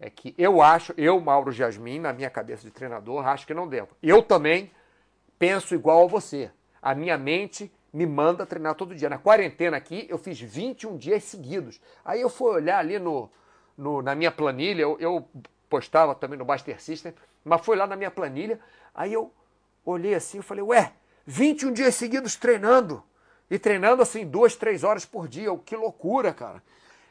É 0.00 0.08
que 0.08 0.34
eu 0.38 0.62
acho, 0.62 0.94
eu, 0.96 1.20
Mauro 1.20 1.52
Jasmin, 1.52 1.98
na 1.98 2.14
minha 2.14 2.30
cabeça 2.30 2.62
de 2.62 2.70
treinador, 2.70 3.28
acho 3.28 3.46
que 3.46 3.52
não 3.52 3.68
devo. 3.68 3.90
Eu 4.02 4.22
também 4.22 4.70
penso 5.38 5.74
igual 5.74 6.04
a 6.04 6.08
você. 6.08 6.50
A 6.80 6.94
minha 6.94 7.18
mente 7.18 7.70
me 7.92 8.06
manda 8.06 8.46
treinar 8.46 8.74
todo 8.74 8.94
dia. 8.94 9.10
Na 9.10 9.18
quarentena 9.18 9.76
aqui, 9.76 10.06
eu 10.08 10.16
fiz 10.16 10.40
21 10.40 10.96
dias 10.96 11.24
seguidos. 11.24 11.78
Aí 12.02 12.22
eu 12.22 12.30
fui 12.30 12.50
olhar 12.50 12.78
ali 12.78 12.98
no, 12.98 13.30
no 13.76 14.02
na 14.02 14.14
minha 14.14 14.30
planilha, 14.30 14.82
eu, 14.82 14.96
eu 15.00 15.28
postava 15.68 16.14
também 16.14 16.38
no 16.38 16.44
Baster 16.44 16.80
System, 16.80 17.14
mas 17.44 17.64
foi 17.64 17.76
lá 17.76 17.86
na 17.86 17.96
minha 17.96 18.10
planilha, 18.10 18.60
aí 18.94 19.12
eu 19.12 19.32
olhei 19.84 20.14
assim 20.14 20.38
e 20.38 20.42
falei, 20.42 20.62
ué, 20.62 20.92
21 21.26 21.72
dias 21.72 21.94
seguidos 21.94 22.36
treinando. 22.36 23.02
E 23.50 23.58
treinando 23.58 24.02
assim 24.02 24.26
duas, 24.26 24.56
três 24.56 24.82
horas 24.82 25.04
por 25.04 25.28
dia. 25.28 25.54
Que 25.64 25.76
loucura, 25.76 26.32
cara. 26.32 26.62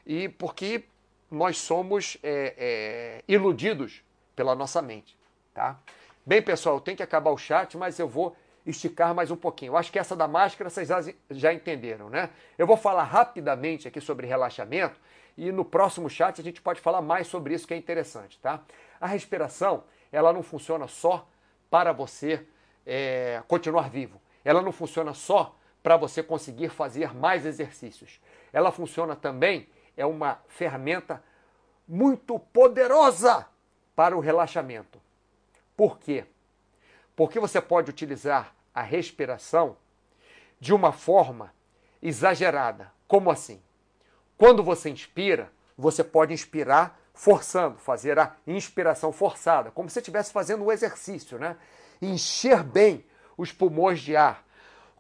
E 0.05 0.27
porque 0.27 0.85
nós 1.29 1.57
somos 1.57 2.17
é, 2.23 2.55
é, 2.57 3.23
iludidos 3.27 4.03
pela 4.35 4.55
nossa 4.55 4.81
mente, 4.81 5.17
tá? 5.53 5.79
Bem, 6.25 6.41
pessoal, 6.41 6.81
tem 6.81 6.95
que 6.95 7.03
acabar 7.03 7.31
o 7.31 7.37
chat, 7.37 7.77
mas 7.77 7.99
eu 7.99 8.07
vou 8.07 8.35
esticar 8.65 9.13
mais 9.13 9.31
um 9.31 9.35
pouquinho. 9.35 9.71
Eu 9.71 9.77
acho 9.77 9.91
que 9.91 9.99
essa 9.99 10.15
da 10.15 10.27
máscara 10.27 10.69
vocês 10.69 10.89
já 11.29 11.53
entenderam, 11.53 12.09
né? 12.09 12.29
Eu 12.57 12.67
vou 12.67 12.77
falar 12.77 13.03
rapidamente 13.03 13.87
aqui 13.87 14.01
sobre 14.01 14.27
relaxamento 14.27 14.99
e 15.37 15.51
no 15.51 15.65
próximo 15.65 16.09
chat 16.09 16.39
a 16.39 16.43
gente 16.43 16.61
pode 16.61 16.79
falar 16.79 17.01
mais 17.01 17.27
sobre 17.27 17.53
isso 17.53 17.67
que 17.67 17.73
é 17.73 17.77
interessante, 17.77 18.39
tá? 18.39 18.61
A 18.99 19.07
respiração, 19.07 19.83
ela 20.11 20.31
não 20.31 20.43
funciona 20.43 20.87
só 20.87 21.27
para 21.69 21.91
você 21.91 22.45
é, 22.85 23.41
continuar 23.47 23.89
vivo. 23.89 24.21
Ela 24.43 24.61
não 24.61 24.71
funciona 24.71 25.13
só 25.13 25.55
para 25.81 25.97
você 25.97 26.21
conseguir 26.21 26.69
fazer 26.69 27.13
mais 27.13 27.45
exercícios. 27.45 28.19
Ela 28.51 28.71
funciona 28.71 29.15
também, 29.15 29.67
é 29.95 30.05
uma 30.05 30.39
ferramenta 30.47 31.23
muito 31.87 32.37
poderosa 32.37 33.47
para 33.95 34.15
o 34.15 34.19
relaxamento. 34.19 34.99
Por 35.75 35.97
quê? 35.99 36.25
Porque 37.15 37.39
você 37.39 37.61
pode 37.61 37.89
utilizar 37.89 38.53
a 38.73 38.81
respiração 38.81 39.77
de 40.59 40.73
uma 40.73 40.91
forma 40.91 41.53
exagerada. 42.01 42.91
Como 43.07 43.31
assim? 43.31 43.61
Quando 44.41 44.63
você 44.63 44.89
inspira, 44.89 45.53
você 45.77 46.03
pode 46.03 46.33
inspirar 46.33 46.99
forçando, 47.13 47.77
fazer 47.77 48.17
a 48.17 48.35
inspiração 48.47 49.11
forçada, 49.11 49.69
como 49.69 49.87
se 49.87 49.99
estivesse 49.99 50.31
fazendo 50.31 50.63
um 50.63 50.71
exercício, 50.71 51.37
né? 51.37 51.55
Encher 52.01 52.63
bem 52.63 53.05
os 53.37 53.51
pulmões 53.51 53.99
de 53.99 54.15
ar, 54.15 54.43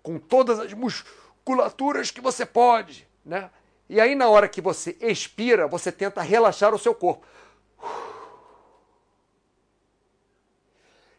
com 0.03 0.19
todas 0.19 0.59
as 0.59 0.71
musculaturas 0.73 2.11
que 2.11 2.21
você 2.21 2.45
pode, 2.45 3.09
né? 3.25 3.49
E 3.89 3.99
aí, 3.99 4.13
na 4.13 4.29
hora 4.29 4.47
que 4.47 4.61
você 4.61 4.95
expira, 5.01 5.67
você 5.67 5.91
tenta 5.91 6.21
relaxar 6.21 6.75
o 6.75 6.77
seu 6.77 6.93
corpo. 6.93 7.25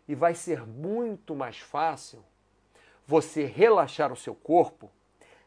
E 0.07 0.14
vai 0.14 0.37
ser 0.37 0.64
muito 0.64 1.35
mais 1.35 1.59
fácil 1.59 2.25
você 3.05 3.45
relaxar 3.47 4.12
o 4.12 4.16
seu 4.16 4.37
corpo 4.37 4.93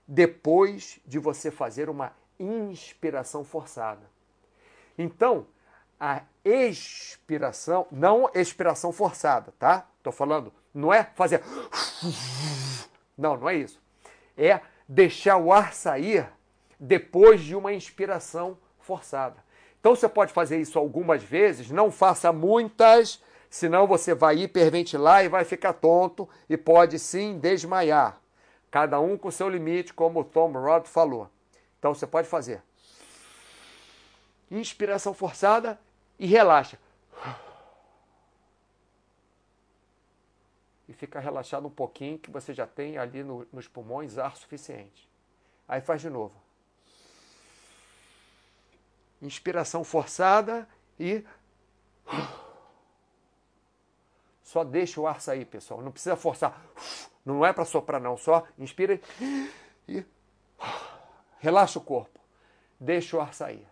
depois 0.05 0.99
de 1.05 1.17
você 1.17 1.49
fazer 1.49 1.89
uma 1.89 2.13
inspiração 2.39 3.43
forçada. 3.43 4.09
Então, 4.97 5.47
a 5.99 6.21
expiração, 6.43 7.87
não 7.91 8.29
expiração 8.33 8.91
forçada, 8.91 9.53
tá? 9.57 9.87
Tô 10.03 10.11
falando, 10.11 10.53
não 10.73 10.93
é 10.93 11.03
fazer. 11.15 11.41
Não, 13.17 13.37
não 13.37 13.49
é 13.49 13.55
isso. 13.55 13.81
É 14.37 14.59
deixar 14.87 15.37
o 15.37 15.51
ar 15.51 15.73
sair 15.73 16.27
depois 16.77 17.41
de 17.41 17.55
uma 17.55 17.73
inspiração 17.73 18.57
forçada. 18.77 19.43
Então 19.79 19.95
você 19.95 20.09
pode 20.09 20.33
fazer 20.33 20.59
isso 20.59 20.77
algumas 20.77 21.23
vezes, 21.23 21.71
não 21.71 21.91
faça 21.91 22.33
muitas, 22.33 23.21
senão 23.49 23.87
você 23.87 24.13
vai 24.13 24.37
hiperventilar 24.39 25.23
e 25.23 25.29
vai 25.29 25.45
ficar 25.45 25.73
tonto 25.73 26.27
e 26.49 26.57
pode 26.57 26.99
sim 26.99 27.37
desmaiar. 27.39 28.19
Cada 28.69 28.99
um 28.99 29.17
com 29.17 29.31
seu 29.31 29.47
limite, 29.47 29.93
como 29.93 30.19
o 30.19 30.23
Tom 30.23 30.51
Rod 30.51 30.85
falou. 30.87 31.29
Então 31.85 31.93
você 31.93 32.07
pode 32.07 32.27
fazer 32.27 32.63
inspiração 34.49 35.13
forçada 35.13 35.79
e 36.17 36.25
relaxa. 36.25 36.79
E 40.87 40.93
fica 40.93 41.19
relaxado 41.19 41.67
um 41.67 41.69
pouquinho, 41.69 42.17
que 42.17 42.31
você 42.31 42.55
já 42.55 42.65
tem 42.65 42.97
ali 42.97 43.23
no, 43.23 43.47
nos 43.53 43.67
pulmões 43.67 44.17
ar 44.17 44.35
suficiente. 44.35 45.07
Aí 45.67 45.79
faz 45.79 46.01
de 46.01 46.09
novo. 46.09 46.33
Inspiração 49.21 49.83
forçada 49.83 50.67
e. 50.99 51.23
Só 54.41 54.63
deixa 54.63 54.99
o 54.99 55.05
ar 55.05 55.21
sair, 55.21 55.45
pessoal. 55.45 55.83
Não 55.83 55.91
precisa 55.91 56.15
forçar. 56.15 56.59
Não 57.23 57.45
é 57.45 57.53
para 57.53 57.63
soprar, 57.63 58.01
não. 58.01 58.17
Só 58.17 58.43
inspira 58.57 58.99
e 59.87 60.03
Relaxa 61.45 61.77
o 61.77 61.81
corpo. 61.83 62.19
Deixa 62.79 63.15
o 63.15 63.21
ar 63.21 63.31
sair. 63.31 63.67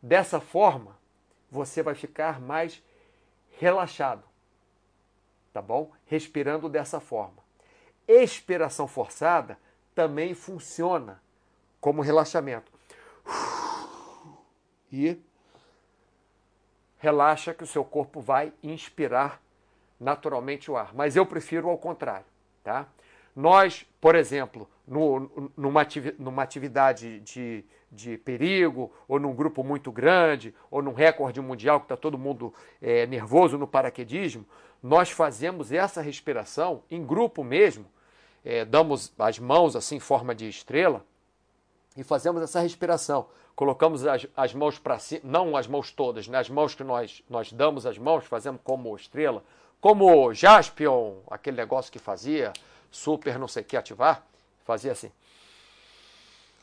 Dessa 0.00 0.40
forma, 0.40 0.96
você 1.50 1.82
vai 1.82 1.94
ficar 1.94 2.40
mais 2.40 2.82
relaxado. 3.58 4.24
Tá 5.52 5.60
bom? 5.60 5.92
Respirando 6.06 6.66
dessa 6.66 6.98
forma. 6.98 7.44
Expiração 8.08 8.88
forçada 8.88 9.58
também 9.94 10.32
funciona 10.32 11.20
como 11.78 12.00
relaxamento. 12.00 12.72
E 14.90 15.20
relaxa 16.96 17.52
que 17.52 17.64
o 17.64 17.66
seu 17.66 17.84
corpo 17.84 18.18
vai 18.18 18.50
inspirar 18.62 19.42
naturalmente 20.00 20.70
o 20.70 20.76
ar. 20.78 20.94
Mas 20.94 21.16
eu 21.16 21.26
prefiro 21.26 21.68
ao 21.68 21.76
contrário, 21.76 22.24
tá? 22.64 22.88
Nós, 23.34 23.86
por 24.00 24.14
exemplo, 24.14 24.68
no, 24.86 25.50
numa, 25.56 25.86
numa 26.18 26.42
atividade 26.42 27.20
de, 27.20 27.64
de 27.90 28.18
perigo, 28.18 28.92
ou 29.06 29.18
num 29.20 29.34
grupo 29.34 29.62
muito 29.62 29.92
grande, 29.92 30.54
ou 30.70 30.82
num 30.82 30.92
recorde 30.92 31.40
mundial 31.40 31.80
que 31.80 31.84
está 31.86 31.96
todo 31.96 32.18
mundo 32.18 32.52
é, 32.80 33.06
nervoso 33.06 33.56
no 33.56 33.66
paraquedismo, 33.66 34.44
nós 34.82 35.10
fazemos 35.10 35.72
essa 35.72 36.00
respiração 36.00 36.82
em 36.90 37.04
grupo 37.04 37.44
mesmo, 37.44 37.86
é, 38.44 38.64
damos 38.64 39.12
as 39.18 39.38
mãos 39.38 39.76
assim 39.76 39.96
em 39.96 40.00
forma 40.00 40.34
de 40.34 40.48
estrela 40.48 41.04
e 41.96 42.02
fazemos 42.02 42.42
essa 42.42 42.60
respiração. 42.60 43.26
Colocamos 43.54 44.06
as, 44.06 44.26
as 44.34 44.54
mãos 44.54 44.78
para 44.78 44.98
cima, 44.98 45.20
não 45.24 45.56
as 45.56 45.66
mãos 45.66 45.92
todas, 45.92 46.26
né? 46.26 46.38
as 46.38 46.48
mãos 46.48 46.74
que 46.74 46.82
nós, 46.82 47.22
nós 47.28 47.52
damos 47.52 47.84
as 47.84 47.98
mãos, 47.98 48.24
fazemos 48.24 48.60
como 48.64 48.96
estrela, 48.96 49.44
como 49.80 50.32
Jaspion, 50.32 51.16
aquele 51.30 51.58
negócio 51.58 51.92
que 51.92 51.98
fazia, 51.98 52.52
super 52.90 53.38
não 53.38 53.48
sei 53.48 53.62
o 53.62 53.66
que 53.66 53.76
ativar, 53.76 54.24
fazia 54.64 54.92
assim. 54.92 55.10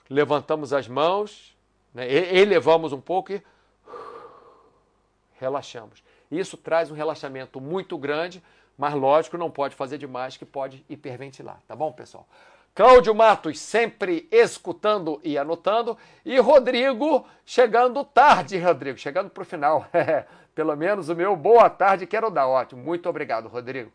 Levantamos 0.09 0.73
as 0.73 0.87
mãos, 0.87 1.55
né, 1.93 2.09
elevamos 2.11 2.93
um 2.93 3.01
pouco 3.01 3.33
e 3.33 3.43
relaxamos. 5.39 6.03
Isso 6.31 6.57
traz 6.57 6.91
um 6.91 6.95
relaxamento 6.95 7.59
muito 7.59 7.97
grande, 7.97 8.43
mas 8.77 8.93
lógico, 8.93 9.37
não 9.37 9.49
pode 9.49 9.75
fazer 9.75 9.97
demais, 9.97 10.37
que 10.37 10.45
pode 10.45 10.85
hiperventilar, 10.89 11.59
tá 11.67 11.75
bom, 11.75 11.91
pessoal? 11.91 12.27
Cláudio 12.77 13.15
Matos 13.15 13.59
sempre 13.59 14.27
escutando 14.31 15.19
e 15.23 15.35
anotando. 15.35 15.97
E 16.23 16.37
Rodrigo 16.37 17.25
chegando 17.43 18.05
tarde, 18.05 18.55
Rodrigo, 18.59 18.99
chegando 18.99 19.31
para 19.31 19.41
o 19.41 19.45
final. 19.45 19.87
Pelo 20.53 20.75
menos 20.75 21.09
o 21.09 21.15
meu 21.15 21.35
boa 21.35 21.71
tarde 21.71 22.05
quero 22.05 22.29
dar. 22.29 22.47
Ótimo. 22.47 22.83
Muito 22.83 23.09
obrigado, 23.09 23.47
Rodrigo. 23.47 23.91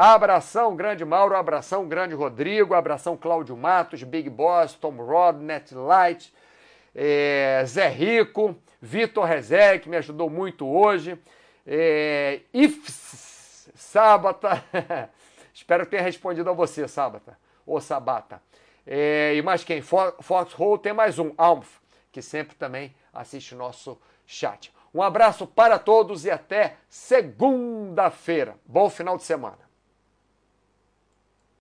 Abração, 0.00 0.76
grande 0.76 1.04
Mauro, 1.04 1.34
abração, 1.34 1.88
grande 1.88 2.14
Rodrigo, 2.14 2.72
abração, 2.72 3.16
Cláudio 3.16 3.56
Matos, 3.56 4.04
Big 4.04 4.30
Boss, 4.30 4.74
Tom 4.74 4.92
Rod, 4.92 5.40
Netlight, 5.40 6.32
é, 6.94 7.64
Zé 7.66 7.88
Rico, 7.88 8.54
Vitor 8.80 9.24
Rezé, 9.24 9.76
que 9.76 9.88
me 9.88 9.96
ajudou 9.96 10.30
muito 10.30 10.64
hoje, 10.68 11.18
é, 11.66 12.42
Ifs 12.54 13.72
Sábata, 13.74 14.62
espero 15.52 15.84
que 15.84 15.90
tenha 15.90 16.02
respondido 16.04 16.48
a 16.48 16.52
você, 16.52 16.86
Sábata, 16.86 17.36
ou 17.66 17.80
Sabata. 17.80 18.40
É, 18.86 19.34
e 19.34 19.42
mais 19.42 19.64
quem? 19.64 19.82
Foxhole 19.82 20.78
tem 20.80 20.92
mais 20.92 21.18
um, 21.18 21.32
Almf, 21.36 21.78
que 22.12 22.22
sempre 22.22 22.54
também 22.54 22.94
assiste 23.12 23.52
nosso 23.52 24.00
chat. 24.24 24.72
Um 24.94 25.02
abraço 25.02 25.44
para 25.44 25.76
todos 25.76 26.24
e 26.24 26.30
até 26.30 26.76
segunda-feira. 26.88 28.54
Bom 28.64 28.88
final 28.88 29.16
de 29.16 29.24
semana. 29.24 29.67